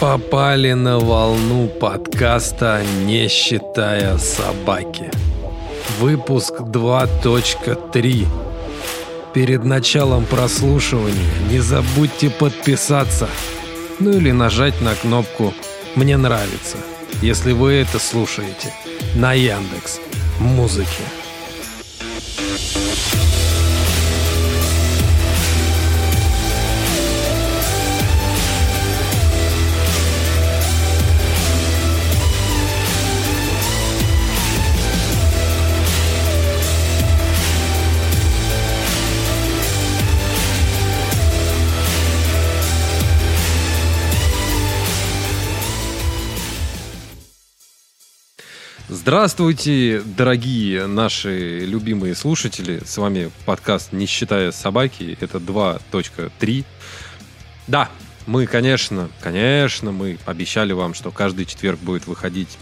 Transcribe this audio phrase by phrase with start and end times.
[0.00, 5.10] Попали на волну подкаста «Не считая собаки».
[5.98, 8.26] Выпуск 2.3.
[9.34, 13.28] Перед началом прослушивания не забудьте подписаться.
[13.98, 15.52] Ну или нажать на кнопку
[15.96, 16.76] «Мне нравится»,
[17.20, 18.72] если вы это слушаете
[19.16, 20.00] на Яндекс
[20.38, 21.02] Музыке.
[49.08, 52.82] Здравствуйте, дорогие наши любимые слушатели.
[52.84, 55.16] С вами подкаст «Не считая собаки».
[55.18, 56.64] Это 2.3.
[57.68, 57.88] Да,
[58.26, 62.58] мы, конечно, конечно, мы обещали вам, что каждый четверг будет выходить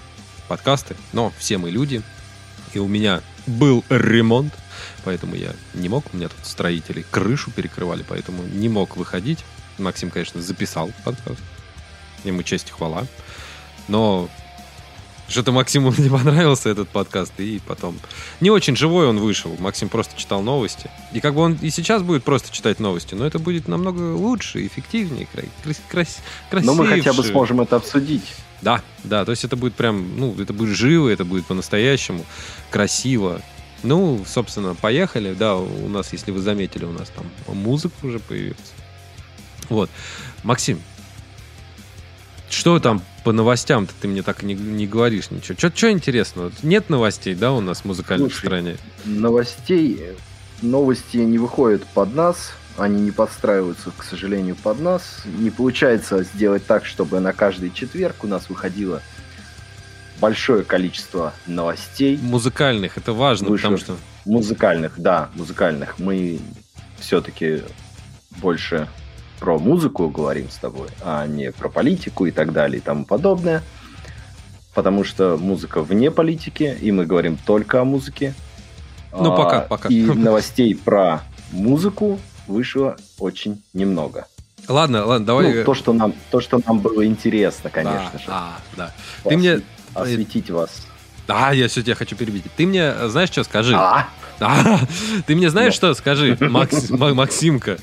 [0.47, 2.01] подкасты, но все мы люди.
[2.75, 4.55] И у меня был ремонт,
[5.03, 6.05] поэтому я не мог.
[6.15, 9.45] У меня тут строители крышу перекрывали, поэтому не мог выходить.
[9.79, 11.41] Максим, конечно, записал подкаст.
[12.23, 13.05] Ему честь и хвала.
[13.89, 14.31] Но
[15.29, 17.99] что-то Максиму не понравился этот подкаст, и потом...
[18.41, 19.55] Не очень живой он вышел.
[19.59, 20.91] Максим просто читал новости.
[21.13, 24.67] И как бы он и сейчас будет просто читать новости, но это будет намного лучше,
[24.67, 25.27] эффективнее,
[25.63, 26.19] крас крас
[26.51, 26.75] красивее.
[26.77, 28.25] Но мы хотя бы сможем это обсудить.
[28.63, 32.25] Да, да, то есть это будет прям, ну, это будет живо, это будет по-настоящему
[32.71, 33.43] красиво.
[33.83, 35.35] Ну, собственно, поехали.
[35.35, 38.73] Да, у нас, если вы заметили, у нас там музыка уже появилась.
[39.69, 39.91] Вот.
[40.43, 40.81] Максим,
[42.49, 45.59] что там по новостям-то ты мне так и не, не говоришь ничего?
[45.59, 46.53] Что интересного?
[46.63, 48.77] Нет новостей, да, у нас в музыкальной Слушай, стране?
[49.05, 50.01] Новостей,
[50.63, 55.23] новости не выходят под нас, они не подстраиваются, к сожалению, под нас.
[55.41, 59.03] Не получается сделать так, чтобы на каждый четверг у нас выходило
[60.21, 62.21] большое количество новостей.
[62.23, 63.63] Музыкальных, это важно, Выше.
[63.63, 63.97] потому что...
[64.25, 65.99] Музыкальных, да, музыкальных.
[65.99, 66.39] Мы
[67.01, 67.63] все-таки
[68.37, 68.87] больше
[69.39, 73.63] про музыку говорим с тобой, а не про политику и так далее и тому подобное.
[74.75, 78.35] Потому что музыка вне политики, и мы говорим только о музыке.
[79.13, 79.89] Ну, а, пока, пока.
[79.89, 84.27] И новостей про музыку вышло очень немного.
[84.69, 85.55] Ладно, ладно, давай.
[85.55, 88.25] Ну, то, что нам, то, что нам было интересно, конечно да, же.
[88.29, 88.85] А, да.
[89.25, 89.61] Вас, Ты мне
[89.95, 90.87] осветить вас.
[91.27, 92.45] Да, я все тебя хочу перебить.
[92.57, 93.75] Ты мне знаешь, что скажи?
[93.75, 94.09] А?
[94.39, 94.81] А,
[95.27, 97.79] ты мне знаешь, что скажи, Макс, Максимка?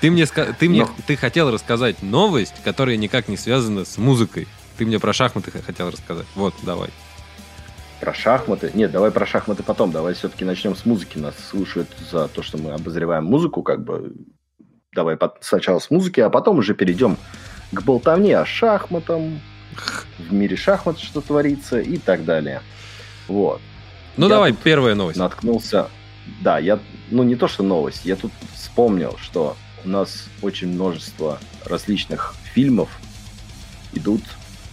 [0.00, 4.46] Ты мне, ты мне, ты хотел рассказать новость, которая никак не связана с музыкой.
[4.76, 6.26] Ты мне про шахматы хотел рассказать.
[6.34, 6.90] Вот, давай.
[8.00, 8.70] Про шахматы?
[8.74, 9.90] Нет, давай про шахматы потом.
[9.90, 11.16] Давай все-таки начнем с музыки.
[11.16, 14.12] Нас слушают за то, что мы обозреваем музыку, как бы.
[14.92, 17.16] Давай сначала с музыки, а потом уже перейдем
[17.72, 19.40] к болтовне о шахматам,
[20.18, 22.62] в мире шахмат что творится и так далее.
[23.28, 23.60] Вот.
[24.16, 25.18] Ну я давай, первая новость.
[25.18, 25.88] Наткнулся.
[26.40, 26.78] Да, я,
[27.10, 32.88] ну не то, что новость, я тут вспомнил, что у нас очень множество различных фильмов
[33.92, 34.22] идут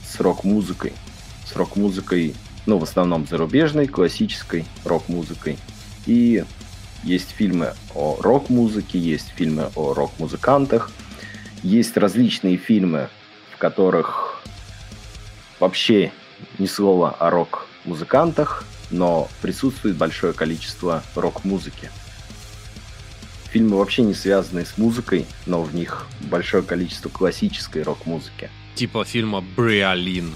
[0.06, 0.94] с рок-музыкой.
[1.46, 5.58] С рок-музыкой, ну, в основном зарубежной, классической рок-музыкой.
[6.06, 6.44] И
[7.04, 10.92] есть фильмы о рок-музыке, есть фильмы о рок-музыкантах,
[11.62, 13.10] есть различные фильмы,
[13.54, 14.42] в которых
[15.60, 16.12] вообще
[16.60, 21.90] ни слова о рок-музыкантах, но присутствует большое количество рок-музыки.
[23.54, 28.50] Фильмы вообще не связанные с музыкой, но в них большое количество классической рок-музыки.
[28.74, 30.34] Типа фильма «Бриолин».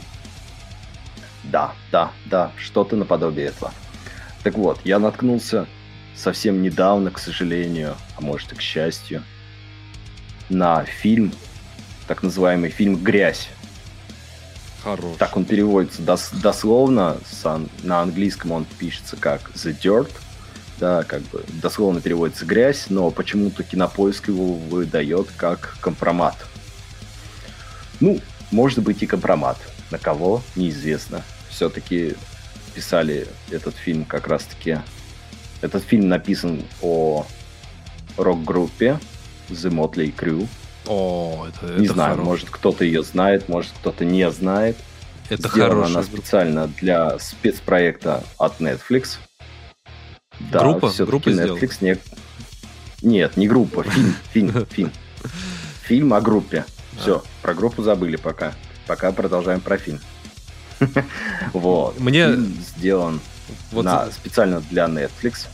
[1.45, 3.73] Да, да, да, что-то наподобие этого.
[4.43, 5.65] Так вот, я наткнулся
[6.15, 9.23] совсем недавно, к сожалению, а может и к счастью,
[10.49, 11.31] на фильм,
[12.07, 13.49] так называемый фильм «Грязь».
[14.83, 15.17] Хорош.
[15.17, 17.17] Так он переводится дос дословно,
[17.81, 20.11] на английском он пишется как «The Dirt»,
[20.79, 26.35] да, как бы дословно переводится грязь, но почему-то кинопоиск его выдает как компромат.
[27.99, 28.19] Ну,
[28.51, 29.57] может быть и компромат.
[29.89, 31.23] На кого, неизвестно.
[31.49, 32.15] Все-таки
[32.75, 34.79] писали этот фильм как раз-таки...
[35.61, 37.25] Этот фильм написан о
[38.15, 38.99] рок-группе
[39.49, 40.47] The Motley Crue.
[40.85, 42.25] О, это, Не знаю, хорош.
[42.25, 44.77] может кто-то ее знает, может кто-то не знает.
[45.29, 49.17] Это Сделана она специально для спецпроекта от Netflix.
[50.39, 50.91] Да, группа?
[50.99, 51.97] Группа Netflix не...
[53.01, 54.91] Нет, не группа, фильм, фильм, фильм.
[55.83, 56.65] Фильм о группе.
[56.99, 58.53] Все, про группу забыли пока.
[58.87, 59.99] Пока продолжаем про фильм.
[61.53, 61.99] Вот.
[61.99, 63.19] Мне фильм сделан
[63.71, 65.47] вот на, специально для Netflix.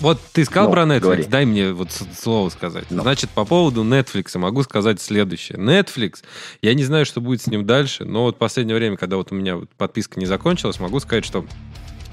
[0.00, 1.24] Вот ты сказал Ну, про Netflix, говори.
[1.24, 2.84] дай мне вот слово сказать.
[2.90, 3.02] Ну.
[3.02, 5.56] Значит, по поводу Netflix могу сказать следующее.
[5.58, 6.22] Netflix,
[6.60, 9.32] я не знаю, что будет с ним дальше, но вот в последнее время, когда вот
[9.32, 11.46] у меня подписка не закончилась, могу сказать, что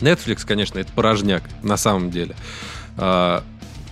[0.04, 2.36] Netflix, конечно, это порожняк на самом деле.
[2.98, 3.44] А,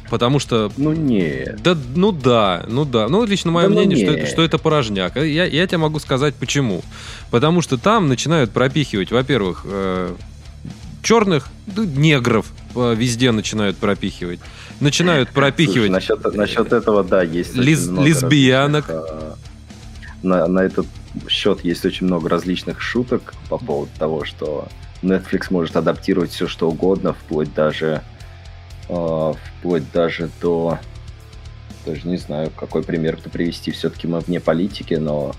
[0.09, 1.55] потому что Ну, не.
[1.63, 3.07] да, ну да, ну да.
[3.07, 4.19] Ну, лично мое Да ну мнение, что не.
[4.21, 5.15] это, что это порожняк.
[5.17, 6.83] А Я, я тебе могу сказать почему.
[7.31, 10.13] Потому что там начинают пропихивать, во-первых, э,
[11.01, 14.39] черных, да, негров э, везде начинают пропихивать.
[14.79, 15.91] Начинают пропихивать.
[15.91, 18.85] Слушай, насчет, насчет этого, да, есть много лесбиянок.
[18.89, 19.35] а,
[20.23, 20.85] На, на этот
[21.27, 24.67] счет есть очень много различных шуток по поводу того, что
[25.01, 28.01] Netflix может адаптировать все, что угодно, вплоть даже
[28.89, 30.79] а, вплоть даже до
[31.85, 33.71] даже не знаю, какой пример-то привести.
[33.71, 35.33] Все-таки мы вне политики, но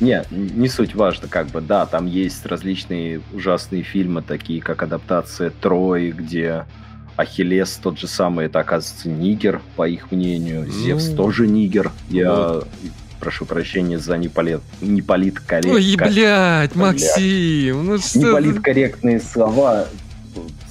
[0.00, 5.50] не, не суть важно, как бы, да, там есть различные ужасные фильмы, такие как адаптация
[5.50, 6.64] Трои, где
[7.16, 10.68] Ахиллес тот же самый, это оказывается нигер, по их мнению.
[10.70, 11.92] Зевс Ну, тоже нигер.
[12.08, 12.68] Я вот.
[13.24, 16.74] Прошу прощения за неполит, неполит Ой, блядь.
[16.76, 18.18] Максим, ну что...
[18.18, 19.86] Неполиткорректные слова,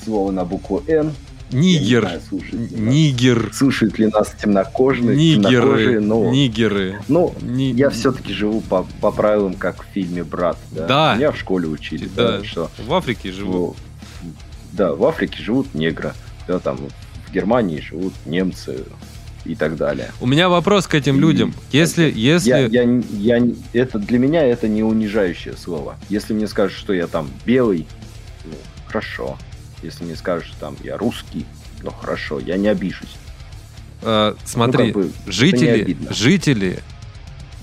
[0.05, 1.11] слово на букву Н.
[1.51, 2.01] Нигер.
[2.01, 2.21] знаю,
[2.51, 3.50] ли нас- Нигер.
[3.53, 6.00] Слушают ли нас темнокожие, темнокожие, Нигеры.
[6.01, 6.31] но...
[6.31, 7.00] Нигеры.
[7.07, 10.57] Ну, Ни- я все-таки живу по, по правилам, как в фильме «Брат».
[10.71, 10.85] Да.
[10.88, 11.15] Да.
[11.15, 12.38] Меня в школе учили, Да.
[12.39, 13.75] да, что В Африке живут.
[14.23, 14.29] ну,
[14.73, 16.13] да, в Африке живут негры,
[16.47, 16.77] да, там
[17.27, 18.83] в Германии живут немцы
[19.45, 20.12] и так далее.
[20.22, 21.54] У меня вопрос к этим И- людям.
[21.72, 22.50] Если, если...
[22.50, 23.01] Я, я,
[23.38, 25.98] я, это для меня это не унижающее слово.
[26.10, 27.86] Если мне скажут, что я там белый,
[28.45, 28.54] ну,
[28.88, 29.38] хорошо.
[29.81, 31.45] Если мне скажут, что там я русский,
[31.81, 33.16] ну хорошо, я не обижусь.
[34.01, 36.80] э, смотри, Ну, как бы, жители, жители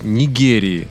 [0.03, 0.87] Нигерии,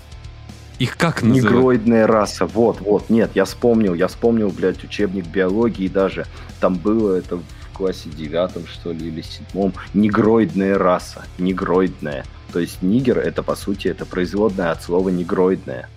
[0.79, 1.53] их как называют?
[1.57, 6.27] Негроидная раса, вот, вот, нет, я вспомнил, я вспомнил, блядь, учебник биологии даже,
[6.61, 7.43] там было это в
[7.81, 12.27] классе девятом, что ли, или седьмом, негроидная раса, негроидная.
[12.53, 15.89] То есть нигер, это, по сути, это производная от слова негроидная.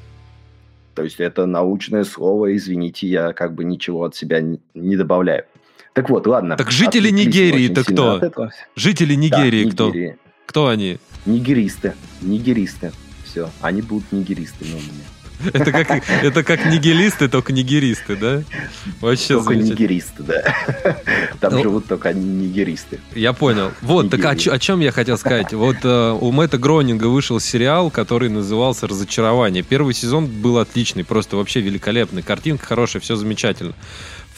[0.96, 4.40] То есть это научное слово, извините, я как бы ничего от себя
[4.74, 5.44] не, добавляю.
[5.92, 6.56] Так вот, ладно.
[6.56, 8.32] Так жители Нигерии-то кто?
[8.76, 9.90] Жители Да, Нигерии кто?
[9.90, 10.18] Нигерия.
[10.46, 11.00] Кто они?
[11.26, 11.96] Нигеристы.
[12.22, 12.94] Нигеристы.
[13.26, 15.06] Все, они будут нигеристами у меня.
[15.52, 18.44] Это как, это как нигилисты, только нигеристы, да?
[19.02, 20.44] Вообще Только нигеристы, да.
[21.40, 23.00] Там Ну, живут только нигеристы.
[23.16, 23.72] Я понял.
[23.82, 24.56] Вот, так о, Нигерии.
[24.56, 25.54] о чем я хотел сказать.
[25.54, 29.64] Вот э, у Мэтта Гронинга вышел сериал, который назывался «Разочарование».
[29.64, 32.22] Первый сезон был отличный, просто вообще великолепный.
[32.22, 33.74] Картинка хорошая, все замечательно.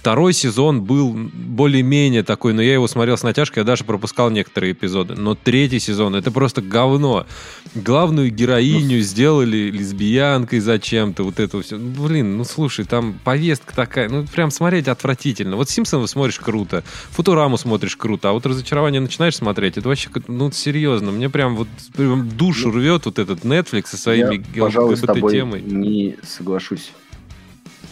[0.06, 4.74] Второй сезон был более-менее такой, но я его смотрел с натяжкой, я даже пропускал некоторые
[4.74, 5.16] эпизоды.
[5.16, 7.26] Но третий сезон— это просто говно.
[7.74, 11.80] Главную героиню сделали лесбиянкой зачем-то, вот это все.
[11.80, 15.56] Блин, ну слушай, там повестка такая, ну прям смотреть отвратительно.
[15.56, 20.52] Вот Симпсонов смотришь круто, Футураму смотришь круто, а вот разочарование начинаешь смотреть, это вообще, ну
[20.52, 25.00] серьезно, мне прям вот прям душу рвет вот этот Netflix со своими Я, пожалуй, с
[25.02, 25.62] тобой ЛГБТ-темой.
[25.64, 26.92] не соглашусь.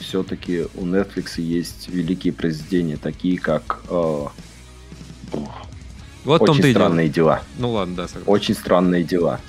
[0.08, 4.26] Все-таки у Netflix есть великие произведения, такие как э,
[6.26, 7.42] Вот «Очень странные дела».
[7.58, 8.32] Ну ладно, да, согласен.
[8.32, 9.40] «Очень странные дела».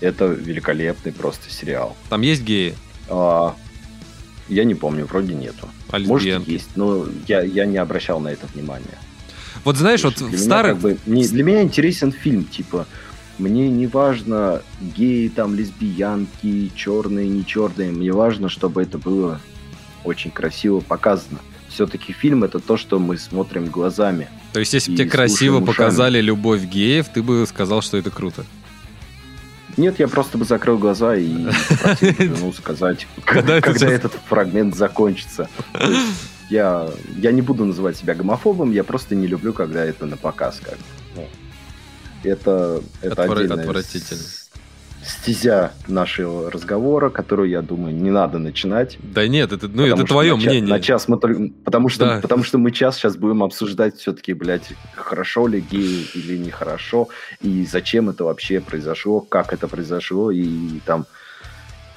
[0.00, 1.96] Это великолепный просто сериал.
[2.08, 2.74] Там есть геи,
[3.08, 3.54] А,
[4.48, 5.68] я не помню, вроде нету.
[5.90, 8.98] а Может, есть, но я, я не обращал на это внимания.
[9.64, 10.72] Вот знаешь, вот Для в меня старых...
[10.74, 12.86] как бы- не- для меня интересен фильм, типа,
[13.38, 19.40] мне не важно геи, там, лесбиянки, черные, не черные, мне важно, чтобы это было
[20.04, 21.38] очень красиво показано.
[21.68, 24.28] Все-таки фильм это то, что мы смотрим глазами.
[24.52, 25.66] То есть, если бы тебе красиво ушами.
[25.66, 28.44] показали любовь геев, ты бы сказал, что это круто.
[29.78, 31.46] Нет, я просто бы закрыл глаза и
[31.82, 35.48] попросил сказать, Когда этот фрагмент закончится.
[36.50, 40.60] Я, я не буду называть себя гомофобом, я просто не люблю, когда это на показ.
[40.62, 40.76] Как.
[41.16, 41.26] Ну,
[42.22, 44.20] это это Отвра- отдельная отвратительно.
[45.04, 48.98] Стезя нашего разговора, которую, я думаю, не надо начинать.
[49.02, 50.70] Да нет, это, ну, это твое на мнение.
[50.74, 52.20] На час мы только- потому, что, Да.
[52.20, 57.08] потому что мы час сейчас будем обсуждать все-таки, блядь, хорошо ли геи или нехорошо,
[57.40, 61.06] и зачем это вообще произошло, как это произошло, и там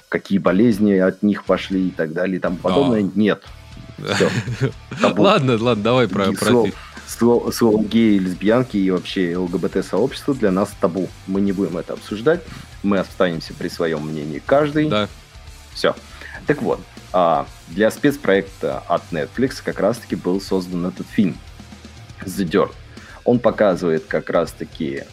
[0.09, 3.09] какие болезни от них пошли и так далее и тому подобное.
[3.15, 3.43] Нет.
[4.15, 4.29] Всё.
[5.01, 5.21] Табу.
[5.23, 6.65] Ладно, ладно, давай про, И про
[7.07, 11.09] слово, слово геи, лесбиянки и вообще ЛГБТ-сообщество для нас табу.
[11.27, 12.41] Мы не будем это обсуждать.
[12.83, 14.89] Мы останемся при своем мнении каждый.
[14.89, 15.07] Да.
[15.73, 15.95] Все.
[16.47, 16.79] Так вот,
[17.11, 21.37] а, для спецпроекта от Netflix как раз-таки был создан этот фильм
[22.21, 22.73] The Dirt.
[23.23, 25.03] Он показывает как раз-таки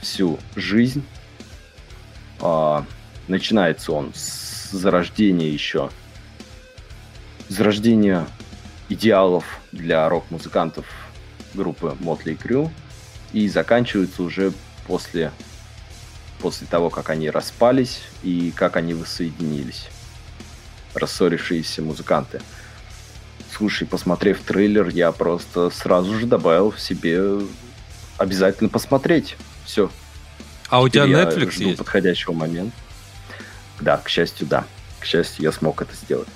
[0.00, 1.04] всю жизнь.
[2.40, 2.84] А,
[3.26, 5.90] начинается он с зарождения еще.
[7.48, 8.26] Зарождения
[8.88, 10.86] идеалов для рок-музыкантов
[11.54, 12.70] группы Motley Crue
[13.32, 14.52] и заканчивается уже
[14.86, 15.32] после,
[16.40, 19.88] после того, как они распались и как они воссоединились.
[20.94, 22.40] Рассорившиеся музыканты.
[23.56, 27.40] Слушай, посмотрев трейлер, я просто сразу же добавил в себе
[28.18, 29.36] обязательно посмотреть.
[29.64, 29.90] Все.
[30.68, 31.78] А у тебя Теперь Netflix жду есть?
[31.78, 32.76] подходящего момента.
[33.80, 34.64] Да, к счастью, да.
[35.00, 36.28] К счастью, я смог это сделать.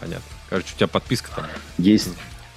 [0.00, 0.24] Понятно.
[0.48, 1.46] Короче, у тебя подписка там.
[1.78, 2.10] Есть,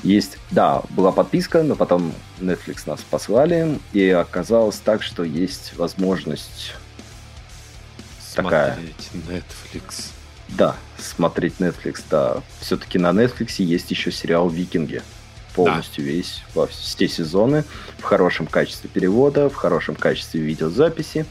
[0.03, 6.73] есть, да, была подписка, но потом Netflix нас послали, и оказалось так, что есть возможность,
[8.37, 8.75] Такая.
[8.75, 10.11] Смотреть Netflix.
[10.49, 12.43] да, смотреть Netflix, да.
[12.59, 15.01] Все-таки на Netflix есть еще сериал «Викинги».
[15.55, 17.63] Полностью весь, во все сезоны,
[17.97, 21.25] в хорошем качестве перевода, в хорошем качестве видеозаписи.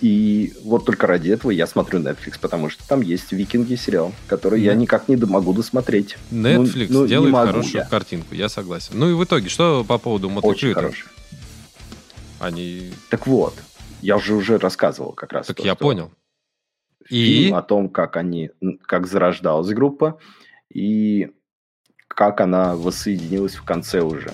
[0.00, 4.62] И вот только ради этого я смотрю Netflix, потому что там есть «Викинги» сериал, который
[4.62, 4.80] я Мгм.
[4.80, 6.16] никак не могу досмотреть.
[6.30, 7.84] Ну, Netflix ну, не делает хорошую я.
[7.84, 8.92] картинку, я согласен.
[8.98, 10.80] Ну и в итоге, что по поводу Очень мотоциклета?
[10.80, 11.06] хороший.
[12.38, 12.92] Они...
[13.10, 13.54] Так вот,
[14.00, 15.46] я же уже рассказывал как раз.
[15.46, 16.10] Так то, я что понял.
[17.06, 17.58] Фильм И?
[17.58, 18.50] о том, как они,
[18.86, 20.18] как зарождалась группа
[20.72, 21.30] и
[22.08, 24.32] как она воссоединилась в конце уже.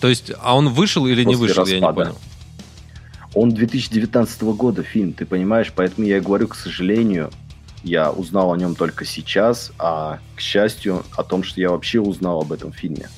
[0.00, 2.10] То есть, а он вышел или не После вышел, я не распада.
[2.10, 2.20] понял.
[3.34, 7.30] Он 2019 года фильм, ты понимаешь, поэтому я и говорю, к сожалению,
[7.82, 12.40] я узнал о нем только сейчас, а к счастью, о том, что я вообще узнал
[12.42, 13.08] об этом фильме.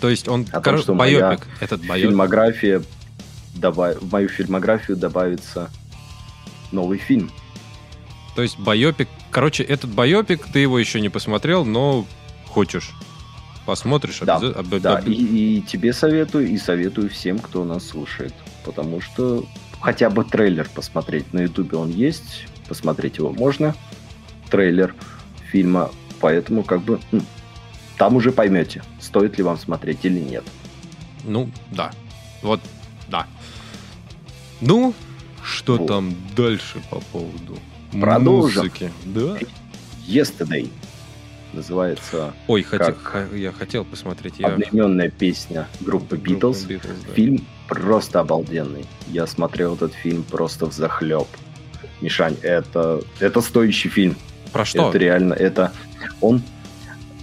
[0.00, 1.46] То есть он, том, короче, что моя байопик.
[1.60, 2.08] Этот байопик.
[2.08, 2.82] Фильмография,
[3.54, 5.70] добав- в мою фильмографию добавится
[6.72, 7.30] новый фильм.
[8.34, 9.08] То есть байопик.
[9.30, 12.06] Короче, этот байопик, ты его еще не посмотрел, но
[12.46, 12.92] хочешь.
[13.64, 18.34] Посмотришь, Да, обяза- об- Да, и, и тебе советую, и советую всем, кто нас слушает.
[18.64, 19.44] Потому что
[19.80, 21.32] хотя бы трейлер посмотреть.
[21.32, 23.74] На ютубе он есть, посмотреть его можно.
[24.50, 24.94] Трейлер
[25.50, 25.90] фильма.
[26.20, 27.22] Поэтому как бы м,
[27.98, 30.44] там уже поймете, стоит ли вам смотреть или нет.
[31.24, 31.90] Ну, да.
[32.42, 32.60] Вот,
[33.08, 33.26] да.
[34.60, 34.94] Ну,
[35.42, 35.86] что Вот.
[35.88, 37.58] там дальше по поводу
[37.92, 38.62] Продолжим.
[38.64, 38.92] музыки?
[39.04, 39.36] Да.
[40.06, 40.70] Yesterday
[41.52, 42.94] называется Ой, хотел,
[43.34, 44.34] я хотел посмотреть.
[44.38, 44.48] Я...
[44.48, 46.66] одноименная песня группы Группа Beatles.
[46.68, 47.12] Beatles, да.
[47.14, 48.86] Фильм просто обалденный.
[49.08, 51.26] Я смотрел этот фильм просто в захлеб.
[52.00, 54.16] Мишань, это, это стоящий фильм.
[54.52, 54.88] Про что?
[54.88, 55.72] Это реально, это
[56.20, 56.42] он.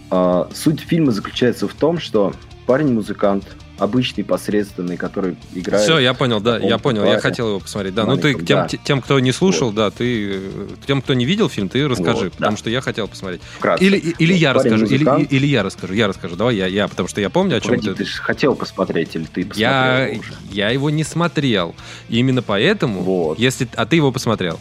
[0.09, 2.33] а, суть фильма заключается в том, что
[2.65, 3.45] парень-музыкант,
[3.83, 5.83] обычный, посредственный, который играет.
[5.83, 7.93] Все, я понял, да, я понял, я хотел его посмотреть.
[7.93, 8.67] Да, ну ты тем, да.
[8.67, 12.25] те- тем, кто не слушал, да, ты э, тем, кто не видел фильм, ты расскажи,
[12.25, 12.57] Вот, потому да.
[12.57, 13.41] что я хотел посмотреть.
[13.57, 13.83] Вкратце.
[13.85, 16.35] Или, или Вот я расскажу, или, или я расскажу, я расскажу.
[16.35, 17.95] Давай я, я, потому что я помню, о чем Погоди, ты.
[17.95, 20.33] ты же хотел посмотреть, или ты посмотрел Я, уже?
[20.51, 21.75] я его не смотрел.
[22.09, 23.39] И именно поэтому, Вот.
[23.39, 23.67] если.
[23.75, 24.59] А ты его посмотрел?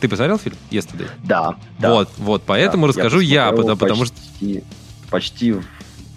[0.00, 1.08] Ты посмотрел фильм Yesterday?
[1.24, 1.90] Да, да.
[1.92, 4.16] Вот, вот, поэтому Да, расскажу я, посмотрел потому, потому что.
[4.16, 4.64] почти,
[5.10, 5.54] почти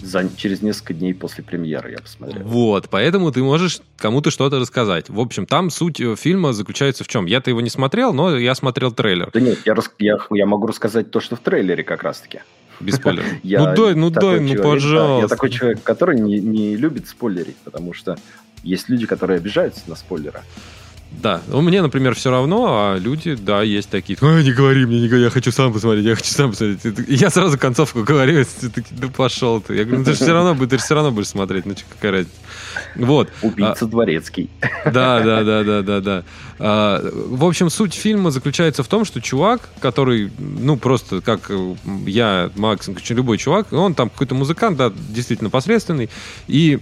[0.01, 2.43] за, через несколько дней после премьеры я посмотрел.
[2.43, 5.09] Вот, поэтому ты можешь кому-то что-то рассказать.
[5.09, 7.25] В общем, там суть э, фильма заключается в чем?
[7.25, 9.29] Я-то его не смотрел, но я смотрел трейлер.
[9.33, 12.41] Да нет, я, рас- я, я могу рассказать то, что в трейлере как раз-таки.
[12.79, 13.27] Без спойлеров.
[13.43, 15.21] Ну дай, ну дай, ну пожалуйста.
[15.21, 18.17] я такой человек, который не любит спойлерить, потому что
[18.63, 20.41] есть люди, которые обижаются на спойлеры.
[21.11, 24.17] Да, у меня, например, все равно, а люди, да, есть такие.
[24.21, 26.85] «Ой, не говори мне, не говори, я хочу сам посмотреть, я хочу сам посмотреть.
[27.07, 29.75] И я сразу концовку говорю, ты такие, да пошел ты.
[29.75, 31.75] Я говорю, ну ты же все равно, будешь- ты же все равно будешь смотреть, ну
[31.89, 32.37] какая разница.
[32.95, 33.29] Вот.
[33.41, 34.49] Убийца дворецкий.
[34.85, 36.23] Да, да, да, да, да, да.
[36.59, 41.75] А, в общем, суть фильма заключается в том, что чувак, который, ну, просто как э,
[42.05, 46.09] я, Макс, любой чувак, он там какой-то музыкант, да, действительно посредственный,
[46.47, 46.79] и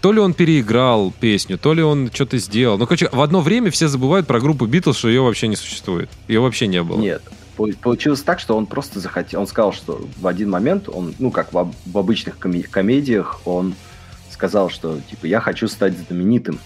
[0.00, 2.78] то ли он переиграл песню, то ли он что-то сделал.
[2.78, 6.08] Ну, короче, в одно время все забывают про группу Битлз, что ее вообще не существует.
[6.28, 7.00] Ее вообще не было.
[7.00, 7.22] Нет.
[7.56, 9.40] Пол- Получилось так, что он просто захотел...
[9.40, 13.74] Он сказал, что в один момент, он, ну, как в, в обычных коме- комедиях, он
[14.30, 16.58] сказал, что, типа, я хочу стать знаменитым.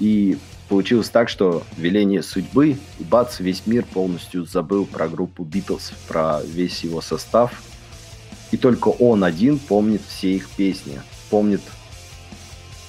[0.00, 5.92] И получилось так, что веление судьбы, и бац, весь мир полностью забыл про группу Битлз,
[6.08, 7.52] про весь его состав.
[8.52, 11.60] И только он один помнит все их песни, помнит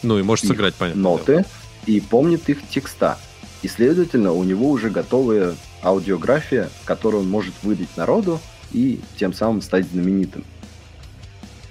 [0.07, 1.01] Ну, и может их сыграть, понятно.
[1.01, 1.45] ноты
[1.85, 3.17] и помнит их текста.
[3.61, 8.39] И, следовательно, у него уже готовая аудиография, которую он может выдать народу
[8.71, 10.45] и тем самым стать знаменитым.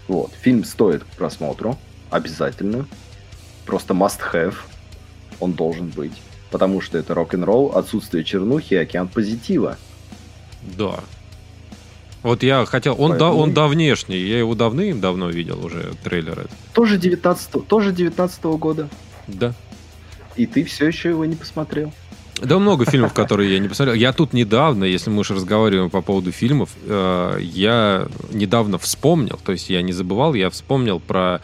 [0.07, 0.33] Вот.
[0.43, 1.78] Фильм стоит к просмотру.
[2.11, 2.87] Обязательно.
[3.64, 4.55] Просто must have.
[5.40, 6.21] Он должен быть.
[6.50, 9.78] Потому что это рок-н-ролл, отсутствие чернухи и океан позитива.
[10.76, 11.00] Да.
[12.26, 12.97] Вот я хотел...
[12.99, 16.50] Он, да, Поэтому- он давнешний, я его давным-давно видел уже, трейлер этот.
[16.75, 18.88] Тоже 19 тоже 19 года.
[19.28, 19.54] Да.
[20.35, 21.92] И ты все еще его не посмотрел.
[22.42, 23.95] Да, много фильмов, которые я не посмотрел.
[23.95, 29.52] Я тут недавно, если мы уж разговариваем по поводу фильмов, э, я недавно вспомнил, то
[29.52, 31.40] есть я не забывал, я вспомнил про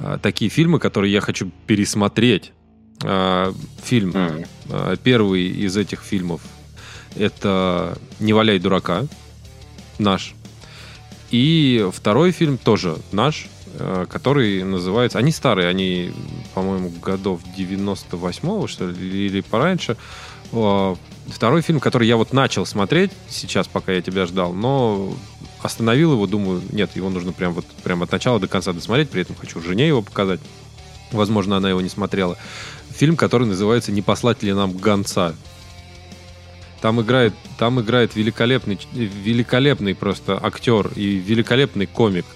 [0.00, 2.52] э, такие фильмы, которые я хочу пересмотреть.
[3.04, 3.52] Э,
[3.84, 4.98] фильм, mm.
[5.04, 6.40] первый из этих фильмов,
[7.16, 9.02] это «Не валяй дурака»,
[10.02, 10.34] наш.
[11.30, 15.18] И второй фильм тоже наш, Э, который называется...
[15.18, 16.12] Они старые, они,
[16.54, 19.96] по-моему, годов 98-го, что ли, или пораньше.
[21.28, 25.14] Второй фильм, который я вот начал смотреть сейчас, пока я тебя ждал, но
[25.62, 29.22] остановил его, думаю, нет, его нужно прям вот прям от начала до конца досмотреть, при
[29.22, 30.40] этом хочу жене его показать.
[31.10, 32.36] Возможно, она его не смотрела.
[32.90, 35.34] Фильм, который называется «Не послать ли нам гонца?»
[36.82, 42.26] Там играет, там играет великолепный, великолепный просто актер и великолепный комик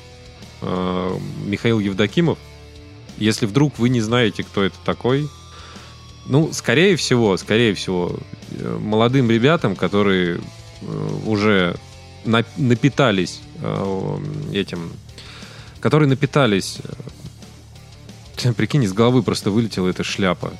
[0.63, 2.39] э, Михаил Евдокимов.
[3.19, 5.29] Если вдруг вы не знаете, кто это такой,
[6.27, 8.21] ну, скорее всего, скорее всего,
[8.53, 10.39] э, молодым ребятам, которые
[10.81, 11.77] э, уже
[12.25, 14.19] на, напитались э,
[14.53, 14.93] этим,
[15.81, 16.79] которые напитались,
[18.57, 20.53] прикинь, из головы просто вылетела эта шляпа.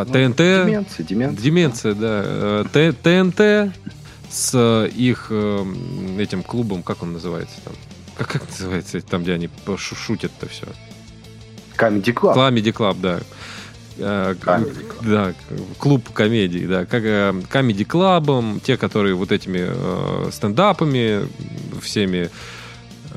[0.00, 0.36] А, ну, ТНТ...
[0.36, 1.42] Деменция, деменция.
[1.42, 2.22] Деменция, да.
[2.74, 3.74] Э, ТНТ
[4.30, 7.72] с их этим клубом, как он называется там?
[8.16, 10.66] Как, как называется, там, где они шутят-то все?
[11.78, 12.34] Comedy Club.
[12.34, 13.20] Comedy Club, да.
[13.98, 14.34] Э,
[15.02, 15.34] да,
[15.78, 21.28] клуб комедий, да, как э, клабом, те, которые вот этими э, стендапами
[21.80, 22.30] всеми.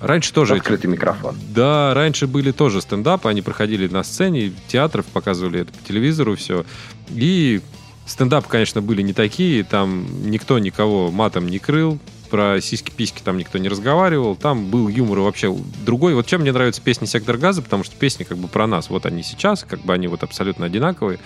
[0.01, 0.55] Раньше тоже...
[0.55, 1.36] Открытый микрофон.
[1.53, 6.65] Да, раньше были тоже стендапы, они проходили на сцене, театров, показывали это по телевизору, все.
[7.10, 7.62] И
[8.05, 12.00] стендапы, конечно, были не такие, там никто никого матом не крыл,
[12.31, 15.53] про сиськи-письки там никто не разговаривал, там был юмор вообще
[15.86, 16.15] другой.
[16.15, 18.89] Вот чем мне нравятся песни «Сектор газа», потому что песни как бы про нас.
[18.89, 21.20] Вот они сейчас, как бы они вот абсолютно одинаковые.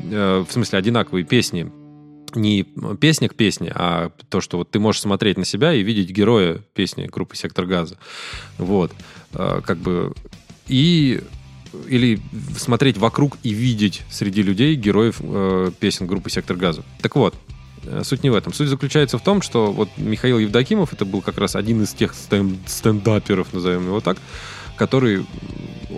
[0.00, 1.70] Э, в смысле, одинаковые песни
[2.36, 2.64] не
[3.00, 6.60] песня к песне, а то, что вот ты можешь смотреть на себя и видеть героя
[6.74, 7.96] песни группы «Сектор газа».
[8.58, 8.92] Вот.
[9.34, 10.14] Э, как бы...
[10.68, 11.20] И
[11.88, 12.20] или
[12.56, 16.84] смотреть вокруг и видеть среди людей героев э, песен группы «Сектор газа».
[17.00, 17.34] Так вот,
[17.84, 18.52] Э, суть не в этом.
[18.52, 22.14] Суть заключается в том, что вот Михаил Евдокимов, это был как раз один из тех
[22.14, 24.18] стендаперов, назовем его так,
[24.80, 25.26] который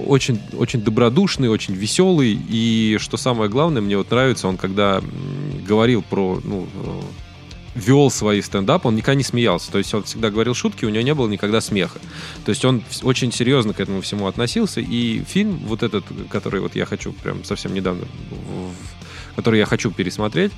[0.09, 5.01] очень, очень добродушный, очень веселый, и что самое главное, мне вот нравится, он когда
[5.65, 7.01] говорил про, ну, э,
[7.77, 9.71] вел свои стендапы, он никогда не смеялся.
[9.71, 12.01] То есть он всегда говорил шутки, у него не было никогда смеха.
[12.45, 14.81] То есть он очень серьезно к этому всему относился.
[14.81, 18.05] И фильм вот этот, который вот я хочу прям совсем недавно,
[19.37, 20.51] который я хочу пересмотреть,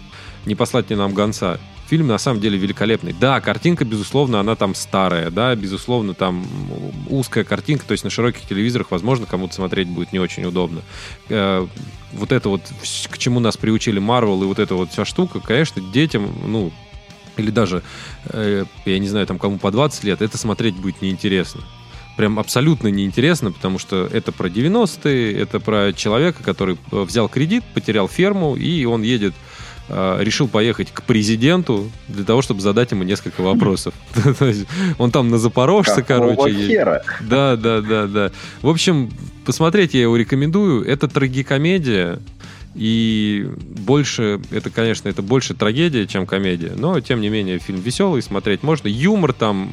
[0.47, 1.61] не послать ли нам гонца.
[1.89, 3.13] Фильм на самом деле великолепный.
[3.13, 6.47] Да, картинка, безусловно, она там старая, да, безусловно, там
[7.09, 10.83] узкая картинка, то есть на широких телевизорах, возможно, кому-то смотреть будет не очень удобно.
[11.29, 11.67] Э,
[12.13, 12.63] вот это вот,
[13.11, 16.73] к чему нас приучили Марвел и вот эта вот вся штука, конечно, детям, ну,
[17.37, 17.83] или даже,
[18.27, 21.63] э, я не знаю, там кому по 20 лет, это смотреть будет неинтересно
[22.17, 27.65] прям абсолютно неинтересно, потому что это про 90-е, это про человека, который э, взял кредит,
[27.75, 29.35] потерял ферму, и он едет
[29.89, 33.93] решил поехать к президенту для того, чтобы задать ему несколько вопросов.
[34.99, 36.37] Он там на Запорожце, короче.
[37.21, 38.31] Да, да, да, да.
[38.63, 39.11] В общем,
[39.45, 40.87] посмотреть я его рекомендую.
[40.87, 42.19] Это трагикомедия.
[42.75, 46.73] И больше, это, конечно, это больше трагедия, чем комедия.
[46.77, 48.89] Но, тем не менее, фильм веселый, смотреть можно.
[48.89, 49.71] Юмор там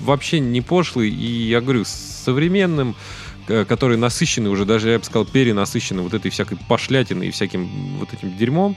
[0.00, 1.10] вообще не пошлый.
[1.10, 2.96] И, я говорю, современным
[3.48, 7.68] э, который насыщенный уже, даже, я бы сказал, перенасыщенный вот этой всякой пошлятиной и всяким
[7.98, 8.76] вот этим дерьмом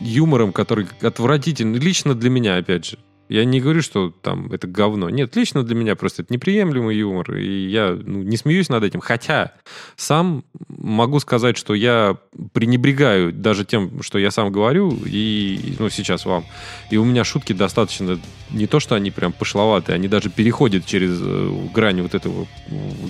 [0.00, 1.78] юмором, который отвратительный.
[1.78, 2.98] Лично для меня, опять же.
[3.30, 5.08] Я не говорю, что там это говно.
[5.08, 7.36] Нет, лично для меня просто это неприемлемый юмор.
[7.36, 8.98] И я ну, не смеюсь над этим.
[8.98, 9.52] Хотя
[9.94, 12.16] сам могу сказать, что я
[12.52, 16.44] пренебрегаю даже тем, что я сам говорю, и ну, сейчас вам.
[16.90, 18.18] И у меня шутки достаточно
[18.50, 22.48] не то, что они прям пошловатые, они даже переходят через э, грань вот этого,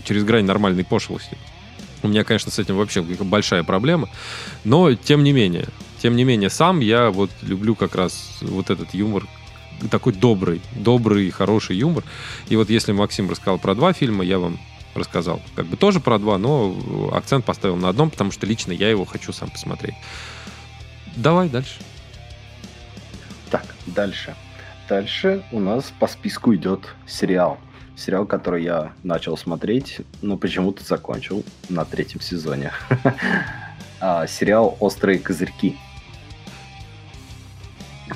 [0.04, 1.38] через грань нормальной пошлости.
[2.02, 4.10] У меня, конечно, с этим вообще большая проблема.
[4.64, 5.68] Но, тем не менее,
[6.00, 9.26] тем не менее, сам я вот люблю как раз вот этот юмор,
[9.90, 12.04] такой добрый, добрый, хороший юмор.
[12.48, 14.58] И вот если Максим рассказал про два фильма, я вам
[14.94, 15.40] рассказал.
[15.54, 19.04] Как бы тоже про два, но акцент поставил на одном, потому что лично я его
[19.04, 19.94] хочу сам посмотреть.
[21.16, 21.80] Давай дальше.
[23.50, 24.34] Так, дальше.
[24.88, 27.58] Дальше у нас по списку идет сериал.
[27.96, 32.72] Сериал, который я начал смотреть, но почему-то закончил на третьем сезоне.
[34.02, 35.76] А, сериал «Острые козырьки».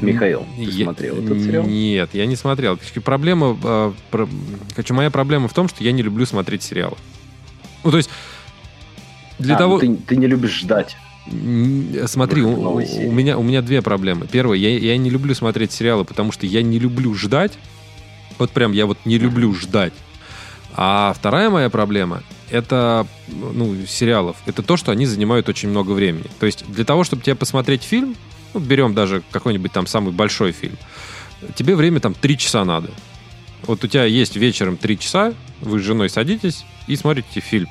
[0.03, 1.65] Михаил, ты я, смотрел этот сериал?
[1.67, 2.79] Нет, я не смотрел.
[3.05, 4.29] Проблема, э, про,
[4.75, 6.97] хочу, моя проблема в том, что я не люблю смотреть сериалы.
[7.85, 8.11] Ну, то есть,
[9.39, 9.79] для а, того...
[9.79, 10.97] Ты, ты не любишь ждать.
[12.07, 14.27] Смотри, у, у, меня, у меня две проблемы.
[14.27, 17.53] Первое, я, я не люблю смотреть сериалы, потому что я не люблю ждать.
[18.39, 19.95] Вот прям я вот не люблю ждать.
[20.77, 26.27] А вторая моя проблема это, ну, сериалов, это то, что они занимают очень много времени.
[26.39, 28.17] То есть для того, чтобы тебе посмотреть фильм,
[28.55, 30.77] ну, берем даже какой-нибудь там самый большой фильм,
[31.55, 32.91] тебе время там 3 часа надо.
[33.63, 37.69] Вот у тебя есть вечером 3 часа, вы с женой садитесь и смотрите фильм.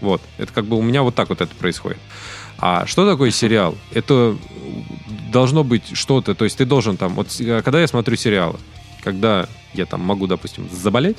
[0.00, 0.20] Вот.
[0.38, 1.98] Это как бы у меня вот так вот это происходит.
[2.58, 3.76] А что такое сериал?
[3.92, 4.36] Это
[5.32, 7.28] должно быть что-то, то есть ты должен там, вот
[7.64, 8.58] когда я смотрю сериалы,
[9.02, 11.18] когда я там могу, допустим, заболеть,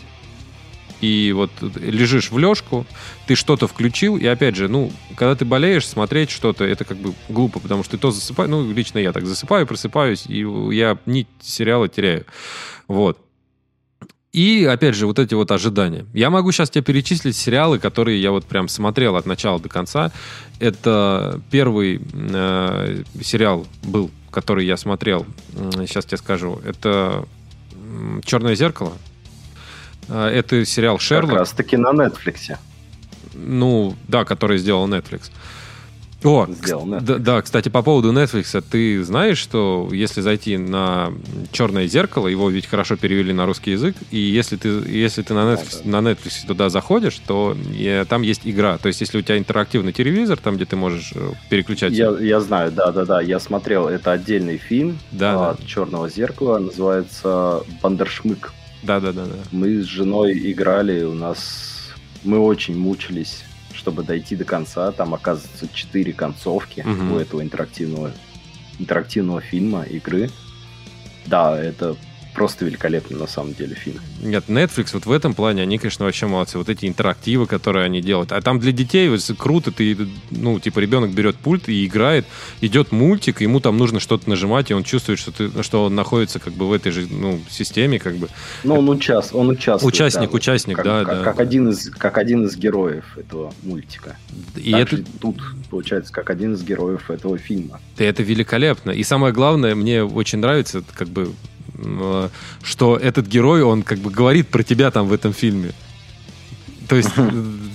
[1.04, 2.86] и вот лежишь в лёжку,
[3.28, 7.14] ты что-то включил, и опять же, ну, когда ты болеешь, смотреть что-то, это как бы
[7.28, 11.28] глупо, потому что ты то засыпаешь, ну, лично я так засыпаю, просыпаюсь, и я нить
[11.42, 12.26] сериала теряю.
[12.88, 13.20] Вот.
[14.32, 16.06] И, опять же, вот эти вот ожидания.
[16.14, 20.10] Я могу сейчас тебе перечислить сериалы, которые я вот прям смотрел от начала до конца.
[20.60, 25.26] Это первый э, сериал был, который я смотрел.
[25.54, 26.62] Сейчас тебе скажу.
[26.66, 27.26] Это
[28.24, 28.94] «Черное зеркало».
[30.10, 31.32] Э, это сериал «Шерлок».
[31.32, 32.58] Как раз таки на Netflix.
[33.34, 35.32] Ну, да, который сделал Netflix.
[36.24, 37.02] О, сделано.
[37.02, 41.12] Да, да, кстати, по поводу Netflix, ты знаешь, что если зайти на
[41.52, 45.54] черное зеркало, его ведь хорошо перевели на русский язык, и если ты, если ты на
[45.54, 46.02] Netflix, да, да.
[46.02, 48.78] на Netflix туда заходишь, то и, там есть игра.
[48.78, 51.94] То есть, если у тебя интерактивный телевизор, там, где ты можешь э, переключать.
[51.94, 53.22] Я, я знаю, да, да, да.
[53.22, 55.66] Я смотрел, это отдельный фильм да, от да.
[55.66, 58.54] черного зеркала, называется Бандершмык.
[58.84, 59.38] Да, да, да, да.
[59.52, 61.94] Мы с женой играли, у нас
[62.24, 63.44] мы очень мучились
[63.74, 64.92] чтобы дойти до конца.
[64.92, 67.16] Там, оказывается, четыре концовки угу.
[67.16, 68.12] у этого интерактивного,
[68.80, 70.30] интерактивного фильма, игры.
[71.26, 71.98] Да, это
[72.34, 74.00] просто великолепный на самом деле фильм.
[74.22, 76.58] Нет, Netflix вот в этом плане, они, конечно, вообще молодцы.
[76.58, 78.32] Вот эти интерактивы, которые они делают.
[78.32, 79.98] А там для детей вот, круто, ты,
[80.32, 82.26] ну, типа, ребенок берет пульт и играет,
[82.62, 86.40] идет мультик, ему там нужно что-то нажимать, и он чувствует, что, ты, что он находится
[86.40, 88.28] как бы в этой же, ну, системе, как бы.
[88.64, 89.94] Ну, он, участ, он участвует.
[89.94, 91.24] Участник, да, участник, как, да, как, да.
[91.24, 94.18] Как один, из, как один из героев этого мультика.
[94.56, 95.06] И Также это...
[95.20, 97.80] тут, получается, как один из героев этого фильма.
[97.98, 98.92] И это великолепно.
[98.92, 101.32] И самое главное, мне очень нравится, как бы,
[102.64, 105.74] что этот герой, он как бы говорит про тебя там в этом фильме.
[106.88, 107.10] То есть,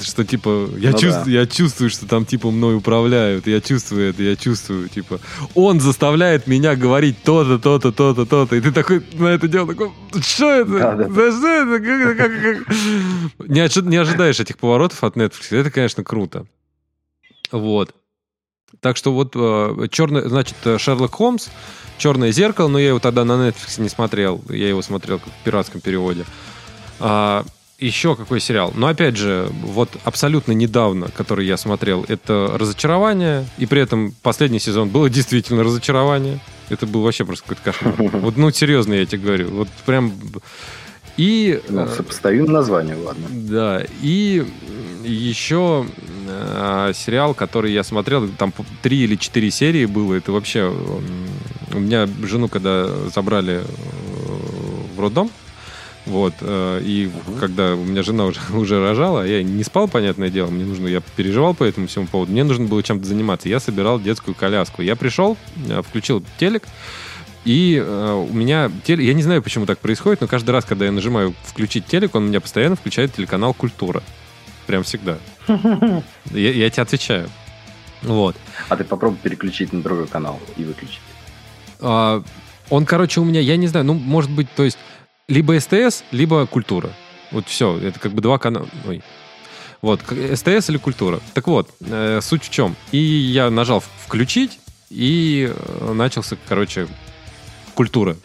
[0.02, 1.30] что типа, я, ну, чувствую, да.
[1.30, 5.18] я чувствую, что там типа мной управляют, я чувствую это, я чувствую, типа,
[5.54, 9.90] он заставляет меня говорить то-то, то-то, то-то, то-то, и ты такой на это дело такой,
[10.20, 10.78] что это?
[10.78, 11.08] Да, да.
[11.08, 11.84] За что это?
[11.84, 13.48] Как, как, как?
[13.48, 16.46] Не, не ожидаешь этих поворотов от Netflix, это, конечно, круто.
[17.50, 17.94] Вот.
[18.80, 21.48] Так что вот э, черный, значит, Шерлок Холмс,
[21.98, 24.40] Черное зеркало, но я его тогда на Netflix не смотрел.
[24.48, 26.24] Я его смотрел в пиратском переводе.
[27.00, 27.44] А,
[27.80, 28.72] еще какой сериал?
[28.74, 33.46] Но опять же, вот абсолютно недавно, который я смотрел, это «Разочарование».
[33.58, 36.38] И при этом последний сезон было действительно разочарование.
[36.68, 37.94] Это был вообще просто какой-то кошмар.
[38.20, 39.48] Вот, ну, серьезно я тебе говорю.
[39.50, 40.12] Вот прям...
[41.16, 41.60] И...
[41.68, 43.26] Ну, э, сопоставим название, ладно.
[43.28, 44.46] Да, и
[45.02, 45.84] еще
[46.28, 50.72] э, сериал, который я смотрел, там три или четыре серии было, это вообще...
[51.74, 53.64] У меня жену, когда забрали э,
[54.96, 55.30] в роддом,
[56.06, 57.38] вот, э, и угу.
[57.38, 61.00] когда у меня жена уже, уже рожала, я не спал, понятное дело, мне нужно, я
[61.16, 63.48] переживал по этому всему поводу, мне нужно было чем-то заниматься.
[63.48, 64.82] Я собирал детскую коляску.
[64.82, 65.36] Я пришел,
[65.84, 66.64] включил телек,
[67.44, 70.84] и э, у меня телек, я не знаю, почему так происходит, но каждый раз, когда
[70.84, 74.02] я нажимаю включить телек, он у меня постоянно включает телеканал Культура.
[74.66, 75.18] Прям всегда.
[76.30, 77.28] Я, я тебе отвечаю.
[78.02, 78.36] Вот.
[78.68, 81.00] А ты попробуй переключить на другой канал и выключить.
[81.80, 82.22] А,
[82.70, 84.78] он, короче, у меня, я не знаю, ну, может быть, то есть,
[85.26, 86.90] либо СТС, либо культура.
[87.30, 88.68] Вот все, это как бы два канала.
[88.86, 89.02] Ой.
[89.80, 91.20] Вот, СТС или культура.
[91.34, 92.74] Так вот, э, суть в чем.
[92.90, 94.58] И я нажал включить,
[94.90, 96.88] и э, начался, короче,
[97.74, 98.16] культура.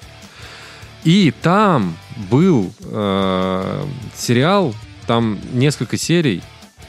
[1.03, 1.95] И там
[2.31, 4.73] был э, сериал
[5.05, 6.41] там несколько серий,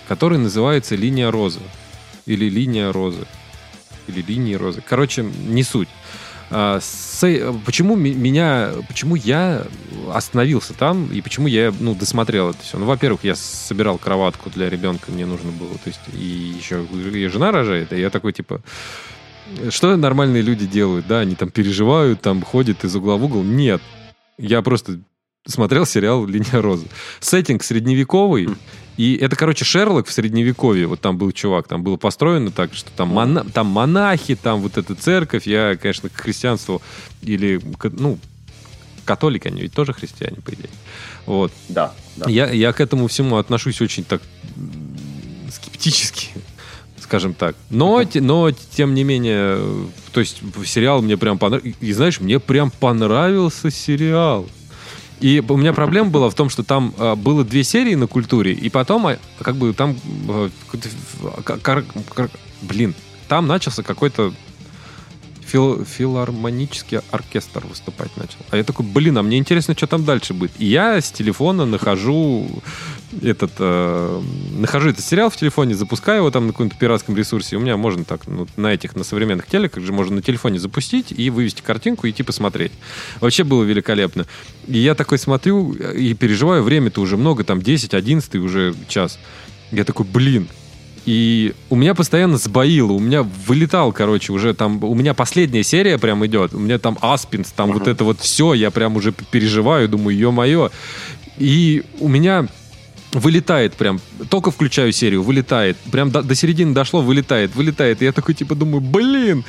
[0.08, 1.60] которые называются «Линия розы».
[2.26, 3.26] Или «Линия розы».
[4.06, 4.82] Или «Линии розы».
[4.86, 5.88] Короче, не суть.
[6.50, 6.78] А,
[7.64, 9.66] почему меня, почему я
[10.12, 12.78] остановился там и почему я, ну, досмотрел это все?
[12.78, 17.26] Ну, во-первых, я собирал кроватку для ребенка, мне нужно было, то есть и еще и
[17.28, 18.60] жена рожает, и я такой типа,
[19.70, 23.42] что нормальные люди делают, да, они там переживают, там ходят из угла в угол.
[23.42, 23.80] Нет,
[24.38, 25.00] я просто
[25.46, 26.86] смотрел сериал «Линия розы».
[27.20, 28.48] Сеттинг средневековый,
[28.96, 30.86] и это, короче, Шерлок в средневековье.
[30.86, 34.78] Вот там был чувак, там было построено так, что там, мона, там монахи, там вот
[34.78, 35.46] эта церковь.
[35.46, 36.80] Я, конечно, к христианству
[37.22, 38.18] или, ну,
[39.04, 40.70] католики, они ведь тоже христиане, по идее.
[41.26, 41.52] Вот.
[41.68, 41.92] Да.
[42.16, 42.30] да.
[42.30, 44.22] Я, я к этому всему отношусь очень так
[45.52, 46.28] скептически
[47.00, 47.54] скажем так.
[47.68, 49.58] Но, но тем не менее,
[50.12, 51.76] то есть сериал мне прям понравился.
[51.80, 54.48] И знаешь, мне прям понравился сериал.
[55.20, 58.52] И у меня проблема была в том, что там э, было две серии на культуре,
[58.52, 59.96] и потом, э, как бы там,
[60.28, 60.50] э,
[61.44, 62.30] кар, кар,
[62.62, 62.94] блин,
[63.28, 64.32] там начался какой-то
[65.54, 68.38] фил, филармонический оркестр выступать начал.
[68.50, 70.50] А я такой, блин, а мне интересно, что там дальше будет.
[70.58, 72.50] И я с телефона нахожу
[73.22, 74.22] этот, э,
[74.58, 77.56] нахожу этот сериал в телефоне, запускаю его там на каком-то пиратском ресурсе.
[77.56, 81.12] У меня можно так, ну, на этих, на современных телеках же можно на телефоне запустить
[81.16, 82.72] и вывести картинку и идти посмотреть.
[83.20, 84.26] Вообще было великолепно.
[84.66, 89.20] И я такой смотрю и переживаю, время-то уже много, там 10, 11 уже час.
[89.70, 90.48] Я такой, блин,
[91.06, 95.98] и у меня постоянно сбоило, у меня вылетал, короче, уже там, у меня последняя серия
[95.98, 97.74] прям идет, у меня там Аспинс, там uh-huh.
[97.74, 100.70] вот это вот все, я прям уже переживаю, думаю, ё-моё.
[101.38, 102.46] И у меня
[103.14, 108.12] вылетает прям, только включаю серию, вылетает, прям до, до середины дошло, вылетает, вылетает, и я
[108.12, 109.44] такой типа думаю, блин,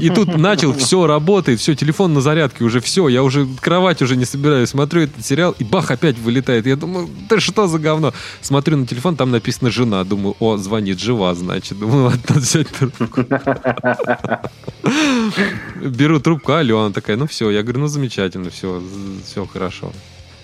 [0.00, 4.16] и тут начал, все работает, все, телефон на зарядке, уже все, я уже кровать уже
[4.16, 8.14] не собираюсь, смотрю этот сериал, и бах, опять вылетает, я думаю, да что за говно,
[8.40, 13.24] смотрю на телефон, там написано жена, думаю, о, звонит, жива, значит, думаю, ладно, взять трубку.
[15.80, 18.82] Беру трубку, алло, она такая, ну все, я говорю, ну замечательно, все,
[19.24, 19.92] все хорошо.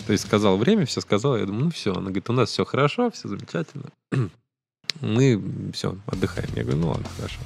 [0.07, 1.37] То есть сказал время, все сказал.
[1.37, 1.93] Я думаю, ну все.
[1.93, 3.91] Она говорит, у нас все хорошо, все замечательно.
[5.01, 5.43] Мы
[5.75, 6.49] все, отдыхаем.
[6.55, 7.39] Я говорю, ну ладно, хорошо.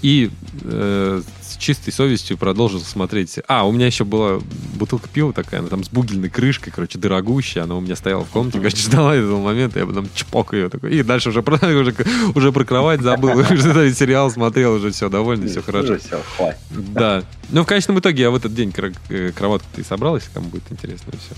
[0.00, 0.30] И
[0.62, 3.40] э, с чистой совестью продолжил смотреть.
[3.48, 4.40] А, у меня еще была
[4.74, 7.64] бутылка пива такая, она там с бугельной крышкой, короче, дорогущая.
[7.64, 9.80] Она у меня стояла в комнате, короче, ждала этого момента.
[9.80, 10.94] Я потом чпок ее такой.
[10.94, 11.94] И дальше уже про, уже,
[12.34, 13.28] уже про кровать забыл.
[13.38, 15.98] Уже сериал смотрел, уже все, довольно, все хорошо.
[15.98, 16.58] все, хватит.
[16.70, 17.24] Да.
[17.50, 18.72] Ну, в конечном итоге я в этот день
[19.08, 21.34] э, кроватку-то и собрал, если кому будет интересно, и все.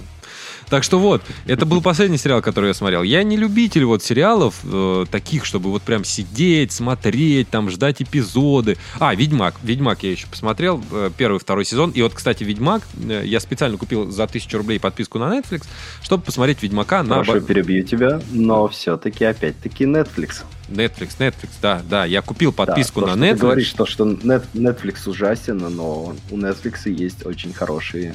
[0.71, 3.03] Так что вот, это был последний сериал, который я смотрел.
[3.03, 8.79] Я не любитель вот сериалов э, таких, чтобы вот прям сидеть, смотреть, там, ждать эпизоды.
[9.01, 9.57] А, Ведьмак.
[9.65, 11.91] Ведьмак я еще посмотрел, э, первый, второй сезон.
[11.91, 15.65] И вот, кстати, Ведьмак, э, я специально купил за тысячу рублей подписку на Netflix,
[16.03, 17.25] чтобы посмотреть Ведьмака на...
[17.25, 20.45] Прошу, перебью тебя, но все-таки, опять-таки, Netflix.
[20.69, 22.05] Netflix, Netflix, да, да.
[22.05, 23.35] Я купил подписку да, на Netflix.
[23.35, 28.15] Ты говоришь, то, что Netflix ужасен, но у Netflix есть очень хорошие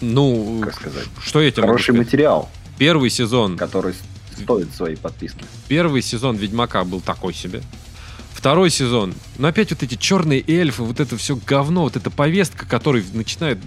[0.00, 2.48] ну, как сказать, что я тебе Хороший материал.
[2.78, 3.56] Первый сезон.
[3.56, 3.94] Который
[4.36, 5.44] стоит своей подписки.
[5.68, 7.62] Первый сезон Ведьмака был такой себе.
[8.32, 9.12] Второй сезон.
[9.36, 13.58] Но опять вот эти черные эльфы, вот это все говно, вот эта повестка, которая начинает...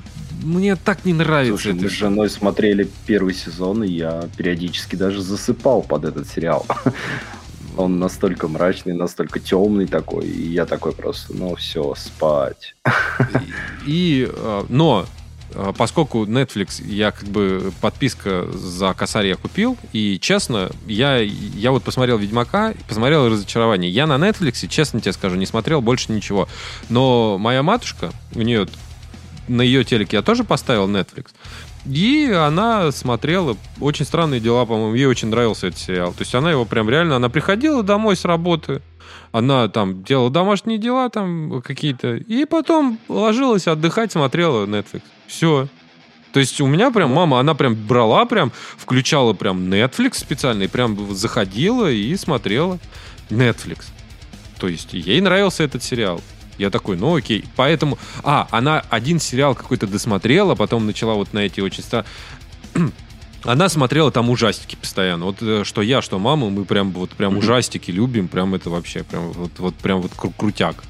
[0.42, 1.62] Мне так не нравится.
[1.62, 1.84] Слушай, это.
[1.84, 6.66] мы с женой смотрели первый сезон, и я периодически даже засыпал под этот сериал.
[7.78, 12.76] Он настолько мрачный, настолько темный такой, и я такой просто, ну все, спать.
[13.86, 15.06] И, и а, но
[15.78, 21.84] поскольку Netflix, я как бы подписка за косарь я купил, и честно, я, я вот
[21.84, 23.92] посмотрел Ведьмака, посмотрел разочарование.
[23.92, 26.48] Я на Netflix, честно тебе скажу, не смотрел больше ничего.
[26.90, 28.68] Но моя матушка, у нее
[29.48, 31.28] на ее телеке я тоже поставил Netflix,
[31.86, 36.14] и она смотрела «Очень странные дела», по-моему, ей очень нравился этот сериал.
[36.14, 38.82] То есть она его прям реально, она приходила домой с работы,
[39.32, 45.02] она там делала домашние дела там какие-то, и потом ложилась отдыхать, смотрела Netflix.
[45.28, 45.68] Все.
[46.34, 51.14] То есть у меня прям мама, она прям брала, прям включала прям Netflix специальный, прям
[51.14, 52.80] заходила и смотрела
[53.30, 53.86] Netflix.
[54.60, 56.22] То есть ей нравился этот сериал.
[56.58, 57.46] Я такой, ну окей.
[57.56, 57.98] Поэтому...
[58.24, 61.84] А, она один сериал какой-то досмотрела, потом начала вот на эти очень...
[63.44, 65.26] Она смотрела там ужастики постоянно.
[65.26, 69.04] Вот э, что я, что мама, мы прям вот прям ужастики любим, прям это вообще
[69.04, 70.84] прям вот, вот прям вот крутяк.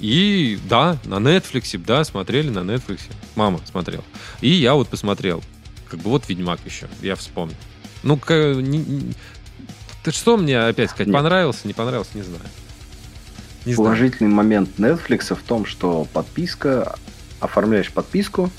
[0.00, 3.02] И да, на Netflix, да, смотрели на Netflix.
[3.36, 4.04] Мама смотрела.
[4.40, 5.42] И я вот посмотрел.
[5.88, 7.56] Как бы вот Ведьмак еще, я вспомнил.
[8.02, 9.14] Ну, не, не,
[10.02, 11.06] ты что мне опять сказать?
[11.06, 11.16] Нет.
[11.16, 12.42] Понравился, не понравился, не знаю.
[13.64, 14.34] Не Положительный знаю.
[14.34, 16.96] момент Netflix в том, что подписка,
[17.38, 18.50] оформляешь подписку,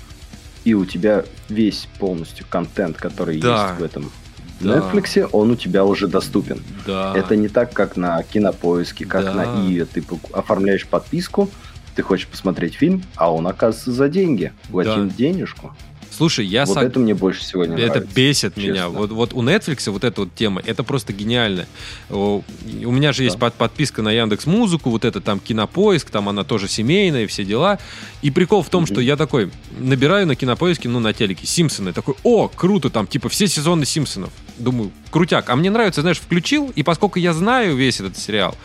[0.63, 3.67] и у тебя весь полностью контент, который да.
[3.67, 4.12] есть в этом
[4.60, 4.78] да.
[4.78, 6.62] Netflix, он у тебя уже доступен.
[6.86, 7.13] Да.
[7.15, 9.34] Это не так, как на кинопоиске, как да.
[9.34, 11.49] на и Ты оформляешь подписку,
[11.95, 14.52] ты хочешь посмотреть фильм, а он оказывается за деньги.
[14.71, 15.15] Платим да.
[15.15, 15.76] денежку.
[16.15, 16.84] Слушай, я вот сог...
[16.84, 17.99] это мне больше всего не это нравится.
[17.99, 18.69] Это бесит честно.
[18.69, 18.89] меня.
[18.89, 21.65] Вот, вот у Netflix вот эта вот тема, это просто гениально.
[22.10, 26.43] У меня же есть под, подписка на Яндекс Музыку, вот это там Кинопоиск, там она
[26.43, 27.80] тоже семейная, все дела.
[28.21, 28.93] И прикол в том, mm-hmm.
[28.93, 33.30] что я такой набираю на Кинопоиске, ну на телеке Симпсоны, такой, о, круто, там типа
[33.30, 34.32] все сезоны Симпсонов.
[34.58, 35.49] Думаю, крутяк.
[35.49, 38.56] А мне нравится, знаешь, включил, и поскольку я знаю весь этот сериал,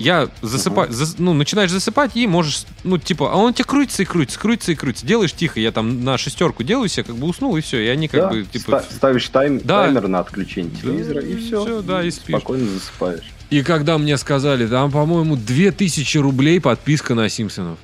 [0.00, 4.06] я засыпаю, зас, ну, начинаешь засыпать и можешь, ну, типа, а он тебе крутится и
[4.06, 5.06] крутится, крутится и крутится.
[5.06, 7.84] Делаешь тихо, я там на шестерку делаю себе, как бы уснул, и все.
[7.84, 8.82] И они как да, бы, типа...
[8.90, 9.84] Ставишь тайм, да.
[9.84, 11.62] таймер на отключение телевизора, и все.
[11.62, 12.36] Все, да, и спишь.
[12.36, 13.30] Спокойно засыпаешь.
[13.50, 17.78] И когда мне сказали, там, по-моему, 2000 рублей подписка на Симпсонов.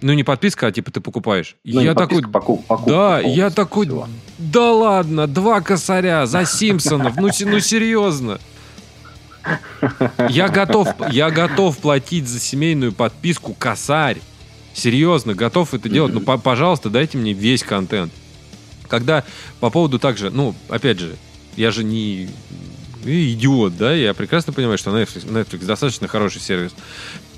[0.00, 1.56] Ну, не подписка, а типа ты покупаешь.
[1.64, 4.08] Ну, я такой, подписка, покуп- покупка да, я такой, всего.
[4.38, 8.40] да ладно, два косаря за Симпсонов, ну, ну серьезно.
[10.28, 14.18] Я готов, я готов платить за семейную подписку косарь.
[14.72, 16.12] Серьезно, готов это делать.
[16.12, 18.12] Ну, по- пожалуйста, дайте мне весь контент.
[18.88, 19.24] Когда
[19.60, 21.16] по поводу также, ну, опять же,
[21.56, 22.28] я же не
[23.04, 26.72] идиот, да, я прекрасно понимаю, что Netflix, Netflix достаточно хороший сервис.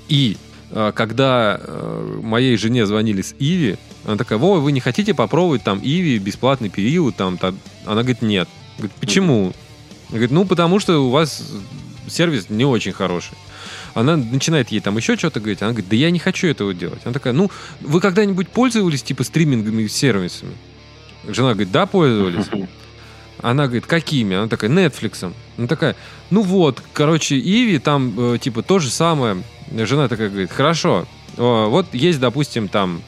[0.07, 0.37] И
[0.71, 5.63] э, когда э, моей жене звонили с Иви, она такая, Вова, вы не хотите попробовать
[5.63, 7.53] там Иви, бесплатный период, там, та-»
[7.85, 8.47] она говорит, нет.
[8.77, 9.43] Говорит, почему?
[9.45, 9.53] Она
[10.09, 11.43] Говорит, ну, потому что у вас
[12.07, 13.37] сервис не очень хороший.
[13.93, 15.61] Она начинает ей там еще что-то говорить.
[15.61, 17.01] Она говорит, да я не хочу этого делать.
[17.03, 17.49] Она такая, ну,
[17.81, 20.53] вы когда-нибудь пользовались типа стриминговыми сервисами?
[21.27, 22.45] Жена говорит, да, пользовались.
[23.41, 24.35] Она говорит, какими?
[24.35, 25.31] Она такая, Netflix.
[25.57, 25.95] Она такая,
[26.29, 29.43] ну вот, короче, Иви там э, типа то же самое.
[29.71, 33.01] Жена такая говорит, хорошо, О, вот есть, допустим, там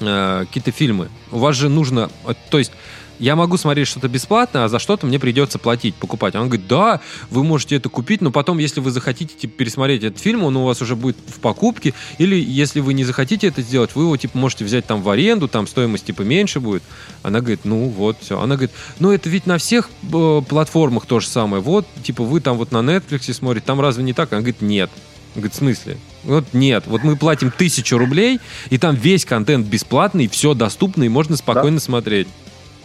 [0.00, 1.08] э, какие-то фильмы.
[1.30, 2.72] У вас же нужно, э, то есть
[3.18, 6.34] я могу смотреть что-то бесплатно, а за что-то мне придется платить, покупать.
[6.34, 7.00] Он говорит, да,
[7.30, 10.64] вы можете это купить, но потом, если вы захотите типа, пересмотреть этот фильм, он у
[10.64, 14.38] вас уже будет в покупке, или если вы не захотите это сделать, вы его типа
[14.38, 16.82] можете взять там в аренду, там стоимость типа меньше будет.
[17.22, 18.40] Она говорит, ну вот, все.
[18.40, 21.62] Она говорит, ну это ведь на всех э, платформах то же самое.
[21.62, 24.32] Вот, типа вы там вот на Netflix смотрите, там разве не так?
[24.32, 24.90] Она говорит, нет.
[25.34, 25.98] Он говорит, в смысле?
[26.24, 26.84] Вот нет.
[26.86, 31.80] Вот мы платим тысячу рублей, и там весь контент бесплатный, все доступно, и можно спокойно
[31.80, 32.28] смотреть.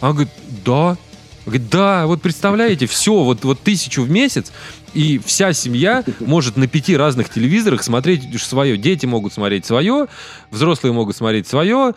[0.04, 0.32] Она говорит,
[0.66, 0.98] да.
[1.46, 4.52] Говорит, да, вот представляете, все, вот, вот тысячу в месяц,
[4.92, 8.76] и вся семья может на пяти разных телевизорах смотреть свое.
[8.76, 10.08] Дети могут смотреть свое,
[10.50, 11.94] взрослые могут смотреть свое,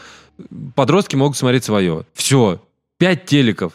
[0.73, 2.05] подростки могут смотреть свое.
[2.13, 2.61] Все,
[2.97, 3.73] пять телеков.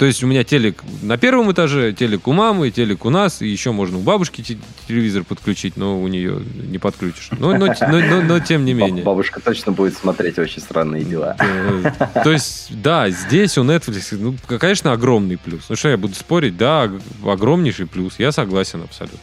[0.00, 3.46] То есть у меня телек на первом этаже, телек у мамы, телек у нас, и
[3.46, 4.56] еще можно у бабушки те-
[4.88, 7.28] телевизор подключить, но у нее не подключишь.
[7.32, 9.04] Но, но, но, но- но тем не менее.
[9.04, 11.36] Бабушка точно будет смотреть очень странные дела.
[11.38, 11.92] Э,
[12.24, 15.66] То есть, да, здесь у Netflix, ну, конечно, огромный плюс.
[15.68, 16.56] Ну что, я буду спорить?
[16.56, 18.14] Да, ог- огромнейший плюс.
[18.18, 19.18] Я согласен абсолютно.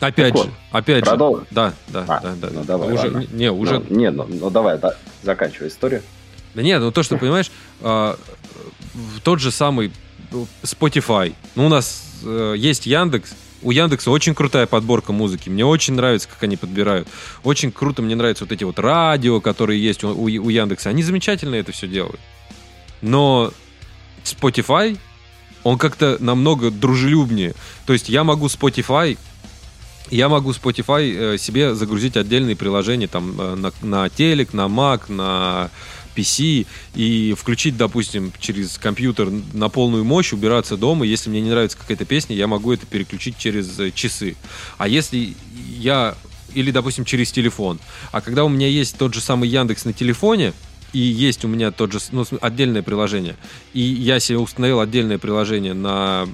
[0.00, 1.10] Опять Так же, вот, опять же.
[1.10, 1.46] продолжим?
[1.50, 2.48] Да, да, А, да, да.
[2.50, 3.26] ну давай, уже, ладно.
[3.30, 6.00] не, уже, Ну, не, ну, ну давай, да, заканчивай историю.
[6.54, 7.50] Да нет, ну то, что, понимаешь,
[7.82, 8.16] а,
[9.22, 9.92] тот же самый
[10.30, 11.34] ну, Spotify.
[11.54, 13.34] Ну, у нас э, есть Яндекс.
[13.62, 15.48] У Яндекса очень крутая подборка музыки.
[15.48, 17.08] Мне очень нравится, как они подбирают.
[17.44, 20.90] Очень круто мне нравятся вот эти вот радио, которые есть у, у- у Яндекса.
[20.90, 22.20] Они замечательно это все делают.
[23.00, 23.52] Но
[24.24, 24.98] Spotify,
[25.62, 27.54] он как-то намного дружелюбнее.
[27.86, 29.16] То есть я могу Spotify
[30.10, 35.10] я могу Spotify э, себе загрузить отдельные приложения там э, на, на телек, на Mac,
[35.10, 35.70] на
[36.14, 41.06] PC и включить, допустим, через компьютер на полную мощь, убираться дома.
[41.06, 44.36] Если мне не нравится какая-то песня, я могу это переключить через э, часы.
[44.78, 45.34] А если
[45.78, 46.16] я
[46.54, 47.80] или, допустим, через телефон.
[48.12, 50.52] А когда у меня есть тот же самый Яндекс на телефоне,
[50.92, 53.36] и есть у меня тот же, ну, отдельное приложение,
[53.72, 56.28] и я себе установил отдельное приложение на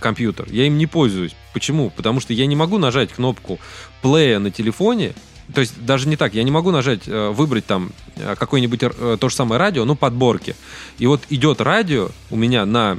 [0.00, 1.34] компьютер, я им не пользуюсь.
[1.54, 1.90] Почему?
[1.90, 3.58] Потому что я не могу нажать кнопку
[4.02, 5.14] плея на телефоне,
[5.52, 9.16] то есть даже не так, я не могу нажать, э, выбрать там э, какое-нибудь э,
[9.20, 10.56] то же самое радио, ну, подборки.
[10.98, 12.98] И вот идет радио у меня на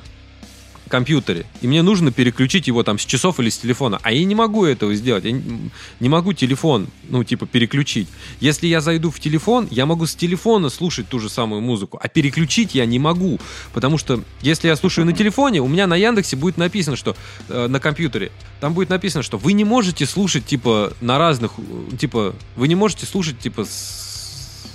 [0.88, 4.36] компьютере, и мне нужно переключить его там с часов или с телефона, а я не
[4.36, 8.08] могу этого сделать, я не могу телефон, ну, типа, переключить.
[8.40, 12.08] Если я зайду в телефон, я могу с телефона слушать ту же самую музыку, а
[12.08, 13.40] переключить я не могу,
[13.74, 17.16] потому что если я слушаю на телефоне, у меня на Яндексе будет написано, что
[17.50, 21.96] э, на компьютере, там будет написано, что вы не можете слушать, типа, на разных, э,
[21.98, 24.15] типа, вы не можете слушать, типа, с-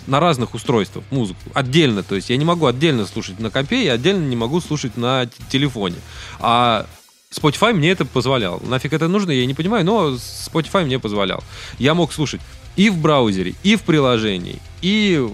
[0.06, 1.40] на разных устройствах музыку.
[1.54, 4.96] Отдельно, то есть я не могу отдельно слушать на компе, я отдельно не могу слушать
[4.96, 5.96] на телефоне.
[6.38, 6.86] А
[7.30, 8.60] Spotify мне это позволял.
[8.64, 11.42] Нафиг это нужно, я не понимаю, но Spotify мне позволял.
[11.78, 12.40] Я мог слушать
[12.76, 15.28] и в браузере, и в приложении, и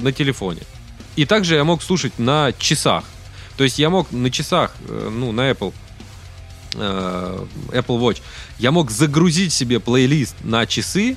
[0.00, 0.62] на телефоне.
[1.16, 3.04] И также я мог слушать на часах.
[3.56, 5.72] То есть я мог на часах, э, ну, на Apple,
[6.74, 8.20] э, Apple Watch,
[8.58, 11.16] я мог загрузить себе плейлист на часы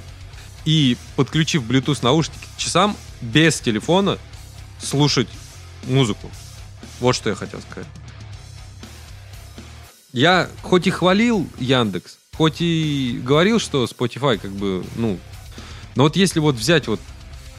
[0.65, 4.17] и, подключив Bluetooth наушники к часам, без телефона
[4.79, 5.27] слушать
[5.83, 6.29] музыку.
[6.99, 7.87] Вот что я хотел сказать.
[10.11, 15.19] Я хоть и хвалил Яндекс, хоть и говорил, что Spotify как бы, ну...
[15.95, 16.99] Но вот если вот взять вот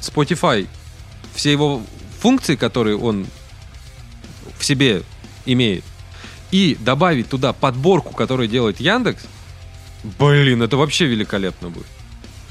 [0.00, 0.66] Spotify,
[1.34, 1.82] все его
[2.20, 3.26] функции, которые он
[4.58, 5.02] в себе
[5.46, 5.84] имеет,
[6.50, 9.24] и добавить туда подборку, которую делает Яндекс,
[10.18, 11.86] блин, это вообще великолепно будет.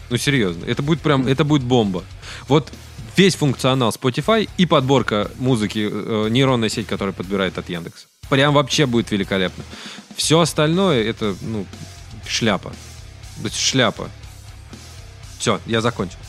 [0.09, 0.65] Ну, серьезно.
[0.65, 2.03] Это будет прям, это будет бомба.
[2.47, 2.71] Вот
[3.15, 8.07] весь функционал Spotify и подборка музыки, э, нейронная сеть, которая подбирает от Яндекса.
[8.29, 9.63] Прям вообще будет великолепно.
[10.15, 11.65] Все остальное, это, ну,
[12.27, 12.73] шляпа.
[13.51, 14.09] Шляпа.
[15.39, 16.19] Все, я закончил.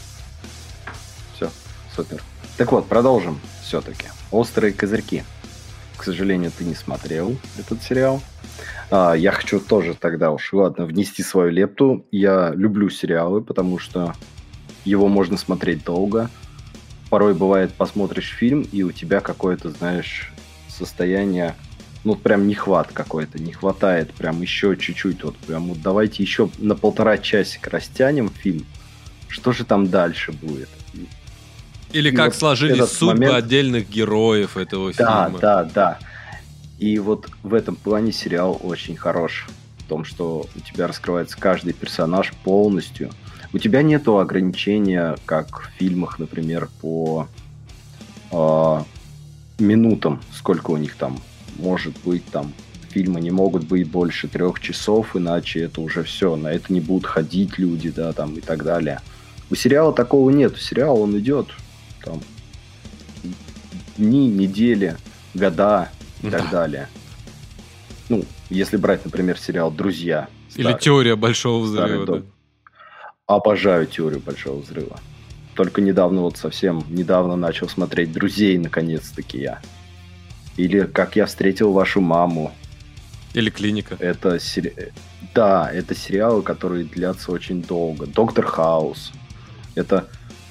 [1.37, 1.51] Все,
[1.95, 2.22] супер.
[2.57, 4.07] Так вот, продолжим все-таки.
[4.31, 5.25] Острые козырьки.
[5.97, 8.22] К сожалению, ты не смотрел этот сериал.
[8.91, 12.05] А, я хочу тоже тогда уж, ладно, внести свою лепту.
[12.11, 14.14] Я люблю сериалы, потому что
[14.85, 16.30] его можно смотреть долго.
[17.11, 20.32] Порой бывает, посмотришь фильм, и у тебя какое-то, знаешь,
[20.68, 21.55] состояние,
[22.03, 26.74] ну, прям нехват какой-то, не хватает прям еще чуть-чуть, вот прям вот давайте еще на
[26.74, 28.66] полтора часика растянем фильм,
[29.28, 30.68] что же там дальше будет?
[31.93, 33.35] Или и как вот сложились судьбы момент...
[33.35, 35.41] отдельных героев этого да, фильма.
[35.41, 35.99] Да, да, да.
[36.79, 39.47] И вот в этом плане сериал очень хорош.
[39.79, 43.11] В том, что у тебя раскрывается каждый персонаж полностью.
[43.53, 47.29] У тебя нету ограничения, как в фильмах, например, по
[48.33, 48.83] э,
[49.59, 51.20] минутам, сколько у них там
[51.59, 52.53] может быть там
[52.91, 57.07] фильмы не могут быть больше трех часов, иначе это уже все, на это не будут
[57.07, 59.01] ходить люди, да, там и так далее.
[59.51, 60.57] У сериала такого нет.
[60.57, 61.49] Сериал, он идет
[62.03, 62.20] там
[63.99, 64.97] дни, недели,
[65.35, 65.91] года
[66.25, 66.39] и да.
[66.39, 66.89] так далее.
[68.09, 70.29] Ну, если брать, например, сериал «Друзья».
[70.51, 72.07] Старый, Или «Теория большого взрыва».
[72.07, 72.22] Да.
[73.27, 74.99] Обожаю «Теорию большого взрыва».
[75.55, 79.61] Только недавно, вот совсем недавно начал смотреть «Друзей», наконец-таки я.
[80.57, 82.53] Или «Как я встретил вашу маму».
[83.35, 83.97] Или «Клиника».
[83.99, 84.93] Это сери...
[85.35, 88.07] Да, это сериалы, которые длятся очень долго.
[88.07, 89.12] «Доктор Хаус».
[89.75, 90.09] Это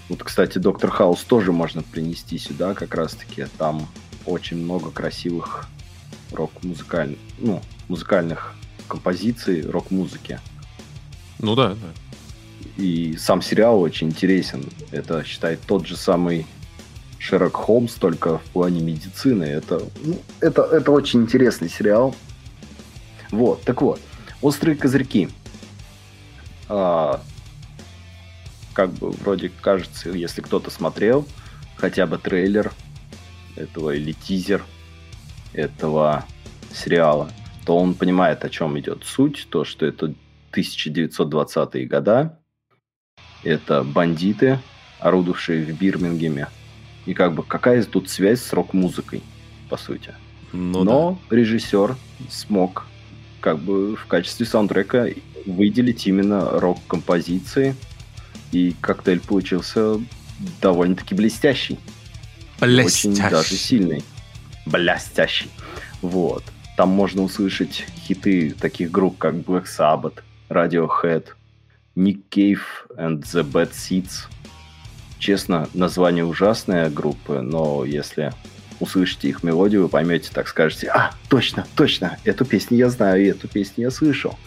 [0.10, 3.46] вот, кстати, Доктор Хаус тоже можно принести сюда как раз-таки.
[3.58, 3.88] Там
[4.26, 5.68] очень много красивых
[6.32, 8.56] рок-музыкальных, ну, музыкальных
[8.88, 10.40] композиций рок-музыки.
[11.40, 12.68] Ну да, да.
[12.78, 14.66] И сам сериал очень интересен.
[14.92, 16.46] Это, считай, тот же самый
[17.20, 19.44] Шерлок Холмс, только в плане медицины.
[19.44, 22.16] Это, ну, это, это очень интересный сериал.
[23.32, 24.00] Вот, так вот.
[24.42, 25.30] Острые козырьки.
[26.68, 27.22] А,
[28.74, 31.26] как бы вроде кажется, если кто-то смотрел
[31.78, 32.72] хотя бы трейлер
[33.56, 34.64] этого или тизер
[35.54, 36.26] этого
[36.74, 37.32] сериала,
[37.66, 40.14] то он понимает, о чем идет суть, то, что это
[40.52, 42.40] 1920-е года,
[43.44, 44.60] это бандиты,
[45.00, 46.48] орудовавшие в Бирмингеме,
[47.06, 49.22] и как бы какая тут связь с рок-музыкой,
[49.70, 50.14] по сути.
[50.52, 51.36] Ну, Но да.
[51.36, 51.96] режиссер
[52.30, 52.86] смог
[53.42, 55.10] как бы в качестве саундтрека
[55.46, 57.76] выделить именно рок-композиции,
[58.52, 60.00] и коктейль получился
[60.62, 61.80] довольно-таки блестящий.
[62.66, 63.10] Блестящий.
[63.10, 64.04] Очень даже сильный.
[64.66, 65.50] Блестящий.
[66.02, 66.44] Вот.
[66.78, 71.28] Там можно услышать хиты таких групп, как Black Sabbath, Radiohead,
[71.96, 72.60] Nick Cave
[72.98, 74.28] and the Bad Seeds.
[75.20, 78.34] Честно, название ужасная группы, но если
[78.80, 83.28] услышите их мелодию, вы поймете, так скажете, а, точно, точно, эту песню я знаю, и
[83.28, 84.38] эту песню я слышал.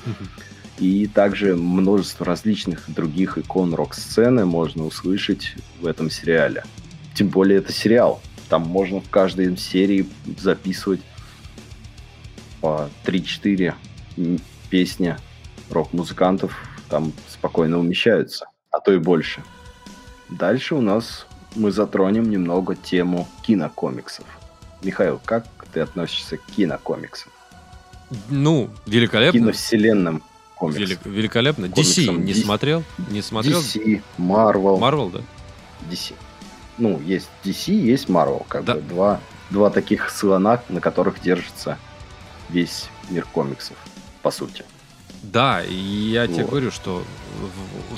[0.78, 6.64] И также множество различных других икон рок-сцены можно услышать в этом сериале.
[7.16, 8.20] Тем более это сериал.
[8.50, 10.06] Там можно в каждой серии
[10.38, 11.00] записывать
[12.60, 13.74] по 3-4
[14.68, 15.16] песни
[15.70, 16.54] рок-музыкантов.
[16.90, 19.42] Там спокойно умещаются, а то и больше.
[20.28, 24.26] Дальше у нас мы затронем немного тему кинокомиксов.
[24.82, 27.32] Михаил, как ты относишься к кинокомиксам?
[28.28, 29.40] Ну, великолепно.
[29.40, 30.22] Киновселенным
[30.54, 30.78] комикс.
[30.78, 31.64] Велик, великолепно.
[31.64, 32.84] DC не DC, смотрел?
[33.10, 33.58] Не смотрел?
[33.60, 34.78] DC, Marvel.
[34.78, 35.20] Marvel, да?
[35.90, 36.12] DC.
[36.79, 38.45] Ну, есть DC, есть Marvel.
[38.49, 38.74] Как да.
[38.74, 39.20] бы два,
[39.51, 41.79] два таких слона, на которых держится
[42.49, 43.77] весь мир комиксов,
[44.22, 44.64] по сути.
[45.22, 46.35] Да, и я вот.
[46.35, 47.03] тебе говорю, что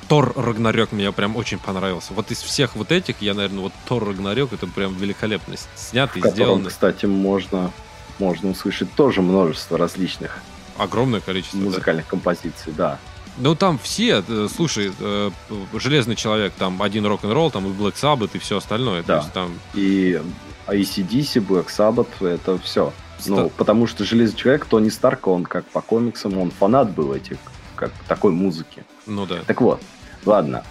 [0.08, 2.14] Тор Рагнарёк мне прям очень понравился.
[2.14, 6.20] Вот из всех вот этих, я, наверное, вот Тор Рагнарёк это прям великолепно снят и
[6.20, 6.68] сделано.
[6.68, 7.70] кстати, можно,
[8.18, 10.42] можно услышать тоже множество различных
[10.78, 11.58] Огромное количество.
[11.58, 12.10] Музыкальных да.
[12.10, 12.98] композиций, да.
[13.40, 15.30] Ну, там все, э, слушай, э,
[15.74, 19.02] Железный Человек, там один рок-н-ролл, там и Black Sabbath, и все остальное.
[19.04, 19.18] Да.
[19.18, 19.58] Есть, там...
[19.74, 20.20] И
[20.66, 22.92] ACDC, Black Sabbath, это все.
[23.18, 23.30] Ста...
[23.30, 27.38] Ну, потому что Железный Человек, Тони Старк, он как по комиксам, он фанат был этих,
[27.76, 28.84] как такой музыки.
[29.06, 29.38] Ну да.
[29.46, 29.80] Так вот,
[30.24, 30.64] ладно.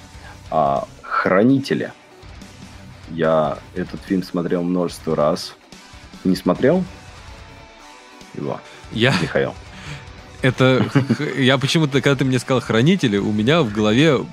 [0.50, 1.94] А, Хранители.
[3.10, 5.56] Я этот фильм смотрел множество раз.
[6.26, 6.84] Не смотрел?
[8.34, 8.60] Его.
[8.92, 9.14] Я...
[9.22, 9.54] Михаил.
[10.42, 10.86] Это
[11.38, 14.26] я почему-то, когда ты мне сказал хранители, у меня в голове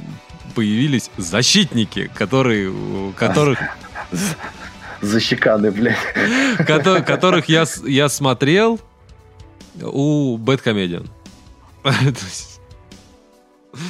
[0.55, 2.73] появились защитники, которые,
[3.17, 3.59] которых
[5.01, 5.97] защеканы, блядь.
[6.67, 8.81] Которых я, я смотрел
[9.83, 11.09] у Бэткомедиан.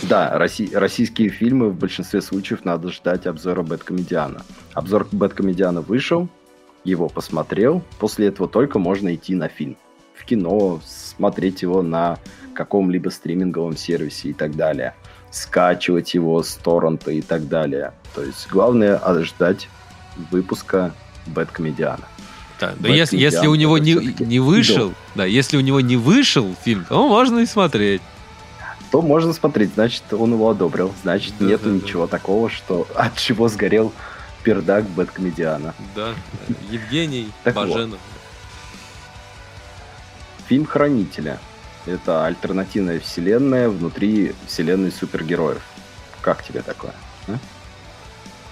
[0.08, 4.42] Да, российские фильмы в большинстве случаев надо ждать обзора Бэткомедиана.
[4.72, 6.26] Обзор Бэткомедиана вышел,
[6.84, 9.76] его посмотрел, после этого только можно идти на фильм.
[10.14, 10.80] в кино,
[11.16, 12.18] смотреть его на
[12.54, 14.94] каком-либо стриминговом сервисе и так далее,
[15.30, 17.92] скачивать его с торрента и так далее.
[18.14, 19.68] То есть главное ждать
[20.30, 20.94] выпуска
[21.26, 22.04] Бэткомедиана.
[22.60, 24.94] Да, да если, если у него не, не вышел, идол.
[25.16, 28.00] да, если у него не вышел фильм, то можно и смотреть.
[28.92, 30.94] То можно смотреть, значит, он его одобрил.
[31.02, 32.12] Значит, да, нету да, ничего да.
[32.16, 33.92] такого, что от чего сгорел
[34.44, 35.74] пердак Бэткомедиана.
[35.96, 36.10] Да,
[36.70, 37.98] Евгений Баженов.
[40.46, 41.38] Фильм «Хранителя».
[41.86, 45.62] Это альтернативная вселенная внутри вселенной супергероев.
[46.20, 46.94] Как тебе такое?
[47.28, 47.38] А?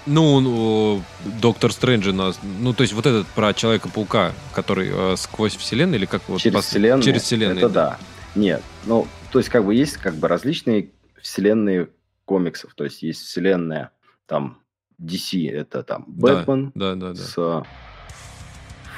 [0.04, 1.02] Ну, ну,
[1.40, 2.38] Доктор Стрэндж нас...
[2.42, 6.40] Ну, то есть вот этот про Человека-паука, который э, сквозь вселенную или как вот...
[6.40, 6.66] Через пос...
[6.66, 7.02] вселенную?
[7.02, 7.90] Через вселенную, это да.
[7.90, 7.98] да.
[8.34, 10.90] Нет, ну, то есть как бы есть как бы различные
[11.20, 11.88] вселенные
[12.24, 12.74] комиксов.
[12.74, 13.90] То есть есть вселенная
[14.26, 14.58] там
[15.00, 17.14] DC, это там Бэтмен да, да, да, да.
[17.14, 17.64] с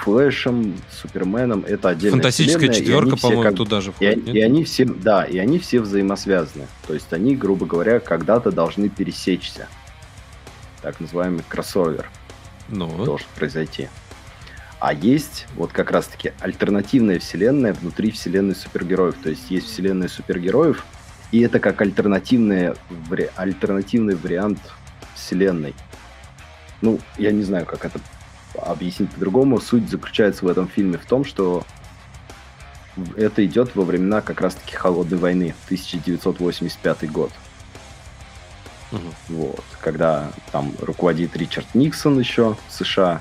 [0.02, 3.56] Флэшем, Суперменом, это отдельная Фантастическая четверка, по-моему, как...
[3.56, 4.28] туда же входит.
[4.28, 6.66] И, и они все, да, и они все взаимосвязаны.
[6.86, 9.68] То есть они, грубо говоря, когда-то должны пересечься.
[10.82, 12.10] Так называемый кроссовер
[12.68, 13.04] ну.
[13.04, 13.88] должен произойти.
[14.80, 19.14] А есть вот как раз-таки альтернативная вселенная внутри вселенной супергероев.
[19.22, 20.84] То есть есть вселенная супергероев,
[21.32, 22.74] и это как альтернативный,
[23.36, 24.58] альтернативный вариант
[25.14, 25.74] вселенной.
[26.82, 27.98] Ну, я не знаю, как это
[28.60, 29.60] объяснить по-другому.
[29.60, 31.64] Суть заключается в этом фильме в том, что
[33.16, 37.32] это идет во времена как раз-таки Холодной войны, 1985 год.
[38.92, 39.02] Угу.
[39.28, 43.20] Вот, когда там руководит Ричард Никсон еще в США.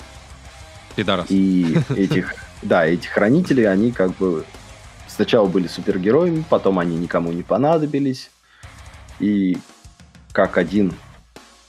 [0.96, 1.26] Пидорас.
[1.30, 4.46] И этих, да, эти хранители, они как бы
[5.08, 8.30] сначала были супергероями, потом они никому не понадобились.
[9.20, 9.58] И
[10.32, 10.94] как один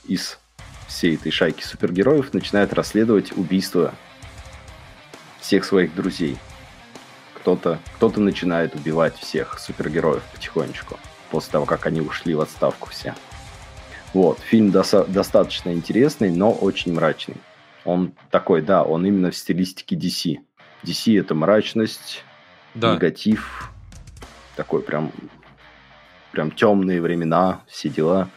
[0.05, 0.39] из
[0.87, 3.93] всей этой шайки супергероев начинает расследовать убийство
[5.39, 6.37] всех своих друзей.
[7.35, 10.97] Кто-то кто начинает убивать всех супергероев потихонечку,
[11.29, 13.13] после того, как они ушли в отставку все.
[14.13, 17.35] Вот, фильм доса- достаточно интересный, но очень мрачный.
[17.83, 20.37] Он такой, да, он именно в стилистике DC.
[20.83, 22.23] DC это мрачность,
[22.73, 22.95] да.
[22.95, 23.71] негатив,
[24.55, 25.11] такой прям,
[26.31, 28.29] прям темные времена, все дела.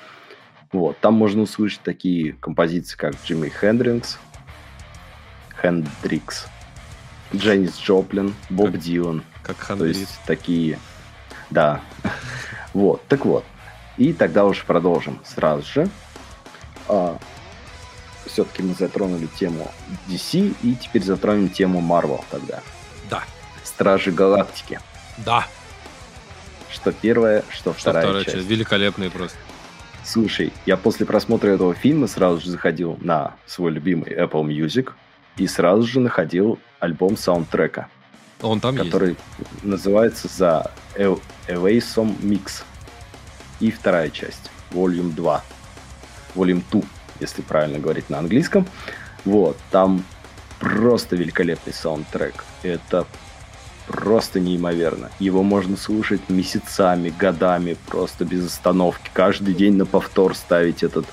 [0.72, 4.18] Вот, там можно услышать такие композиции, как Джимми Хендрикс,
[5.60, 6.46] Хендрикс,
[7.34, 9.22] Дженнис Джоплин, Боб как, Дилан.
[9.42, 9.78] Как Хендрикс.
[9.78, 10.78] То есть такие,
[11.50, 11.80] да.
[12.74, 13.44] вот, так вот.
[13.96, 15.88] И тогда уж продолжим сразу же.
[16.86, 17.18] А,
[18.26, 19.70] все-таки мы затронули тему
[20.08, 22.60] DC, и теперь затронем тему Marvel тогда.
[23.10, 23.24] Да.
[23.64, 24.80] Стражи Галактики.
[25.18, 25.46] Да.
[26.70, 28.36] Что первая, что, что вторая, вторая часть.
[28.36, 28.48] часть.
[28.48, 29.38] Великолепные просто.
[30.08, 34.92] Слушай, я после просмотра этого фильма сразу же заходил на свой любимый Apple Music
[35.36, 37.88] и сразу же находил альбом саундтрека.
[38.40, 39.62] Он там который есть?
[39.62, 42.62] называется за Awaysom Mix.
[43.60, 45.44] И вторая часть, Volume 2.
[46.36, 46.80] Volume 2,
[47.20, 48.66] если правильно говорить на английском.
[49.26, 50.02] Вот, там
[50.58, 52.46] просто великолепный саундтрек.
[52.62, 53.06] Это
[53.88, 55.10] просто неимоверно.
[55.18, 59.10] Его можно слушать месяцами, годами, просто без остановки.
[59.12, 61.06] Каждый день на повтор ставить этот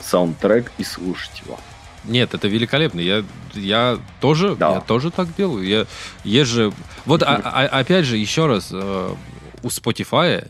[0.00, 1.58] саундтрек и слушать его.
[2.04, 3.00] Нет, это великолепно.
[3.00, 4.74] Я, я тоже, да.
[4.74, 5.66] я тоже так делаю.
[5.66, 5.86] Я,
[6.22, 6.72] есть же,
[7.04, 9.14] вот а, а, опять же еще раз э,
[9.62, 10.48] у Spotify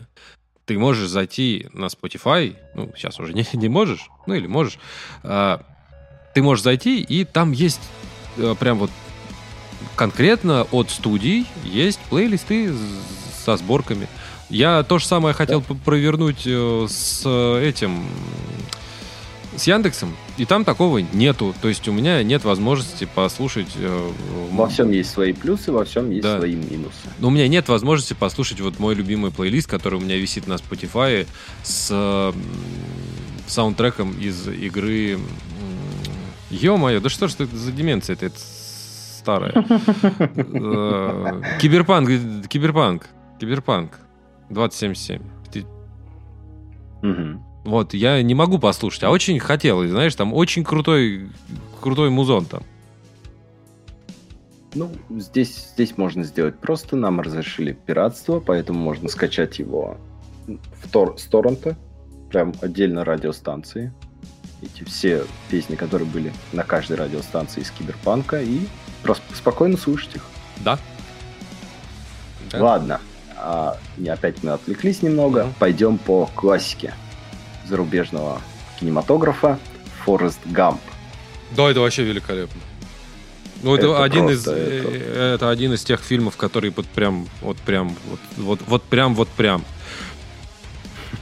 [0.65, 4.77] ты можешь зайти на Spotify, ну сейчас уже не, не можешь, ну или можешь,
[5.23, 5.57] э,
[6.35, 7.81] ты можешь зайти и там есть
[8.37, 8.91] э, прям вот
[9.95, 12.73] конкретно от студий есть плейлисты
[13.45, 14.07] со сборками.
[14.49, 15.75] Я то же самое хотел да.
[15.83, 17.25] провернуть э, с
[17.61, 18.05] этим
[19.57, 21.53] с Яндексом, и там такого нету.
[21.61, 23.67] То есть у меня нет возможности послушать...
[23.75, 24.11] Э,
[24.51, 26.37] во всем есть свои плюсы, во всем есть да.
[26.37, 26.95] свои минусы.
[27.19, 30.53] Но у меня нет возможности послушать вот мой любимый плейлист, который у меня висит на
[30.53, 31.27] Spotify
[31.63, 32.33] с
[33.47, 35.19] саундтреком из игры...
[36.49, 38.13] Ё-моё, да что ж это за деменция?
[38.13, 38.31] Это,
[39.27, 39.51] старая.
[39.51, 42.09] Э, киберпанк,
[42.47, 43.07] киберпанк,
[43.39, 43.99] киберпанк
[44.49, 45.21] 2077.
[47.65, 51.27] Вот, я не могу послушать, а очень хотел, знаешь, там очень крутой,
[51.81, 52.61] крутой музон там.
[54.73, 56.95] Ну, здесь, здесь можно сделать просто.
[56.95, 59.97] Нам разрешили пиратство, поэтому можно скачать его
[60.47, 61.75] в тор, с торрента,
[62.29, 63.91] прям отдельно радиостанции.
[64.61, 68.61] Эти все песни, которые были на каждой радиостанции из Киберпанка, и
[69.15, 70.23] спокойно слушать их.
[70.57, 70.79] Да.
[72.51, 72.63] да.
[72.63, 73.01] Ладно.
[73.37, 73.77] А,
[74.07, 75.41] опять мы отвлеклись немного.
[75.41, 75.53] Uh-huh.
[75.59, 76.93] Пойдем по классике
[77.67, 78.41] зарубежного
[78.79, 79.59] кинематографа.
[80.05, 80.81] Форест Гамп.
[81.51, 82.61] Да, это вообще великолепно.
[83.63, 84.55] Ну, это, это один из это...
[84.55, 89.27] это один из тех фильмов, который вот прям вот прям вот вот, вот прям вот
[89.29, 89.65] прям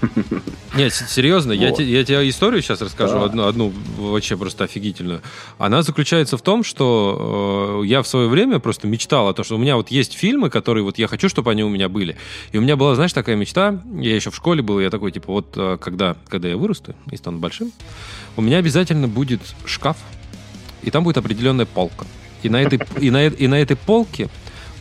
[0.75, 1.61] нет, серьезно, вот.
[1.61, 3.25] я, те, я тебе историю сейчас расскажу, да.
[3.25, 5.21] одну, одну вообще просто офигительную.
[5.57, 9.55] Она заключается в том, что э, я в свое время просто мечтал о том, что
[9.55, 12.17] у меня вот есть фильмы, которые вот я хочу, чтобы они у меня были.
[12.51, 15.31] И у меня была, знаешь, такая мечта, я еще в школе был, я такой, типа,
[15.31, 17.71] вот э, когда, когда я вырасту и стану большим,
[18.37, 19.97] у меня обязательно будет шкаф,
[20.83, 22.05] и там будет определенная полка.
[22.43, 24.29] И на этой, и на, и на этой полке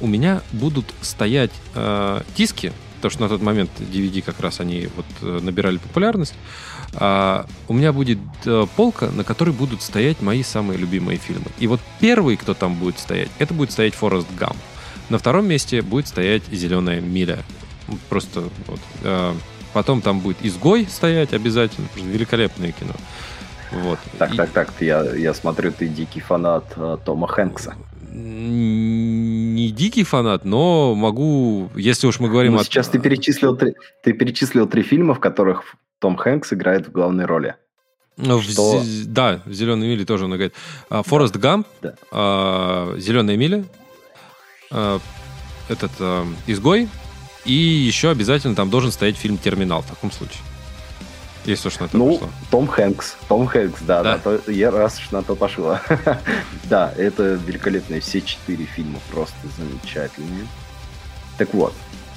[0.01, 2.73] у меня будут стоять э, диски,
[3.05, 6.35] потому что на тот момент DVD как раз они вот э, набирали популярность.
[6.95, 11.47] А, у меня будет а, полка, на которой будут стоять мои самые любимые фильмы.
[11.59, 14.57] И вот первый, кто там будет стоять, это будет стоять Форест Гам.
[15.11, 17.41] На втором месте будет стоять «Зеленая миля».
[18.09, 18.81] Просто вот.
[19.03, 19.37] А,
[19.75, 22.95] потом там будет «Изгой» стоять обязательно, великолепное кино.
[23.71, 23.99] Вот.
[24.17, 24.37] Так, и...
[24.39, 27.75] так, так, я, я смотрю, ты дикий фанат uh, Тома Хэнкса
[28.15, 32.65] не дикий фанат, но могу, если уж мы говорим ну, о...
[32.65, 37.25] Сейчас ты перечислил, три, ты перечислил три фильма, в которых Том Хэнкс играет в главной
[37.25, 37.57] роли.
[38.17, 38.79] Ну, Что...
[38.79, 40.55] в, да, в «Зеленой миле» тоже он играет.
[40.89, 41.95] А, Форест Гамп, да.
[42.13, 43.65] а, «Зеленая миля»,
[44.71, 45.01] а,
[45.69, 45.91] этот
[46.47, 46.89] «Изгой»,
[47.45, 50.41] и еще обязательно там должен стоять фильм «Терминал» в таком случае.
[51.45, 52.29] Если уж на то ну, пошло.
[52.51, 53.17] Том Хэнкс.
[53.29, 54.19] Том Хэнкс, да, да.
[54.19, 55.79] то, я раз уж на то пошло.
[56.65, 60.47] да, это великолепные все четыре фильма, просто замечательные.
[61.37, 61.75] Так вот,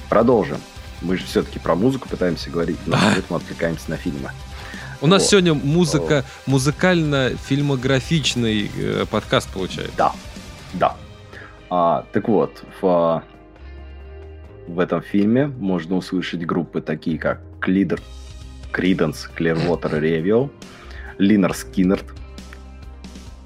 [0.08, 0.58] продолжим.
[1.02, 2.96] Мы же все-таки про музыку пытаемся говорить, но
[3.28, 4.30] мы отвлекаемся на фильмы.
[5.00, 5.10] У вот.
[5.10, 9.94] нас сегодня музыка, музыкально-фильмографичный э, подкаст получается.
[9.96, 10.12] Да,
[10.72, 10.96] да.
[11.70, 13.22] А, так вот, в,
[14.66, 18.00] в этом фильме можно услышать группы такие, как Клидер,
[18.72, 20.50] Creedence Clearwater Revival,
[21.18, 22.04] Линар Скиннерт,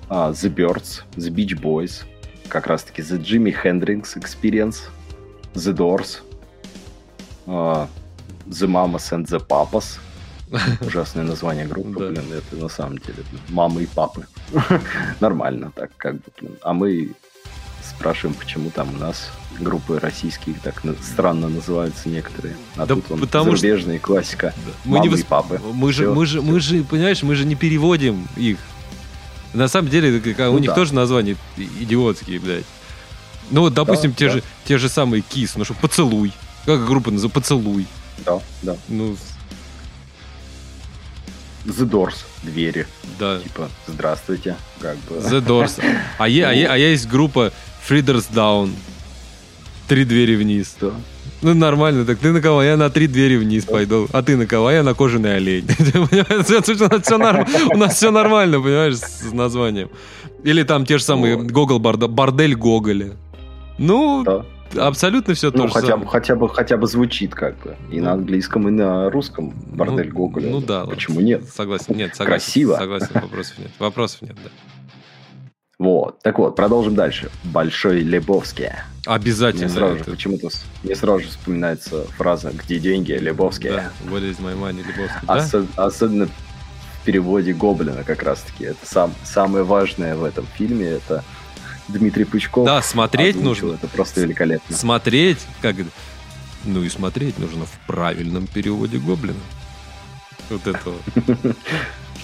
[0.09, 2.05] The Birds, The Beach Boys,
[2.49, 4.77] как раз-таки The Jimi Hendrix Experience,
[5.55, 6.21] The Doors,
[7.47, 7.87] uh,
[8.49, 9.99] The Mamas and the Papas,
[10.87, 12.09] Ужасное название группы, да.
[12.11, 14.27] блин, это на самом деле мамы и папы.
[15.21, 16.59] Нормально так, как бы, блин.
[16.61, 17.15] А мы
[17.97, 22.57] спрашиваем, почему там у нас группы российские так странно называются некоторые.
[22.77, 24.07] А да тут он потому зарубежная что...
[24.07, 24.55] классика.
[24.57, 24.73] Да.
[24.85, 25.61] Мы Мамы не и папы.
[25.73, 28.59] Мы же, мы же, мы же, понимаешь, мы же не переводим их.
[29.55, 30.75] На самом деле, у ну, них да.
[30.75, 32.65] тоже названия идиотские, блядь.
[33.51, 34.33] Ну вот, допустим, да, те, да.
[34.33, 36.33] Же, те же самые Кис, ну что, поцелуй.
[36.65, 37.41] Как группа называется?
[37.41, 37.87] Поцелуй.
[38.25, 38.77] Да, да.
[38.89, 39.17] Ну,
[41.65, 42.87] The Doors, двери.
[43.19, 43.41] Да.
[43.41, 45.17] Типа, здравствуйте, как бы.
[45.17, 45.83] The Doors.
[46.19, 47.53] А, е, а, е, а есть группа
[47.85, 48.73] Фридерс Даун.
[49.89, 50.77] Три двери вниз.
[50.81, 50.93] Да.
[51.43, 52.05] Ну, нормально.
[52.05, 52.63] Так ты на кого?
[52.63, 54.07] Я на три двери вниз пойду.
[54.13, 54.71] А ты на кого?
[54.71, 55.67] Я на кожаный олень.
[57.75, 59.91] У нас все нормально, понимаешь, с названием.
[60.45, 63.13] Или там те же самые Гогол Бордель Гоголя.
[63.79, 64.25] Ну,
[64.79, 68.13] абсолютно все ну, то хотя, же хотя бы хотя бы звучит как бы и на
[68.13, 70.51] английском и на русском бордель ну, Гоголя.
[70.51, 70.85] Ну да.
[70.85, 71.49] Почему нет?
[71.49, 71.97] Согласен.
[71.97, 72.45] Нет, согласен.
[72.45, 72.77] Красиво.
[72.77, 73.09] Согласен.
[73.15, 73.71] Вопросов нет.
[73.79, 74.37] Вопросов нет.
[74.43, 74.51] Да.
[75.83, 76.21] Вот.
[76.21, 77.29] Так вот, продолжим дальше.
[77.43, 78.69] Большой Лебовский.
[79.05, 79.65] Обязательно.
[79.65, 80.49] Мне сразу же почему-то
[80.85, 83.11] мне сразу же вспоминается фраза «Где деньги?
[83.11, 83.71] Лебовский».
[83.71, 85.27] Да, what is my money, Лебовский.
[85.27, 85.85] Осо- да?
[85.85, 88.67] Особенно в переводе Гоблина как раз-таки.
[88.67, 90.87] Это сам, самое важное в этом фильме.
[90.87, 91.25] Это
[91.89, 92.65] Дмитрий Пучков.
[92.65, 93.73] Да, смотреть нужно.
[93.73, 94.77] Это просто великолепно.
[94.77, 95.75] Смотреть, как...
[96.65, 99.41] Ну и смотреть нужно в правильном переводе Гоблина.
[100.49, 100.95] Вот этого.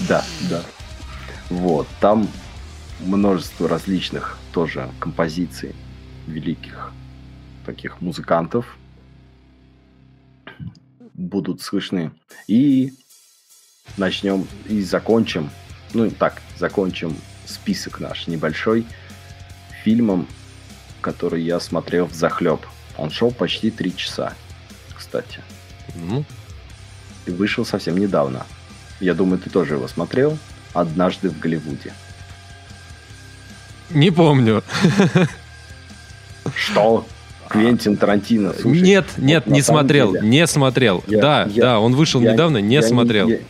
[0.09, 0.63] Да, да.
[1.51, 2.29] Вот, там
[3.01, 5.75] множество различных тоже композиций
[6.27, 6.93] великих
[7.65, 8.77] таких музыкантов
[11.15, 12.13] будут слышны.
[12.47, 12.93] И
[13.97, 15.51] начнем и закончим,
[15.95, 18.87] ну так, закончим список наш небольшой
[19.83, 20.27] фильмом,
[21.01, 22.61] который я смотрел в захлеб.
[22.97, 24.35] Он шел почти три часа,
[24.97, 25.41] кстати.
[25.95, 26.25] Ну.
[27.27, 28.47] И вышел совсем недавно.
[29.01, 30.39] Я думаю, ты тоже его смотрел.
[30.73, 31.93] Однажды в Голливуде.
[33.91, 34.63] Не помню.
[36.55, 37.07] Что?
[37.49, 38.53] Квентин Тарантино.
[38.53, 41.03] Слушай, нет, нет, вот не смотрел, деле, не смотрел.
[41.07, 43.27] Я, да, я, да, он вышел я, недавно, не я смотрел.
[43.27, 43.41] Не, я,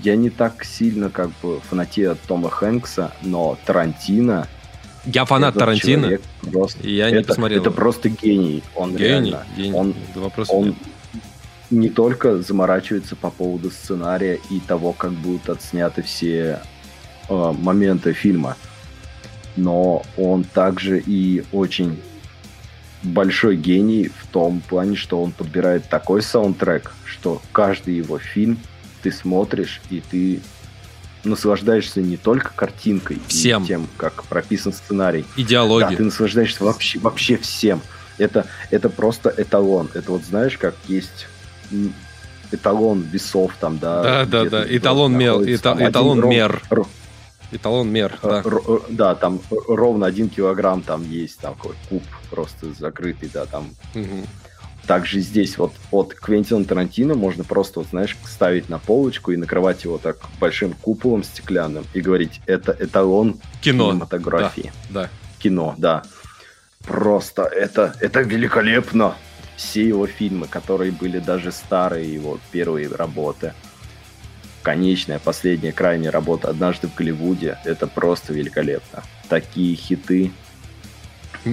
[0.00, 4.48] я не так сильно как бы фанатею от Тома Хэнкса, но Тарантино...
[5.04, 6.18] Я фанат Тарантино,
[6.52, 7.60] просто, я это, не посмотрел.
[7.60, 8.62] Это просто гений.
[8.76, 9.72] Он гений, реально, гений.
[9.72, 9.94] Он,
[10.48, 10.74] он нет.
[11.70, 16.60] не только заморачивается по поводу сценария и того, как будут отсняты все
[17.28, 18.56] э, моменты фильма,
[19.56, 22.00] но он также и очень
[23.02, 28.58] большой гений в том плане, что он подбирает такой саундтрек, что каждый его фильм
[29.02, 30.40] ты смотришь, и ты
[31.24, 33.64] наслаждаешься не только картинкой всем.
[33.64, 35.24] и тем, как прописан сценарий.
[35.36, 35.90] Идеология.
[35.90, 37.80] Да, ты наслаждаешься вообще, вообще всем.
[38.18, 39.88] Это, это просто эталон.
[39.94, 41.26] Это вот знаешь, как есть
[42.50, 44.02] эталон весов там, да.
[44.02, 44.64] Да, да, да.
[44.68, 46.62] Эталон, мер, эталон мер.
[47.52, 48.42] Эталон мер, да.
[48.88, 53.74] Да, там ровно один килограмм там есть, там какой куб просто закрытый, да, там.
[53.94, 54.26] Угу.
[54.86, 59.84] Также здесь вот от Квентина Тарантино можно просто, вот, знаешь, ставить на полочку и накрывать
[59.84, 63.90] его так большим куполом стеклянным и говорить, это эталон Кино.
[63.90, 64.72] кинематографии.
[64.90, 65.10] Да, да.
[65.38, 66.02] Кино, да.
[66.84, 69.14] Просто это, это великолепно.
[69.56, 73.54] Все его фильмы, которые были даже старые его первые работы.
[74.62, 79.02] Конечная, последняя, крайняя работа «Однажды в Голливуде»— это просто великолепно.
[79.28, 80.30] Такие хиты.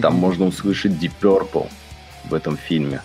[0.01, 1.69] Там можно услышать Deep Purple
[2.25, 3.01] в этом фильме.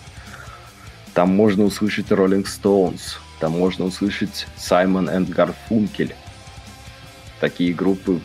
[1.15, 6.13] Там можно услышать Rolling Stones, там можно услышать Саймон энд Гарфункель.
[7.39, 8.21] Такие группы,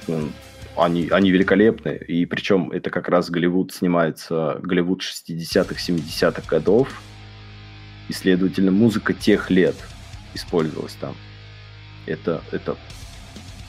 [0.76, 1.96] они, они великолепны.
[2.06, 7.00] И причем это как раз Голливуд снимается, Голливуд 60-х, 70-х годов.
[8.08, 9.76] И, следовательно, музыка тех лет
[10.34, 11.14] использовалась там.
[12.06, 12.76] Это, это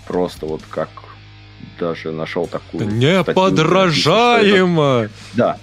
[0.08, 0.90] просто вот как
[1.80, 2.88] даже нашел такую...
[2.88, 5.10] Неподражаемо!
[5.34, 5.58] Да,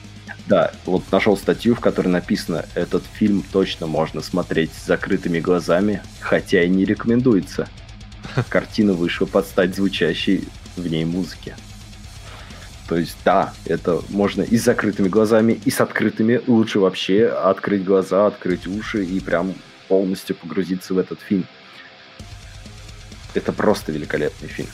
[0.48, 6.02] да, вот нашел статью, в которой написано, этот фильм точно можно смотреть с закрытыми глазами,
[6.20, 7.68] хотя и не рекомендуется.
[8.48, 11.54] Картина вышла под стать звучащей в ней музыке.
[12.88, 16.40] То есть, да, это можно и с закрытыми глазами, и с открытыми.
[16.46, 19.52] Лучше вообще открыть глаза, открыть уши и прям
[19.88, 21.44] полностью погрузиться в этот фильм.
[23.34, 24.68] Это просто великолепный фильм.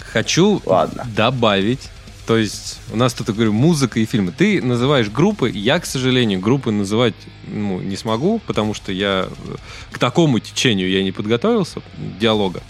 [0.00, 1.06] Хочу Ладно.
[1.16, 1.90] добавить
[2.26, 4.32] то есть у нас тут, говорю, музыка и фильмы.
[4.32, 7.14] Ты называешь группы, я, к сожалению, группы называть
[7.48, 9.28] ну, не смогу, потому что я
[9.90, 11.82] к такому течению я не подготовился,
[12.20, 12.62] диалога.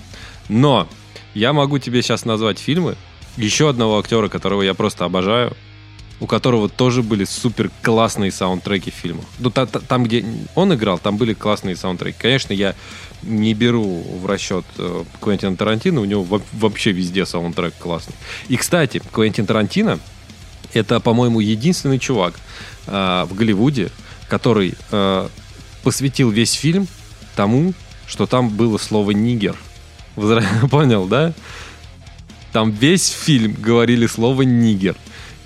[0.49, 0.89] Но
[1.35, 2.97] я могу тебе сейчас назвать фильмы
[3.37, 5.55] еще одного актера, которого я просто обожаю,
[6.19, 9.27] у которого тоже были супер классные саундтреки фильмов.
[9.39, 10.25] Ну, та, та, там, где
[10.55, 12.19] он играл, там были классные саундтреки.
[12.19, 12.75] Конечно, я
[13.23, 18.15] не беру в расчет э, Квентина Тарантино, у него вообще везде саундтрек классный.
[18.49, 19.99] И, кстати, Квентин Тарантино
[20.75, 22.35] это, по-моему, единственный чувак
[22.87, 23.91] э, в Голливуде,
[24.29, 25.29] который э,
[25.83, 26.87] посвятил весь фильм
[27.37, 27.75] тому,
[28.07, 29.57] что там было слово «нигер».
[30.71, 31.33] Понял, да?
[32.53, 34.97] Там весь фильм говорили слово «нигер».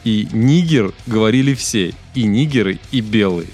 [0.04, 1.92] И нигер говорили все.
[2.14, 3.48] И нигеры, и белые.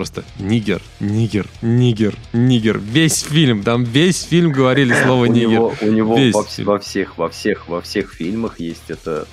[0.00, 2.78] Просто нигер, нигер, нигер, нигер.
[2.78, 5.46] Весь фильм, там весь фильм говорили слово нигер.
[5.46, 9.28] У него, у него во, во всех, во всех, во всех фильмах есть это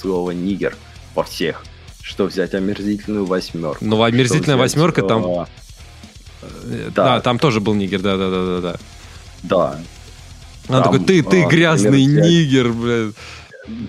[0.00, 0.74] слово нигер.
[1.14, 1.64] Во всех.
[2.02, 3.84] Что взять омерзительную восьмерку?
[3.84, 5.24] Ну, омерзительная восьмерка там...
[6.42, 7.04] Э, да.
[7.04, 8.76] да, там тоже был нигер, да, да, да, да, да.
[9.44, 9.80] Да.
[10.66, 13.14] Он такой, ты, ты а, грязный нигер, блядь.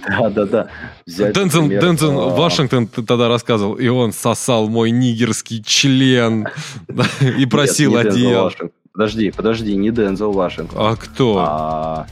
[0.08, 0.68] Да, да, да.
[1.06, 2.36] Дензел, например, Дензел а...
[2.36, 6.48] Вашингтон тогда рассказывал, и он сосал мой нигерский член
[7.38, 8.52] и просил одеял.
[8.94, 10.78] Подожди, подожди, не Дензел Вашингтон.
[10.80, 11.38] А кто?
[11.40, 12.08] А...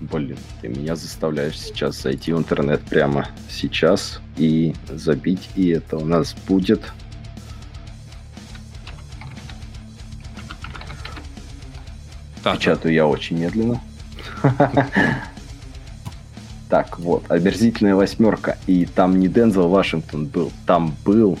[0.00, 6.04] Блин, ты меня заставляешь сейчас зайти в интернет прямо сейчас и забить, и это у
[6.04, 6.92] нас будет...
[12.44, 13.80] Так, Печатаю я очень медленно.
[16.68, 18.58] Так, вот, омерзительная восьмерка.
[18.66, 21.38] И там не Дензел Вашингтон был, там был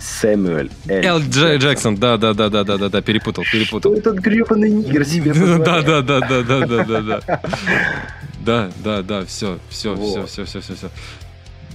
[0.00, 1.56] Сэмюэль Эл Джексон.
[1.58, 3.92] Джексон, да, да, да, да, да, да, да, перепутал, перепутал.
[3.92, 7.40] Что этот гребаный нигер себе Да, да, да, да, да, да, да, да.
[8.44, 10.90] Да, да, да, все, все, все, все, все, все, все.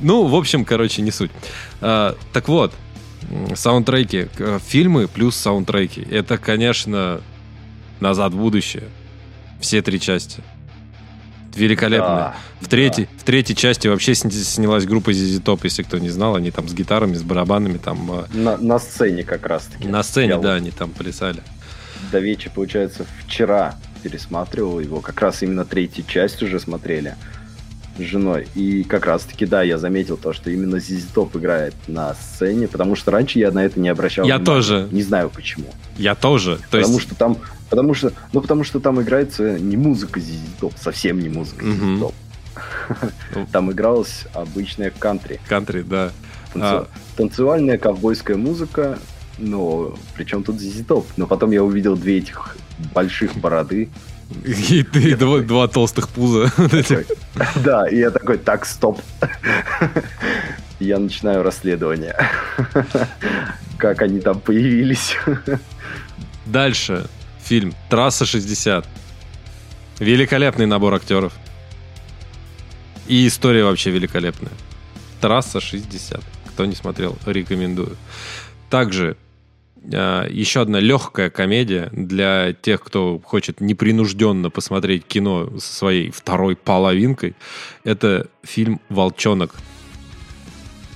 [0.02, 1.32] Ну, в общем, короче, не суть.
[1.80, 2.74] А, так вот,
[3.56, 4.28] саундтреки,
[4.68, 6.06] фильмы плюс саундтреки.
[6.12, 7.22] Это, конечно,
[8.02, 8.84] «Назад в будущее».
[9.62, 10.44] Все три части.
[11.58, 12.08] Великолепно.
[12.08, 13.20] Да, в, третьей, да.
[13.20, 16.36] в третьей части вообще снялась группа ZZ Top, если кто не знал.
[16.36, 17.78] Они там с гитарами, с барабанами.
[17.78, 18.12] там.
[18.12, 19.88] А, на, на сцене как раз-таки.
[19.88, 21.42] На сцене, Я да, вот они там плясали.
[22.12, 25.02] До вечера, получается, вчера пересматривал его.
[25.02, 27.16] Как раз именно третью часть уже смотрели
[27.98, 28.48] с женой.
[28.56, 33.12] И как раз-таки, да, я заметил то, что именно Top играет на сцене, потому что
[33.12, 34.46] раньше я на это не обращал Я внимания.
[34.46, 34.88] тоже.
[34.92, 35.68] Не знаю почему.
[35.98, 36.58] Я тоже.
[36.58, 37.02] То потому есть...
[37.08, 37.38] что там
[37.70, 40.20] Потому что, ну, потому что там играется не музыка
[40.62, 42.14] Top, совсем не музыка ZZ Top.
[43.52, 45.40] Там игралась обычная кантри.
[45.48, 46.12] Кантри, да.
[46.56, 46.88] А
[47.18, 48.98] танцевальная ковбойская музыка,
[49.38, 51.06] но причем тут Top.
[51.18, 52.56] Но потом я увидел две этих
[52.94, 53.90] больших бороды.
[54.46, 56.52] И ты два, два толстых пуза.
[57.56, 59.02] Да, и я такой, так, стоп.
[60.80, 62.16] Я начинаю расследование.
[63.78, 65.16] Как они там появились.
[66.46, 67.08] Дальше
[67.44, 68.86] фильм «Трасса 60».
[70.00, 71.34] Великолепный набор актеров.
[73.08, 74.52] И история вообще великолепная.
[75.22, 76.22] Трасса 60.
[76.50, 77.96] Кто не смотрел, рекомендую.
[78.70, 79.16] Также
[79.88, 87.36] еще одна легкая комедия для тех, кто хочет непринужденно посмотреть кино со своей второй половинкой.
[87.84, 89.56] Это фильм «Волчонок».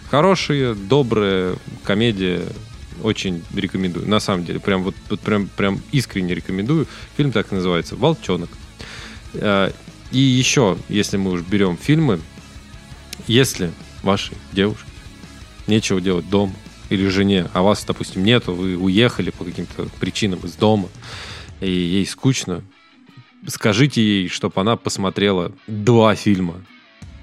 [0.09, 2.41] Хорошая, добрая комедия.
[3.01, 4.07] Очень рекомендую.
[4.07, 6.85] На самом деле, прям вот, вот прям, прям искренне рекомендую.
[7.15, 8.49] Фильм так и называется «Волчонок».
[9.33, 9.71] Э,
[10.11, 12.19] и еще, если мы уж берем фильмы,
[13.27, 13.71] если
[14.03, 14.85] вашей девушке
[15.67, 16.53] нечего делать дома,
[16.91, 20.89] или жене, а вас, допустим, нету, вы уехали по каким-то причинам из дома,
[21.59, 22.63] и ей скучно,
[23.47, 26.63] скажите ей, чтобы она посмотрела два фильма.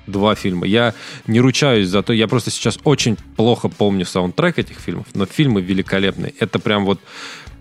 [0.07, 0.67] Два фильма.
[0.67, 0.95] Я
[1.27, 5.61] не ручаюсь за то, я просто сейчас очень плохо помню саундтрек этих фильмов, но фильмы
[5.61, 6.33] великолепные.
[6.41, 6.99] Это прям вот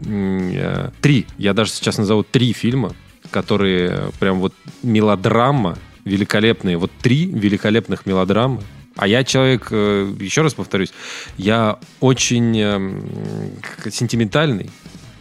[0.05, 2.95] э, три, я даже сейчас назову три фильма,
[3.31, 5.77] которые прям вот мелодрама
[6.07, 6.77] великолепные.
[6.77, 8.61] Вот три великолепных мелодрамы.
[8.97, 10.91] А я человек, э, еще раз повторюсь,
[11.37, 14.69] я очень э, сентиментальный.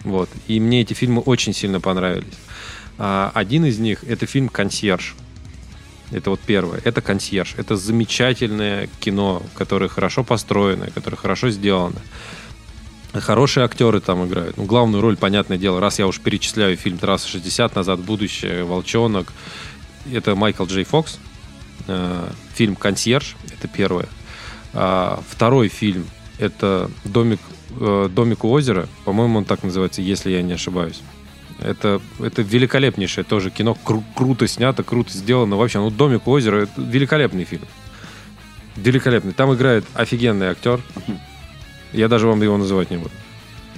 [0.03, 0.29] Вот.
[0.49, 2.35] И мне эти фильмы очень сильно понравились.
[2.99, 5.15] А один из них это фильм «Консьерж».
[6.11, 6.81] Это вот первое.
[6.85, 7.55] Это «Консьерж».
[7.59, 12.01] Это замечательное кино, которое хорошо построено, которое хорошо сделано.
[13.13, 14.57] Хорошие актеры там играют.
[14.57, 19.33] Ну, главную роль, понятное дело, раз я уж перечисляю фильм «Трасса 60», «Назад будущее», «Волчонок»,
[20.13, 21.19] это Майкл Джей Фокс.
[21.89, 24.09] Э, фильм «Консьерж», это первое.
[24.73, 26.07] А, второй фильм—
[26.39, 27.41] это «Домик,
[27.79, 31.01] э, «Домик у озера», по-моему, он так называется, если я не ошибаюсь.
[31.59, 35.57] Это, это великолепнейшее тоже кино, кру- круто снято, круто сделано.
[35.57, 37.65] Вообще, ну, «Домик у озера»— это великолепный фильм.
[38.77, 39.33] Великолепный.
[39.33, 40.81] Там играет офигенный актер.
[41.93, 43.13] Я даже вам его называть не буду.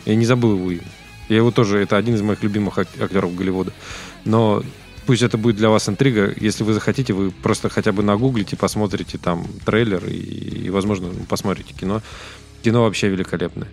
[0.07, 0.83] Я не забыл его имя.
[1.29, 3.73] Я его тоже, это один из моих любимых актеров Голливуда.
[4.25, 4.65] Но
[5.09, 6.35] пусть это будет для вас интрига.
[6.37, 11.73] Если вы захотите, вы просто хотя бы нагуглите, посмотрите там трейлер и, и возможно, посмотрите
[11.73, 12.03] кино.
[12.63, 13.69] Кино вообще великолепное.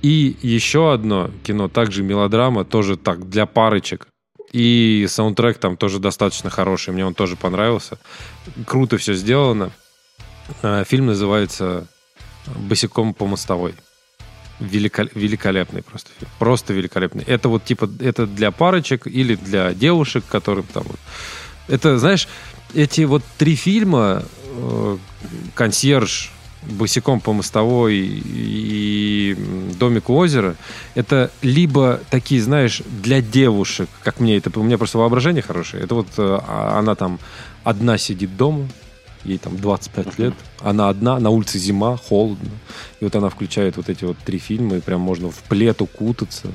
[0.00, 4.08] И еще одно кино, также мелодрама, тоже так, для парочек.
[4.50, 7.98] И саундтрек там тоже достаточно хороший, мне он тоже понравился.
[8.66, 9.72] Круто все сделано.
[10.62, 11.86] А, фильм называется
[12.46, 13.74] «Босиком по мостовой».
[14.60, 15.08] Великол...
[15.14, 16.30] великолепный просто фильм.
[16.38, 17.24] Просто великолепный.
[17.24, 20.84] Это вот типа, это для парочек или для девушек, которым там...
[21.68, 22.28] Это, знаешь,
[22.74, 24.98] эти вот три фильма э,
[25.54, 26.32] «Консьерж»,
[26.62, 29.36] «Босиком по мостовой» и
[29.78, 30.56] «Домик у озера»
[30.96, 34.50] это либо такие, знаешь, для девушек, как мне это...
[34.58, 35.84] У меня просто воображение хорошее.
[35.84, 37.20] Это вот э, а, она там
[37.62, 38.68] одна сидит дома,
[39.28, 42.50] ей там 25 лет, она одна, на улице зима, холодно.
[43.00, 46.48] И вот она включает вот эти вот три фильма, и прям можно в плед укутаться,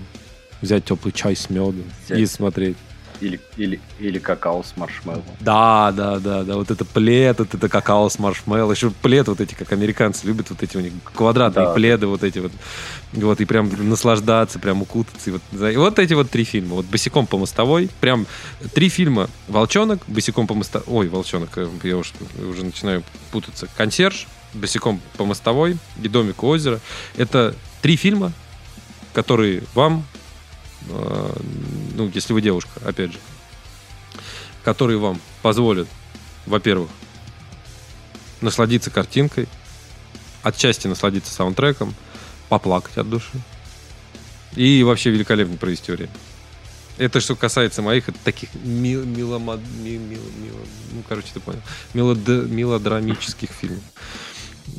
[0.61, 2.19] взять теплый чай с медом взять.
[2.19, 2.77] и смотреть.
[3.23, 5.23] Или, или, или какао с маршмеллоу.
[5.39, 6.55] Да, да, да, да.
[6.55, 8.71] Вот это плед, вот это какао с маршмеллоу.
[8.71, 11.73] Еще плед вот эти, как американцы любят, вот эти у них квадратные да.
[11.73, 12.51] пледы вот эти вот.
[13.13, 15.29] Вот, и прям наслаждаться, прям укутаться.
[15.29, 16.75] И вот, и вот эти вот три фильма.
[16.75, 17.89] Вот «Босиком по мостовой».
[18.01, 18.27] Прям
[18.73, 19.29] три фильма.
[19.47, 20.85] «Волчонок», «Босиком по мостовой».
[20.87, 22.11] Ой, «Волчонок», э, я уже,
[22.45, 23.69] уже начинаю путаться.
[23.77, 26.81] «Консьерж», «Босиком по мостовой» и «Домик у озера».
[27.15, 28.33] Это три фильма,
[29.13, 30.03] которые вам
[30.89, 33.19] ну, если вы девушка, опять же,
[34.63, 35.87] которые вам позволят,
[36.45, 36.89] во-первых,
[38.41, 39.47] насладиться картинкой,
[40.41, 41.95] отчасти насладиться саундтреком,
[42.49, 43.31] поплакать от души
[44.55, 46.11] и вообще великолепно провести время.
[46.97, 50.55] Это что касается моих это таких мил, милома, мил, мил, мил,
[50.91, 51.61] ну, короче, ты понял,
[51.93, 53.81] мелод, мелодрамических фильмов.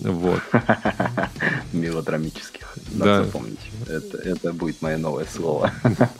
[0.02, 0.40] Вот.
[1.72, 2.76] Мелодрамических.
[2.92, 3.24] Надо да.
[3.24, 3.70] запомнить.
[3.88, 5.72] Это, это будет мое новое слово.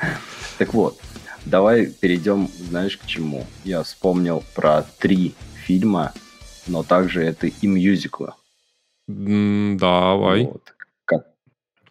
[0.57, 1.01] Так вот,
[1.45, 3.45] давай перейдем, знаешь, к чему.
[3.65, 5.35] Я вспомнил про три
[5.67, 6.13] фильма,
[6.69, 8.35] но также это и мюзиклы.
[9.09, 10.45] Давай.
[10.45, 10.75] Вот,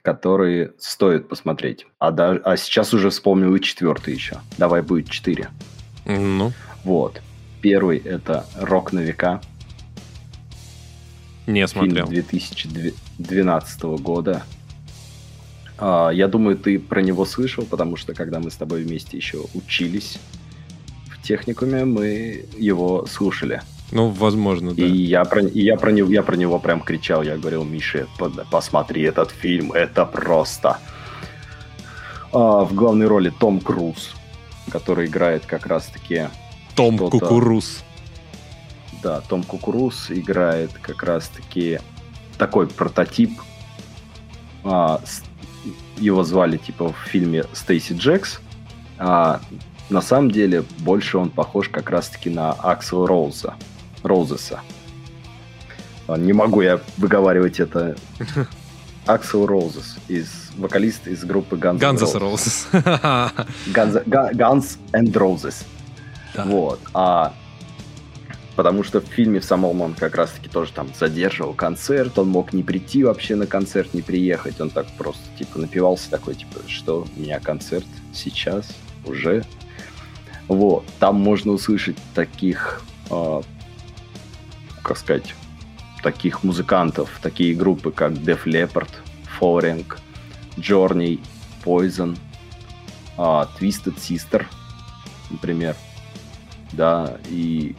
[0.03, 1.87] которые стоит посмотреть.
[1.97, 4.37] А, да, а сейчас уже вспомнил и четвертый еще.
[4.57, 5.49] Давай будет четыре.
[6.05, 6.51] Ну.
[6.83, 7.21] Вот.
[7.61, 9.41] Первый это «Рок на века».
[11.47, 12.07] Не смотрел.
[12.07, 14.43] Фильм 2012 года.
[15.77, 19.45] А, я думаю, ты про него слышал, потому что когда мы с тобой вместе еще
[19.53, 20.17] учились
[21.07, 23.61] в техникуме, мы его слушали.
[23.91, 24.83] Ну, возможно, да.
[24.83, 27.21] И я про, и я про, него, я про него прям кричал.
[27.21, 28.07] Я говорил, Миша,
[28.49, 30.79] посмотри этот фильм, это просто.
[32.31, 34.15] А, в главной роли Том Круз,
[34.71, 36.29] который играет как раз-таки...
[36.75, 37.83] Том Кукуруз.
[39.03, 41.79] Да, Том Кукуруз играет как раз-таки
[42.37, 43.31] такой прототип.
[44.63, 45.01] А,
[45.97, 48.39] его звали типа в фильме Стейси Джекс.
[48.97, 49.41] А,
[49.89, 53.55] на самом деле больше он похож как раз-таки на Аксела Роуза.
[54.03, 54.61] Роузеса.
[56.07, 57.97] А, не могу я выговаривать это.
[59.05, 62.67] Аксел Роузес, из, вокалист из группы Guns Guns Roses.
[63.73, 65.65] Guns, Guns and Roses.
[66.33, 66.45] Да.
[66.45, 66.79] Вот.
[66.93, 67.33] А
[68.55, 72.53] потому что в фильме в самом он как раз-таки тоже там задерживал концерт, он мог
[72.53, 77.05] не прийти вообще на концерт, не приехать, он так просто типа напивался такой, типа, что
[77.15, 78.67] у меня концерт сейчас
[79.05, 79.43] уже.
[80.47, 83.41] Вот, там можно услышать таких, э,
[84.83, 85.33] как сказать,
[86.03, 88.89] таких музыкантов, такие группы, как Def Leppard,
[89.39, 89.85] Falling,
[90.57, 91.19] Journey,
[91.63, 92.17] Poison,
[93.17, 94.45] э, Twisted Sister,
[95.31, 95.75] например.
[96.73, 97.75] Да, и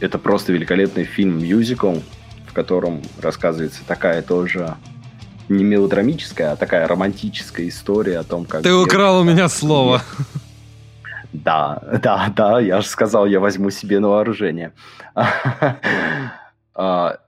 [0.00, 1.94] это просто великолепный фильм-мюзикл,
[2.46, 4.76] в котором рассказывается такая тоже
[5.48, 8.62] не мелодрамическая, а такая романтическая история о том, как...
[8.62, 10.02] Ты украл у меня слово.
[11.32, 14.72] Да, да, да, я же сказал, я возьму себе на вооружение.
[16.78, 17.20] А,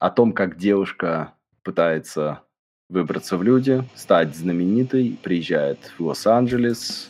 [0.00, 1.32] о том, как девушка
[1.62, 2.40] пытается
[2.88, 7.08] выбраться в люди, стать знаменитой, приезжает в Лос-Анджелес,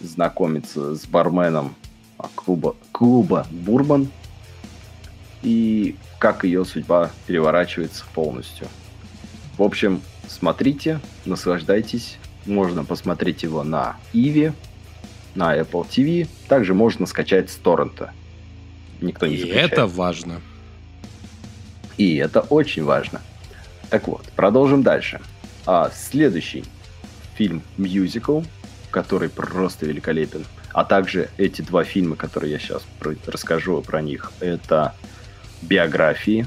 [0.00, 1.74] знакомится с барменом
[2.34, 4.08] клуба, клуба Бурбан,
[5.42, 8.66] и как ее судьба переворачивается полностью.
[9.56, 12.18] В общем, смотрите, наслаждайтесь.
[12.46, 14.52] Можно посмотреть его на Иви,
[15.34, 16.26] на Apple TV.
[16.48, 18.12] Также можно скачать с торрента.
[19.00, 19.72] Никто не И запрещает.
[19.72, 20.40] это важно.
[21.98, 23.20] И это очень важно.
[23.90, 25.20] Так вот, продолжим дальше.
[25.66, 26.64] А следующий
[27.36, 28.42] фильм мюзикл,
[28.90, 30.44] который просто великолепен,
[30.78, 34.94] а также эти два фильма, которые я сейчас про- расскажу про них, это
[35.62, 36.46] биографии.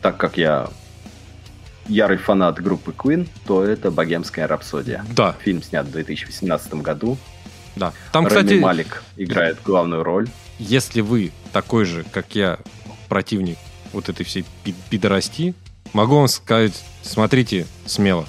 [0.00, 0.70] Так как я
[1.86, 5.04] ярый фанат группы Queen, то это «Богемская рапсодия».
[5.14, 7.18] Да, Фильм снят в 2018 году.
[7.76, 7.92] да.
[8.12, 10.28] Там, Рами кстати, Малик играет главную роль.
[10.58, 12.58] если вы такой же, как я,
[13.08, 13.58] противник
[13.92, 15.54] вот этой всей пи- пидорасти,
[15.92, 16.72] могу вам сказать,
[17.02, 18.24] смотрите смело.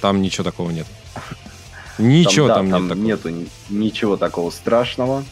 [0.00, 0.86] Там ничего такого нет.
[2.00, 3.04] Ничего да, там, там нет такого.
[3.04, 5.24] нету ни- ничего такого страшного.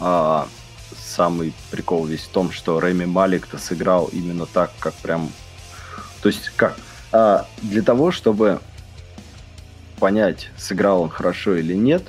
[0.00, 0.48] А,
[0.96, 5.30] самый прикол весь в том, что Рэми Малик-то сыграл именно так, как прям...
[6.22, 6.76] То есть как...
[7.12, 8.60] а, для того, чтобы
[9.98, 12.02] понять, сыграл он хорошо или нет,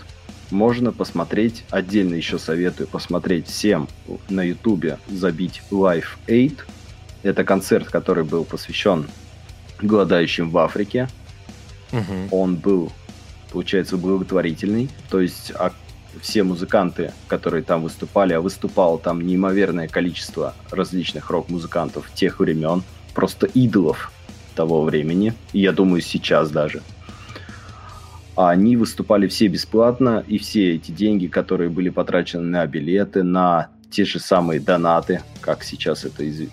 [0.49, 3.87] можно посмотреть, отдельно еще советую посмотреть всем
[4.29, 6.55] на ютубе, забить Life 8.
[7.23, 9.07] Это концерт, который был посвящен
[9.81, 11.07] голодающим в Африке
[11.91, 12.27] Мгм.
[12.31, 12.91] он был,
[13.53, 14.89] получается, благотворительный.
[15.09, 15.71] То есть а
[16.21, 22.83] все музыканты, которые там выступали, а выступало там неимоверное количество различных рок-музыкантов тех времен,
[23.13, 24.11] просто идолов
[24.55, 26.81] того времени, и я думаю, сейчас даже.
[28.35, 33.69] А они выступали все бесплатно, и все эти деньги, которые были потрачены на билеты, на
[33.91, 36.49] те же самые донаты, как сейчас это из-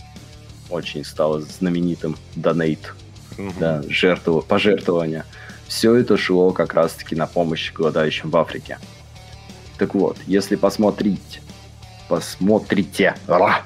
[0.68, 2.94] очень стало знаменитым, донейт,
[3.38, 3.54] Мгм.
[3.58, 5.24] да, жертву, пожертвования.
[5.70, 8.78] Все это шло как раз-таки на помощь голодающим в Африке.
[9.78, 11.40] Так вот, если посмотреть,
[12.08, 13.62] посмотрите, ра,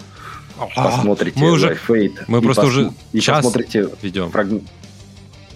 [0.77, 4.31] посмотрите мы уже Aid мы просто уже и час посмотрите ведем.
[4.31, 4.69] фрагмент.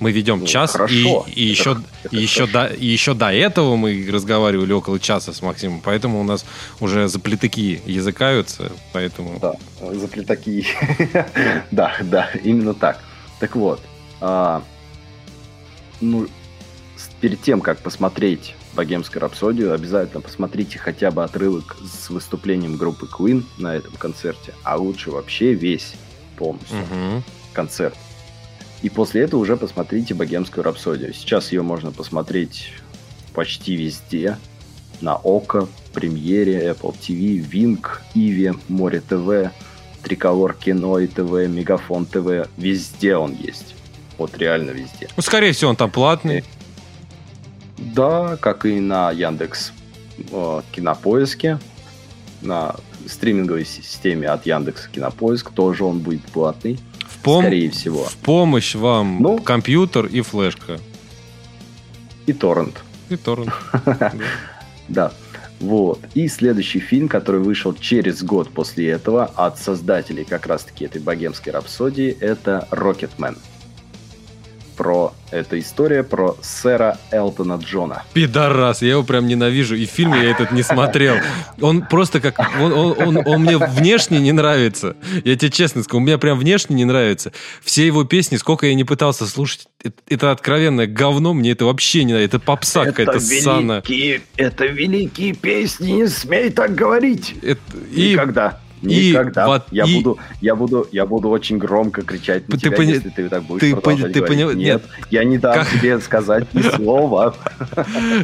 [0.00, 1.26] Мы ведем Ну, час, хорошо.
[1.28, 4.98] и, и Это еще, это и, еще до, и еще до этого мы разговаривали около
[4.98, 6.46] часа с Максимом, поэтому у нас
[6.80, 9.38] уже заплетаки языкаются, поэтому...
[9.38, 9.54] Да,
[9.92, 10.66] заплетаки.
[11.70, 13.00] да, да, именно так.
[13.38, 13.82] Так вот,
[14.22, 14.62] а,
[16.00, 16.26] ну,
[17.20, 23.44] перед тем, как посмотреть «Богемскую рапсодию», обязательно посмотрите хотя бы отрывок с выступлением группы Queen
[23.58, 25.94] на этом концерте, а лучше вообще весь
[26.36, 27.24] полностью Мгм.
[27.52, 27.96] концерт.
[28.82, 31.12] И после этого уже посмотрите «Богемскую рапсодию».
[31.12, 32.72] Сейчас ее можно посмотреть
[33.34, 34.36] почти везде.
[35.00, 39.52] На ОКО, Премьере, Apple TV, Винк, Иви, Море ТВ,
[40.02, 42.48] Триколор Кино и ТВ, Мегафон ТВ.
[42.56, 43.74] Везде он есть.
[44.16, 45.08] Вот реально везде.
[45.16, 46.44] Ну, скорее всего, он там платный.
[47.78, 49.72] Да, как и на Яндекс
[50.32, 51.58] э, Кинопоиске,
[52.42, 52.74] на
[53.06, 58.04] стриминговой системе от Яндекс Кинопоиск тоже он будет платный, В, пом- скорее всего.
[58.04, 59.38] в помощь вам Ну.
[59.38, 60.78] компьютер и флешка.
[62.26, 62.82] И торрент.
[63.08, 63.52] И торрент.
[64.88, 65.12] Да.
[65.60, 66.00] Вот.
[66.14, 71.52] И следующий фильм, который вышел через год после этого от создателей как раз-таки этой богемской
[71.52, 73.36] рапсодии, это Рокетмен.
[74.78, 78.04] Про Это история про сэра Элтона Джона.
[78.14, 79.74] Пидорас, я его прям ненавижу.
[79.74, 81.16] И фильм я этот не смотрел.
[81.60, 82.38] Он просто как...
[82.60, 84.96] Он, он, он, он мне внешне не нравится.
[85.24, 87.32] Я тебе честно скажу, он мне прям внешне не нравится.
[87.60, 92.04] Все его песни, сколько я не пытался слушать, это, это откровенное говно, мне это вообще
[92.04, 92.36] не нравится.
[92.36, 93.82] Это попса какая-то сана.
[94.36, 97.34] Это великие песни, не смей так говорить.
[97.42, 97.60] Это,
[97.92, 98.60] и, Никогда.
[98.82, 99.44] Никогда.
[99.44, 99.96] И, вот, я, и...
[99.96, 102.92] Буду, я, буду, я буду очень громко кричать на ты тебя, пони...
[102.92, 104.46] если ты так будешь ты продолжать ты говорить.
[104.46, 104.58] Пони...
[104.58, 105.70] Нет, Нет, я не дам как...
[105.70, 107.34] тебе сказать ни слова.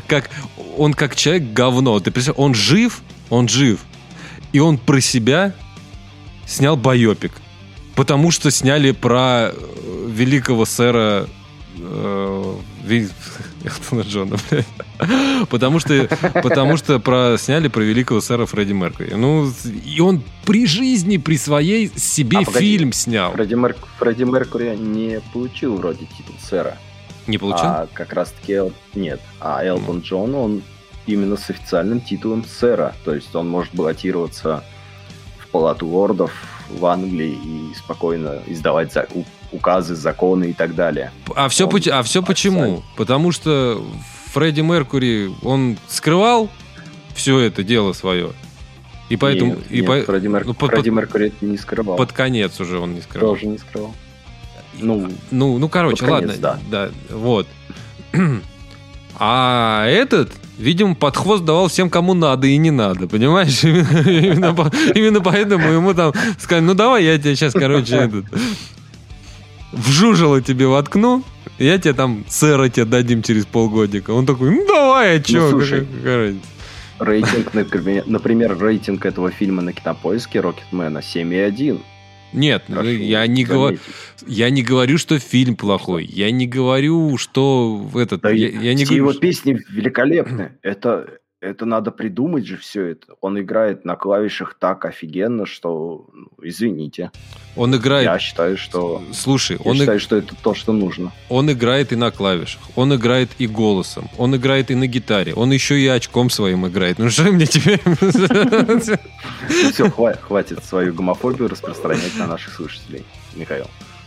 [0.07, 0.31] Как,
[0.77, 1.99] он как человек говно.
[2.01, 3.81] Ты представляешь, он жив, он жив.
[4.53, 5.53] И он про себя
[6.47, 7.33] снял байопик.
[7.95, 11.29] Потому что сняли про э, великого сэра
[11.79, 12.55] э,
[13.65, 14.67] Элтона Джона, блядь.
[15.49, 16.09] Потому что,
[16.43, 19.15] потому что про, сняли про великого сэра Фредди Меркьюри.
[19.15, 19.51] Ну,
[19.85, 23.33] и он при жизни, при своей себе а, фильм снял.
[23.33, 23.75] Фредди, Мер...
[23.99, 26.77] Фредди Меркьюри не получил вроде титул сэра.
[27.27, 27.67] Не получил?
[27.67, 28.61] А как раз-таки
[28.95, 29.21] нет.
[29.41, 30.03] А Элтон mm.
[30.03, 30.63] Джон, он
[31.07, 32.95] именно с официальным титулом сэра.
[33.05, 34.63] То есть он может баллотироваться
[35.39, 36.33] в палату лордов
[36.69, 39.07] в Англии и спокойно издавать за
[39.55, 41.11] указы, законы и так далее.
[41.35, 42.83] А все, он, а все почему?
[42.97, 43.83] Потому что
[44.33, 46.51] Фредди Меркури, он скрывал
[47.15, 48.33] все это дело свое.
[49.09, 49.55] И поэтому...
[49.55, 50.01] Нет, и нет, по...
[50.01, 50.47] Фредди, Мер...
[50.47, 51.97] ну, Фредди под, Меркури это не скрывал.
[51.97, 53.35] Под конец уже он не скрывал.
[53.35, 53.95] Тоже не скрывал.
[54.81, 56.29] Ну, ну, ну короче, ладно.
[56.29, 56.59] Конец, да.
[56.71, 56.91] да.
[57.11, 57.47] Вот.
[59.17, 63.63] А этот, видимо, под хвост давал всем, кому надо и не надо, понимаешь?
[63.63, 68.25] Именно, именно, именно поэтому ему там сказали, ну давай я тебе сейчас, короче, этот,
[69.77, 71.23] в жужело тебе воткну,
[71.59, 74.11] я тебе там сэра тебе дадим через полгодика.
[74.11, 75.43] Он такой, ну давай, а чё?
[75.43, 75.87] Ну, слушай,
[76.99, 81.81] рейтинг, например, например, рейтинг этого фильма на кинопоиске Рокетмена 7,1.
[82.33, 83.79] Нет, Прошу я не, говорю,
[84.27, 86.05] я не говорю, что фильм плохой.
[86.05, 88.23] Я не говорю, что этот...
[88.23, 90.59] Да я, я не говорю, его песни великолепны.
[90.63, 93.15] Это, это надо придумать же все это.
[93.21, 97.11] Он играет на клавишах так офигенно, что, ну, извините.
[97.55, 98.05] Он играет...
[98.05, 99.03] Я считаю, что...
[99.13, 99.77] Слушай, я он...
[99.77, 101.13] считаю, что это то, что нужно.
[101.29, 105.53] Он играет и на клавишах, он играет и голосом, он играет и на гитаре, он
[105.53, 106.99] еще и очком своим играет.
[106.99, 107.81] Ну что мне теперь...
[107.85, 108.81] Ну
[109.73, 113.67] все, хватит свою гомофобию распространять на наших слушателей, Михаил.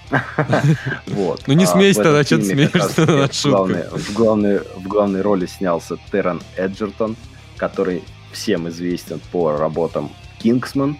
[1.07, 1.43] Вот.
[1.47, 3.89] Ну не а смейся тогда, что ты смеешься над шуткой.
[3.91, 7.15] В главной, в главной роли снялся Террен Эджертон,
[7.57, 10.97] который всем известен по работам «Кингсман»,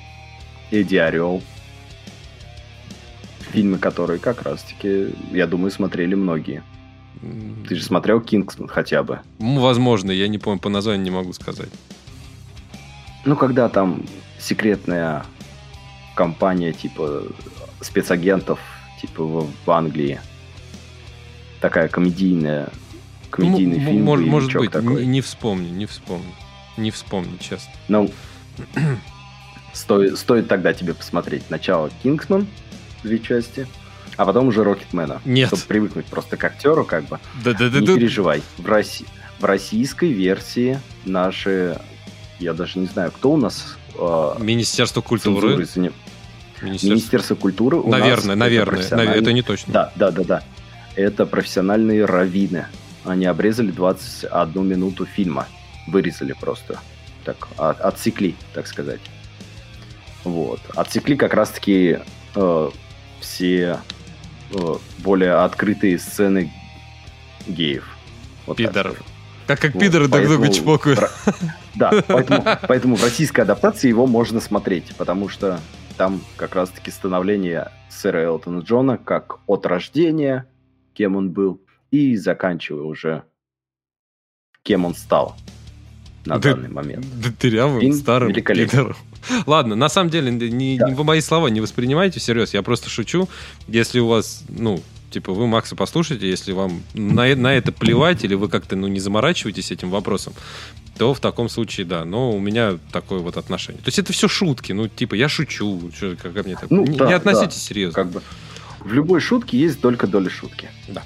[0.72, 1.42] «Эдди Орел»,
[3.52, 6.64] фильмы, которые как раз-таки, я думаю, смотрели многие.
[7.68, 9.22] Ты же смотрел «Кингсман» хотя бы?
[9.40, 11.70] Ну, возможно, я не помню, по названию не могу сказать.
[13.26, 14.04] Ну, когда там
[14.40, 15.26] секретная
[16.16, 17.24] компания типа
[17.82, 18.60] спецагентов
[19.02, 20.20] типа в, в Англии.
[21.62, 22.70] Такая комедийная,
[23.30, 24.04] комедийный М- фильм.
[24.04, 25.06] Может, может быть, такой.
[25.06, 26.32] Не, не вспомню, не вспомню.
[26.78, 27.72] Не вспомню, честно.
[27.88, 28.12] Ну,
[29.74, 31.44] стоит, стоит тогда тебе посмотреть.
[31.48, 32.48] Сначала Кингсман,
[33.04, 33.68] две части,
[34.16, 35.22] а потом уже Рокетмена.
[35.26, 35.48] Нет.
[35.48, 37.20] Чтобы привыкнуть просто к актеру, как бы.
[37.44, 37.80] Да, да, да.
[37.80, 37.96] Не да.
[37.96, 38.44] переживай.
[38.58, 39.08] В, России,
[39.40, 41.80] в российской версии наши,
[42.40, 43.78] я даже не знаю, кто у нас...
[43.96, 45.66] Э, Министерство культуры.
[45.66, 45.66] Цензуры,
[46.62, 49.74] Министерство, Министерство культуры у наверное, нас наверное, это, наверное, это не точно.
[49.74, 50.44] Да, да, да, да.
[50.96, 52.66] Это профессиональные раввины.
[53.06, 55.48] Они обрезали 21 минуту фильма.
[55.88, 56.80] Вырезали просто.
[57.24, 59.02] Так, от, отсекли, так сказать.
[60.24, 60.60] Вот.
[60.76, 62.00] Отсекли как раз-таки
[62.36, 62.70] э,
[63.20, 63.80] все
[64.52, 66.52] э, более открытые сцены
[67.48, 67.88] геев.
[68.46, 68.98] Вот Пидоров.
[69.46, 71.00] Как как вот, пидоры друг друга чпокают.
[71.76, 75.62] Да, поэтому, поэтому в российской адаптации его можно смотреть, потому что
[75.98, 80.48] там как раз-таки становление сэра Элтона Джона как от рождения,
[80.94, 83.24] кем он был, и заканчивая уже,
[84.64, 85.36] кем он стал
[86.26, 87.06] на да, данный момент.
[87.22, 88.96] Да дырявым, Фильм старым пидором.
[89.46, 90.90] Ладно, на самом деле, не, да.
[90.90, 93.28] не, мои слова не воспринимайте всерьез, я просто шучу.
[93.68, 98.36] Если у вас, ну, типа, вы Макса послушайте, если вам на, на это плевать, или
[98.36, 100.34] вы как-то, ну, не заморачиваетесь этим вопросом,
[100.98, 102.06] то в таком случае, да.
[102.06, 103.82] Но у меня такое вот отношение.
[103.82, 104.72] То есть это все шутки.
[104.72, 105.92] Ну, типа, я шучу.
[105.96, 106.70] Что, как мне так?
[106.70, 107.62] Ну, не, да, не относитесь да.
[107.62, 107.94] серьезно.
[107.94, 108.22] Как бы
[108.80, 110.70] в любой шутке есть только доля шутки.
[110.88, 111.04] Да.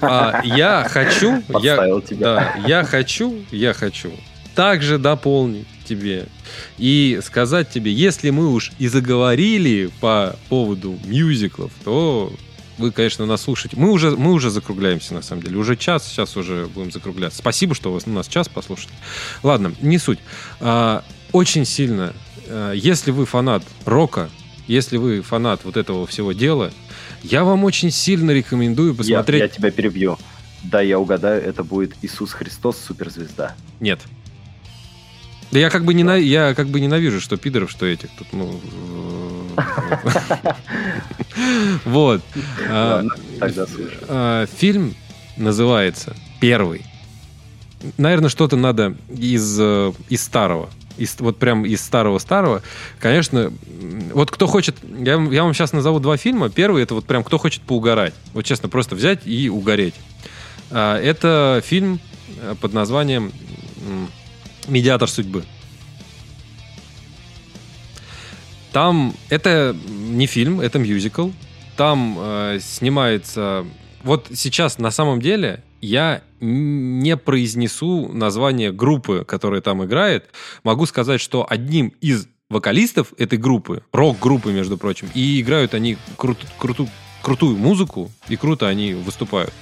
[0.00, 2.16] А, я хочу, я, тебя.
[2.18, 4.12] да, я хочу, я хочу
[4.58, 6.26] также дополнить тебе
[6.78, 12.32] и сказать тебе, если мы уж и заговорили по поводу мюзиклов, то
[12.78, 13.76] вы, конечно, нас слушаете.
[13.76, 15.56] Мы уже, мы уже закругляемся, на самом деле.
[15.56, 17.38] Уже час, сейчас уже будем закругляться.
[17.38, 18.94] Спасибо, что вы нас час послушали.
[19.42, 20.18] Ладно, не суть.
[20.60, 22.14] А, очень сильно,
[22.46, 24.30] а, если вы фанат рока,
[24.66, 26.72] если вы фанат вот этого всего дела,
[27.22, 29.40] я вам очень сильно рекомендую посмотреть...
[29.40, 30.18] Я, я тебя перебью.
[30.62, 33.54] Да, я угадаю, это будет Иисус Христос, суперзвезда.
[33.80, 34.00] Нет.
[35.50, 36.18] Да я как бы, нена...
[36.18, 38.10] я как бы ненавижу, что пидоров, что этих.
[38.18, 38.60] Тут, ну...
[41.84, 42.22] Вот.
[42.68, 43.04] А,
[44.08, 44.94] а, фильм
[45.36, 46.84] называется «Первый».
[47.96, 50.68] Наверное, что-то надо из, э, из старого
[50.98, 52.62] из, вот прям из старого-старого,
[52.98, 53.52] конечно,
[54.12, 56.50] вот кто хочет, я, я вам сейчас назову два фильма.
[56.50, 58.14] Первый это вот прям кто хочет поугарать.
[58.34, 59.94] Вот честно, просто взять и угореть.
[60.70, 62.00] А, это фильм
[62.42, 63.32] э, под названием
[64.66, 65.44] «Медиатор судьбы».
[68.72, 71.30] Там это не фильм, это мюзикл.
[71.76, 73.64] Там э, снимается...
[74.02, 80.26] Вот сейчас на самом деле я не произнесу название группы, которая там играет.
[80.64, 86.38] Могу сказать, что одним из вокалистов этой группы, рок-группы, между прочим, и играют они крут,
[86.58, 86.88] круту,
[87.22, 89.52] крутую музыку, и круто они выступают.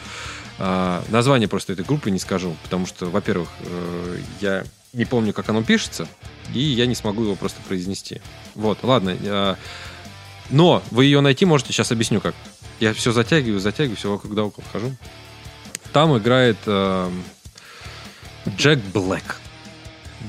[0.58, 4.64] А, название просто этой группы не скажу, потому что, во-первых, э, я
[4.96, 6.08] не помню, как оно пишется,
[6.54, 8.22] и я не смогу его просто произнести.
[8.54, 9.16] Вот, ладно.
[9.20, 9.56] Э,
[10.48, 12.34] но вы ее найти можете, сейчас объясню как.
[12.80, 14.96] Я все затягиваю, затягиваю, все вокруг да около хожу.
[15.92, 17.10] Там играет э,
[18.56, 19.36] Джек Блэк.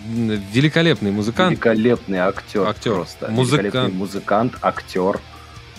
[0.06, 1.52] Великолепный музыкант.
[1.52, 2.68] Великолепный актер.
[2.68, 2.94] Актер.
[2.94, 3.30] Просто.
[3.30, 3.64] Музыкант.
[3.64, 5.22] Великолепный музыкант, актер.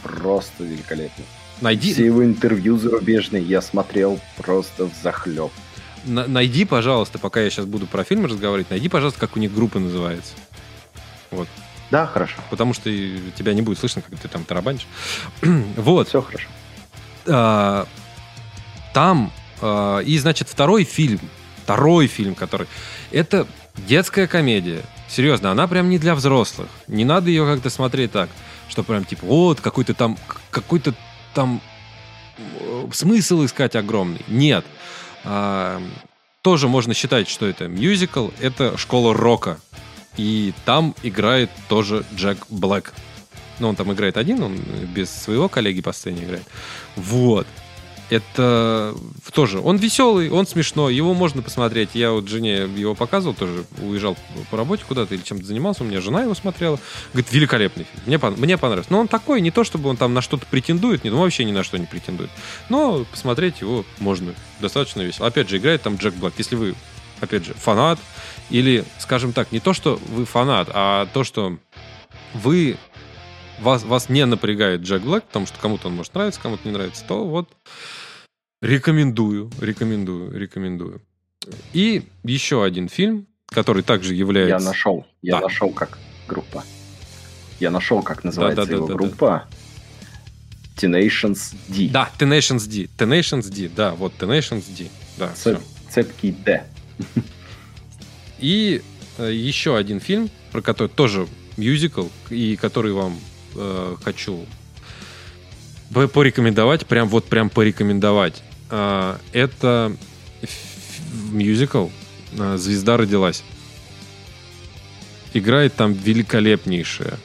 [0.03, 1.27] Просто великолепный.
[1.61, 1.93] Найди...
[1.93, 5.51] Все его интервью зарубежные я смотрел просто в захлеб.
[6.09, 9.79] Найди, пожалуйста, пока я сейчас буду про фильм разговаривать, найди, пожалуйста, как у них группа
[9.79, 10.33] называется.
[11.31, 11.49] Вот.
[11.91, 12.35] Да, хорошо.
[12.51, 14.87] Потому что тебя не будет слышно, как ты там тарабанишь.
[15.77, 16.09] вот.
[16.09, 16.49] Все хорошо.
[17.27, 17.87] А,
[18.93, 21.21] там а, и, значит, второй фильм,
[21.63, 22.67] второй фильм, который...
[23.11, 24.83] Это детская комедия.
[25.09, 26.69] Серьезно, она прям не для взрослых.
[26.87, 28.29] Не надо ее как-то смотреть так,
[28.69, 30.19] что прям типа, вот, какой-то там,
[30.51, 30.95] какой-то
[31.35, 31.63] там
[32.37, 34.21] э, смысл искать огромный.
[34.29, 34.65] Нет.
[36.43, 39.59] Тоже можно считать, что это мюзикл, это школа рока.
[40.17, 42.93] И там играет тоже Джек Блэк.
[43.59, 44.57] Но он там играет один, он
[44.95, 46.47] без своего коллеги по сцене играет.
[46.97, 47.47] Вот
[48.11, 48.95] это
[49.33, 51.91] тоже, он веселый, он смешной, его можно посмотреть.
[51.95, 54.17] Я вот жене его показывал, тоже уезжал
[54.51, 56.79] по работе куда-то или чем-то занимался, у меня жена его смотрела.
[57.13, 58.93] Говорит, великолепный фильм, мне, мне понравился.
[58.93, 61.53] Но он такой, не то чтобы он там на что-то претендует, нет, он вообще ни
[61.53, 62.31] на что не претендует.
[62.69, 65.27] Но посмотреть его можно, достаточно весело.
[65.27, 66.35] Опять же, играет там Джек Блэк.
[66.39, 66.75] Если вы,
[67.21, 67.99] опять же, фанат,
[68.51, 71.59] или, скажем так, не то, что вы фанат, а то, что
[72.35, 72.77] вы
[73.61, 77.05] вас, вас не напрягает Джек Блэк, потому что кому-то он может нравиться, кому-то не нравится,
[77.07, 77.49] то вот
[78.61, 81.03] рекомендую, рекомендую, рекомендую.
[81.73, 84.65] И еще один фильм, который также является...
[84.65, 85.41] Я нашел, я да.
[85.43, 86.65] нашел как группа.
[87.61, 89.49] Я нашел, как называется да, да, его да, группа.
[89.51, 90.87] Да.
[90.87, 91.89] Tenations D.
[91.91, 92.89] Да, Tenations D.
[92.97, 94.89] Tenations D, да, вот Tenations D.
[95.17, 95.61] Да, Цеп,
[95.91, 96.65] цепкий D.
[98.39, 98.83] И
[99.19, 101.27] э, еще один фильм, про который тоже
[101.57, 103.19] мюзикл, и который вам
[103.55, 104.47] э, хочу
[105.91, 108.43] порекомендовать, прям вот прям порекомендовать.
[108.71, 109.97] Э, это
[111.33, 111.89] мюзикл
[112.33, 113.43] э, «Звезда родилась».
[115.35, 117.19] Играет там великолепнейшая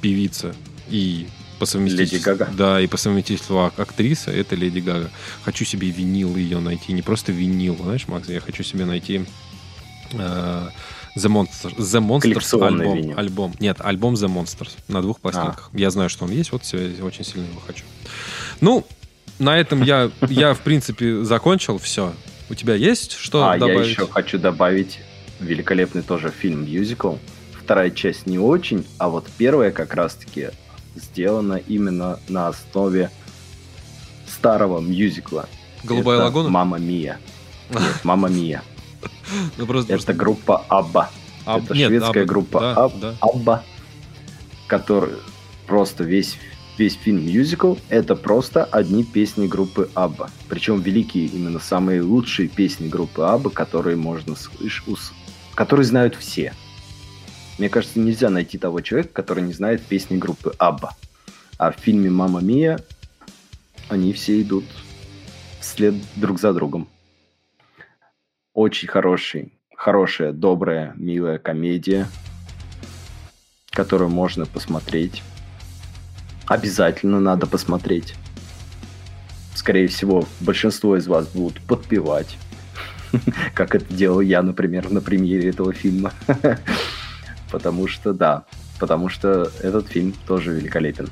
[0.00, 0.54] певица
[0.88, 1.28] и
[1.58, 2.16] по совместительству...
[2.16, 2.50] Леди Гага?
[2.56, 5.10] Да, и по совместительству актриса это Леди Гага.
[5.44, 6.92] Хочу себе винил ее найти.
[6.92, 9.24] Не просто винил, знаешь, Макс, я хочу себе найти
[10.12, 10.68] э,
[11.16, 13.54] The Monsters, The Monsters альбом, альбом.
[13.60, 15.70] Нет, альбом The Monsters на двух пластинках.
[15.72, 15.78] А.
[15.78, 17.84] Я знаю, что он есть, вот все, очень сильно его хочу.
[18.60, 18.84] Ну,
[19.38, 22.12] на этом я, я в принципе, закончил все.
[22.50, 23.76] У тебя есть что а, добавить?
[23.76, 25.00] я еще хочу добавить
[25.40, 27.14] великолепный тоже фильм-мюзикл.
[27.58, 30.50] Вторая часть не очень, а вот первая как раз-таки
[30.94, 33.10] сделана именно на основе
[34.26, 35.48] старого мюзикла.
[35.82, 36.48] Голубая Это лагуна?
[36.50, 37.18] Мама Мия.
[37.70, 38.62] Нет, Мама Мия.
[39.56, 41.10] Ну, просто, Это группа Абба.
[41.44, 41.64] Аб...
[41.64, 42.24] Это Нет, шведская Абба.
[42.24, 42.92] группа да, Аб...
[43.00, 43.14] да.
[43.20, 43.64] Абба,
[44.66, 45.14] который
[45.66, 46.38] просто весь
[46.76, 50.30] весь фильм мюзикл это просто одни песни группы Абба.
[50.48, 54.84] Причем великие, именно самые лучшие песни группы Абба, которые можно слышать,
[55.54, 56.52] которые знают все.
[57.58, 60.96] Мне кажется, нельзя найти того человека, который не знает песни группы Абба.
[61.56, 62.80] А в фильме «Мама Мия»
[63.88, 64.64] они все идут
[65.60, 66.88] вслед друг за другом.
[68.54, 72.06] Очень хороший, хорошая, добрая, милая комедия,
[73.70, 75.24] которую можно посмотреть.
[76.46, 78.14] Обязательно надо посмотреть.
[79.56, 82.38] Скорее всего, большинство из вас будут подпевать.
[83.54, 86.12] Как это делал я, например, на премьере этого фильма.
[87.50, 88.44] Потому что, да,
[88.78, 91.08] потому что этот фильм тоже великолепен.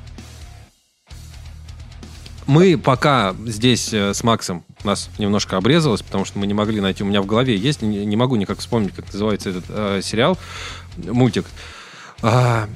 [2.47, 7.03] Мы пока здесь э, с Максом нас немножко обрезалось, потому что мы не могли найти.
[7.03, 10.37] У меня в голове есть, не, не могу никак вспомнить, как называется этот э, сериал,
[10.97, 11.45] мультик.
[12.21, 12.67] А,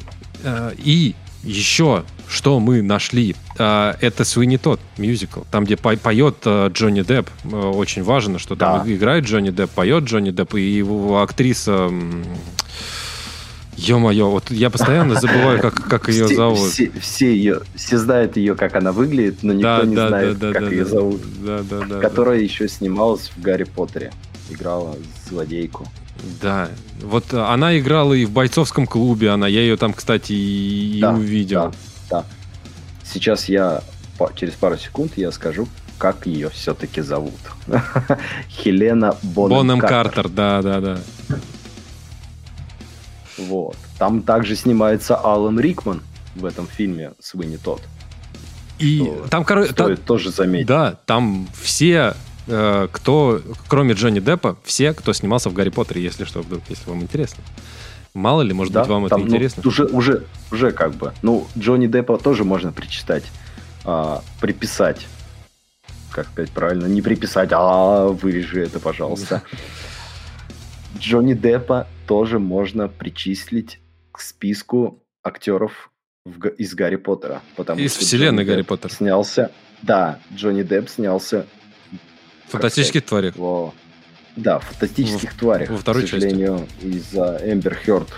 [0.43, 6.37] э, и еще что мы нашли, э, это Суини Тот мюзикл, там, где по поет
[6.45, 7.29] э, Джонни Депп.
[7.51, 8.93] Очень важно, что там Да.
[8.93, 11.89] играет Джонни Депп, поет Джонни Депп, и его актриса...
[13.77, 16.71] Ё-моё, вот я постоянно забываю, как, как ее все, зовут.
[16.71, 20.83] Все, все ее, все знают ее, как она выглядит, но никто не знает, как ее
[20.83, 21.21] да, зовут.
[21.45, 21.99] Да, да, да.
[21.99, 24.11] которая еще снималась в Гарри Поттере.
[24.49, 24.95] Играла
[25.29, 25.87] злодейку.
[26.41, 26.69] Да,
[27.03, 31.61] вот она играла и в бойцовском клубе, она, я ее там, кстати, и, Да, увидел.
[31.61, 31.71] Да,
[32.09, 32.25] да.
[33.03, 33.83] Сейчас я
[34.35, 35.67] через пару секунд я скажу,
[35.97, 37.33] как ее все-таки зовут.
[38.49, 40.23] Хелена Бонем, Бонем Картер.
[40.23, 40.99] Картер, да, да, да.
[43.37, 43.75] Вот.
[43.97, 46.01] Там также снимается Алан Рикман
[46.35, 47.81] в этом фильме Свинни Тот.
[48.79, 50.67] И Что там, короче, Стоит тоже заметить.
[50.67, 52.13] да, там все,
[52.47, 56.87] э, кто, кроме Джонни Деппа, все, кто снимался в Гарри Поттере, если что, вдруг, если
[56.89, 57.43] вам интересно.
[58.13, 59.63] Мало ли, может Да, быть, вам это там, ну, интересно.
[59.65, 61.13] уже, уже, уже как бы.
[61.21, 63.23] Ну, Джонни Деппа тоже можно причитать,
[63.83, 65.07] а, приписать.
[66.11, 66.87] Как сказать правильно?
[66.87, 69.41] Не приписать, а вырежи это, пожалуйста.
[70.99, 73.79] Джонни Деппа тоже можно причислить
[74.11, 75.91] к списку актеров
[76.25, 77.41] в из Гарри Поттера.
[77.55, 78.93] Потому Из что вселенной Джонни Гарри Депп Поттера.
[78.93, 79.51] Снялся.
[79.81, 81.45] Да, Джонни Депп снялся
[82.49, 83.35] Фантастических тварях.
[83.35, 83.73] во,
[84.35, 85.69] да, в фантастических тварях.
[85.69, 88.09] во второй К сожалению, из-за Эмбер Хёрд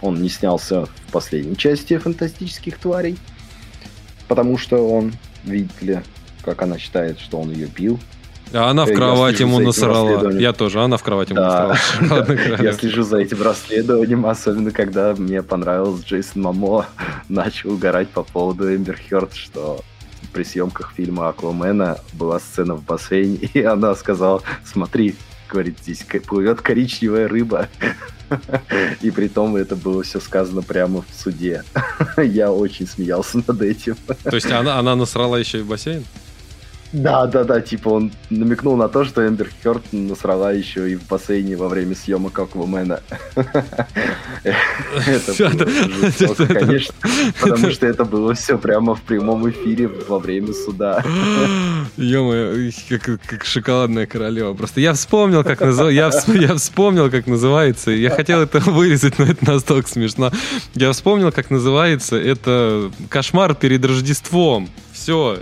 [0.00, 3.16] он не снялся в последней части фантастических тварей.
[4.28, 5.12] Потому что он,
[5.44, 6.00] видите ли,
[6.42, 8.00] как она считает, что он ее бил.
[8.52, 10.30] А она в кровать ему насрала.
[10.32, 11.76] Я тоже, она в кровать ему Да.
[12.00, 12.26] насрала.
[12.62, 16.86] Я слежу за этим расследованием, особенно когда мне понравилось Джейсон Мамо
[17.28, 19.80] начал угорать по поводу Эмбер Хёрд, что
[20.32, 25.16] при съемках фильма Аквамена была сцена в бассейне, и она сказала, смотри,
[25.50, 27.68] говорит, здесь плывет коричневая рыба.
[29.02, 31.62] И при том это было все сказано прямо в суде.
[32.16, 33.96] Я очень смеялся над этим.
[34.24, 36.04] То есть она, она насрала еще и в бассейн?
[36.96, 41.06] Да, да, да, типа он намекнул на то, что Эмбер Хёрд насрала еще и в
[41.06, 43.00] бассейне во время съемок Аквамена.
[44.44, 46.94] Это было жестоко, конечно,
[47.40, 51.04] потому что это было все прямо в прямом эфире во время суда.
[51.96, 52.70] ё
[53.26, 54.54] как, шоколадная королева.
[54.54, 57.90] Просто я вспомнил, как вс- я вспомнил, как называется.
[57.90, 60.32] Я хотел это вырезать, но это настолько смешно.
[60.74, 62.16] Я вспомнил, как называется.
[62.16, 64.70] Это кошмар перед Рождеством.
[64.92, 65.40] Все.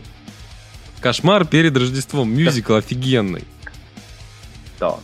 [1.04, 2.34] Кошмар перед Рождеством.
[2.34, 3.44] Мюзикл офигенный.
[4.80, 4.94] Да,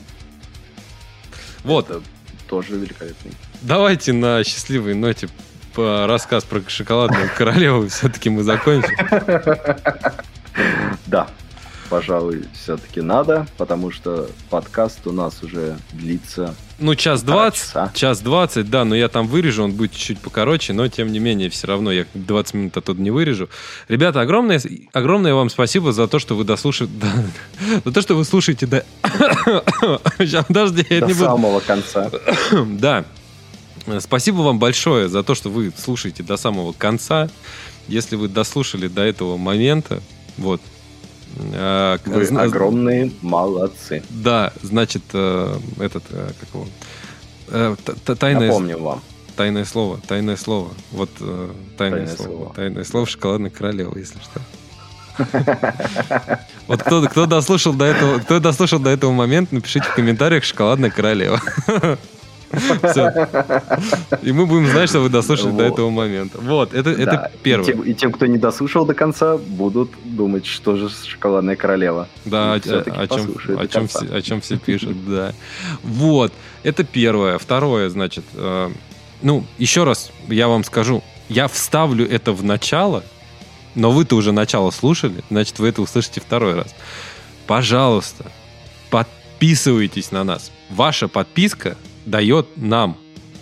[1.62, 1.90] Вот.
[1.90, 2.00] это
[2.48, 3.32] тоже великолепный.
[3.60, 5.28] Давайте на счастливой ноте
[5.74, 8.96] по рассказ про шоколадную королеву все-таки мы закончим.
[11.06, 11.28] Да,
[11.90, 17.74] пожалуй, все-таки надо, потому что подкаст у нас уже длится Ну, час двадцать.
[17.94, 21.50] Час двадцать, да, но я там вырежу, он будет чуть-чуть покороче, но тем не менее,
[21.50, 23.50] все равно я 20 минут оттуда не вырежу.
[23.88, 24.62] Ребята, огромное,
[24.92, 26.92] огромное вам спасибо за то, что вы дослушаете...
[27.84, 28.84] За то, что вы слушаете до...
[30.18, 31.24] Сейчас, подожди, я до не буду...
[31.24, 32.10] самого конца.
[32.78, 33.04] Да.
[33.98, 37.28] Спасибо вам большое за то, что вы слушаете до самого конца.
[37.88, 40.00] Если вы дослушали до этого момента,
[40.36, 40.60] вот.
[41.36, 44.02] Э, Вы зна- огромные молодцы.
[44.10, 47.76] Да, значит, э, этот, э, как его,
[48.16, 49.00] тайное, Напомню вам.
[49.36, 50.70] тайное слово, тайное слово.
[50.92, 51.10] Вот
[51.76, 52.54] тайное, Тайное слово, слово.
[52.54, 54.40] Тайное слово шоколадной королевы, если что.
[56.66, 60.90] Вот кто, кто дослушал до этого, кто дослушал до этого момента, напишите в комментариях шоколадная
[60.90, 61.40] королева.
[64.22, 66.38] И мы будем знать, что вы дослушали до этого момента.
[66.40, 67.72] Вот, это, это первое.
[67.84, 72.08] и тем, кто не дослушал до конца, будут думать, что же шоколадная королева.
[72.24, 72.84] Да, о, чем,
[73.58, 75.32] о, чем все, о чем все пишут, да.
[75.82, 76.32] Вот,
[76.62, 77.38] это первое.
[77.38, 78.70] Второе, значит, э,
[79.22, 83.04] ну, еще раз я вам скажу, я вставлю это в начало,
[83.74, 86.74] но вы-то уже начало слушали, значит, вы это услышите второй раз.
[87.46, 88.26] Пожалуйста,
[88.90, 90.50] подписывайтесь на нас.
[90.70, 91.76] Ваша подписка
[92.10, 92.96] дает нам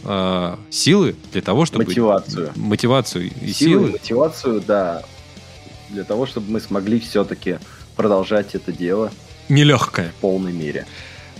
[0.05, 1.85] э, силы для того, чтобы...
[1.85, 2.53] Мотивацию.
[2.57, 3.91] Мотивацию и Силу и силы.
[3.93, 5.03] мотивацию, да,
[5.91, 7.59] для того, чтобы мы смогли все-таки
[7.97, 9.11] продолжать это дело
[9.49, 10.11] Нелегкое.
[10.11, 10.87] в полной мере.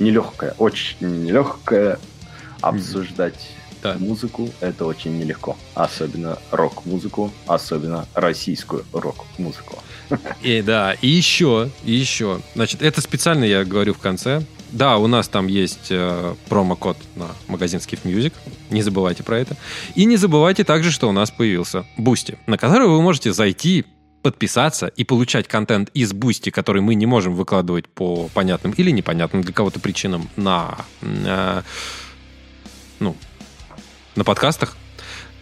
[0.01, 1.99] Нелегкое, очень нелегкое
[2.61, 3.51] обсуждать
[3.83, 3.95] Да.
[3.99, 4.49] музыку.
[4.61, 5.57] Это очень нелегко.
[5.75, 9.79] Особенно рок-музыку, особенно российскую рок-музыку.
[10.43, 12.41] И да, и еще, и еще.
[12.55, 14.43] Значит, это специально я говорю в конце.
[14.71, 18.33] Да, у нас там есть э, промокод на магазин Skiff Music.
[18.71, 19.57] Не забывайте про это.
[19.95, 23.87] И не забывайте также, что у нас появился Бусти, на который вы можете зайти,
[24.23, 29.43] подписаться и получать контент из Бусти, который мы не можем выкладывать по понятным или непонятным
[29.43, 31.63] для кого-то причинам на, э,
[33.01, 33.17] ну,
[34.17, 34.77] на подкастах.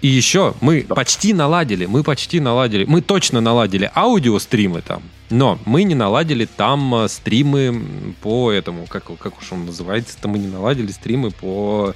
[0.03, 0.95] И еще мы да.
[0.95, 6.95] почти наладили, мы почти наладили, мы точно наладили аудиостримы там, но мы не наладили там
[6.95, 11.95] э, стримы по этому, как, как уж он называется, там мы не наладили стримы по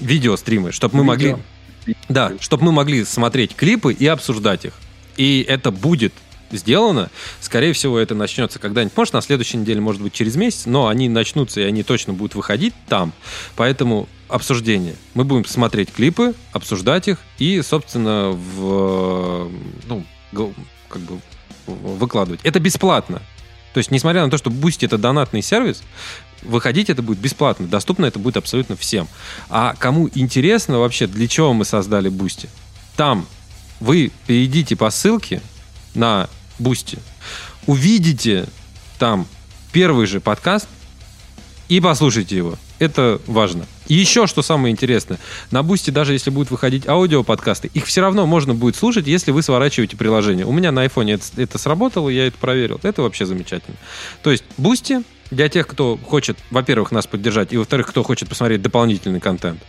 [0.00, 1.36] видеостримы, чтобы мы могли...
[2.10, 4.74] Да, чтобы мы могли смотреть клипы и обсуждать их.
[5.16, 6.12] И это будет
[6.50, 7.10] сделано.
[7.40, 8.96] Скорее всего, это начнется когда-нибудь.
[8.96, 12.34] Может, на следующей неделе, может быть, через месяц, но они начнутся, и они точно будут
[12.34, 13.12] выходить там.
[13.56, 14.94] Поэтому обсуждение.
[15.14, 19.50] Мы будем смотреть клипы, обсуждать их и, собственно, в,
[19.86, 20.04] ну,
[20.88, 21.20] как бы
[21.66, 22.40] выкладывать.
[22.44, 23.22] Это бесплатно.
[23.74, 25.82] То есть, несмотря на то, что Boosty это донатный сервис,
[26.42, 29.08] выходить это будет бесплатно, доступно это будет абсолютно всем.
[29.48, 32.48] А кому интересно вообще, для чего мы создали Boosty?
[32.96, 33.26] Там
[33.80, 35.40] вы перейдите по ссылке
[35.94, 36.28] на
[36.58, 36.98] Boosty,
[37.66, 38.46] увидите
[38.98, 39.26] там
[39.72, 40.68] первый же подкаст
[41.68, 42.56] и послушайте его.
[42.78, 43.66] Это важно.
[43.88, 45.18] И еще, что самое интересное,
[45.50, 49.42] на Бусти, даже если будут выходить аудиоподкасты, их все равно можно будет слушать, если вы
[49.42, 50.46] сворачиваете приложение.
[50.46, 52.78] У меня на айфоне это, это сработало, я это проверил.
[52.82, 53.76] Это вообще замечательно.
[54.22, 58.62] То есть Бусти для тех, кто хочет, во-первых, нас поддержать, и во-вторых, кто хочет посмотреть
[58.62, 59.60] дополнительный контент.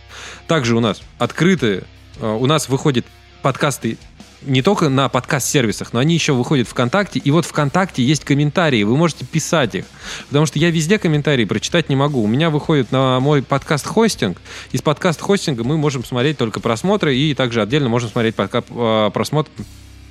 [0.46, 1.84] Также у нас открытые,
[2.20, 3.04] э, у нас выходят
[3.42, 3.98] подкасты
[4.42, 7.18] не только на подкаст-сервисах, но они еще выходят ВКонтакте.
[7.18, 9.84] И вот ВКонтакте есть комментарии, вы можете писать их.
[10.28, 12.22] Потому что я везде комментарии прочитать не могу.
[12.22, 14.40] У меня выходит на мой подкаст-хостинг.
[14.72, 19.50] Из подкаст-хостинга мы можем смотреть только просмотры и также отдельно можем смотреть подка- а, просмотр,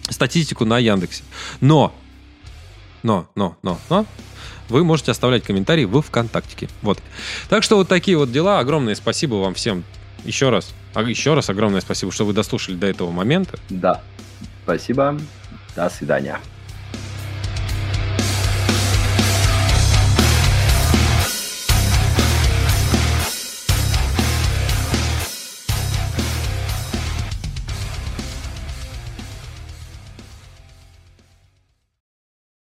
[0.10, 1.23] статистику на Яндексе.
[1.61, 1.93] Но,
[3.03, 4.06] но, но, но, но,
[4.69, 6.69] вы можете оставлять комментарии в ВКонтакте.
[6.81, 6.99] Вот.
[7.49, 8.60] Так что вот такие вот дела.
[8.60, 9.84] Огромное спасибо вам всем
[10.23, 10.73] еще раз.
[10.93, 13.57] А еще раз огромное спасибо, что вы дослушали до этого момента.
[13.69, 14.01] Да.
[14.63, 15.19] Спасибо.
[15.75, 16.39] До свидания.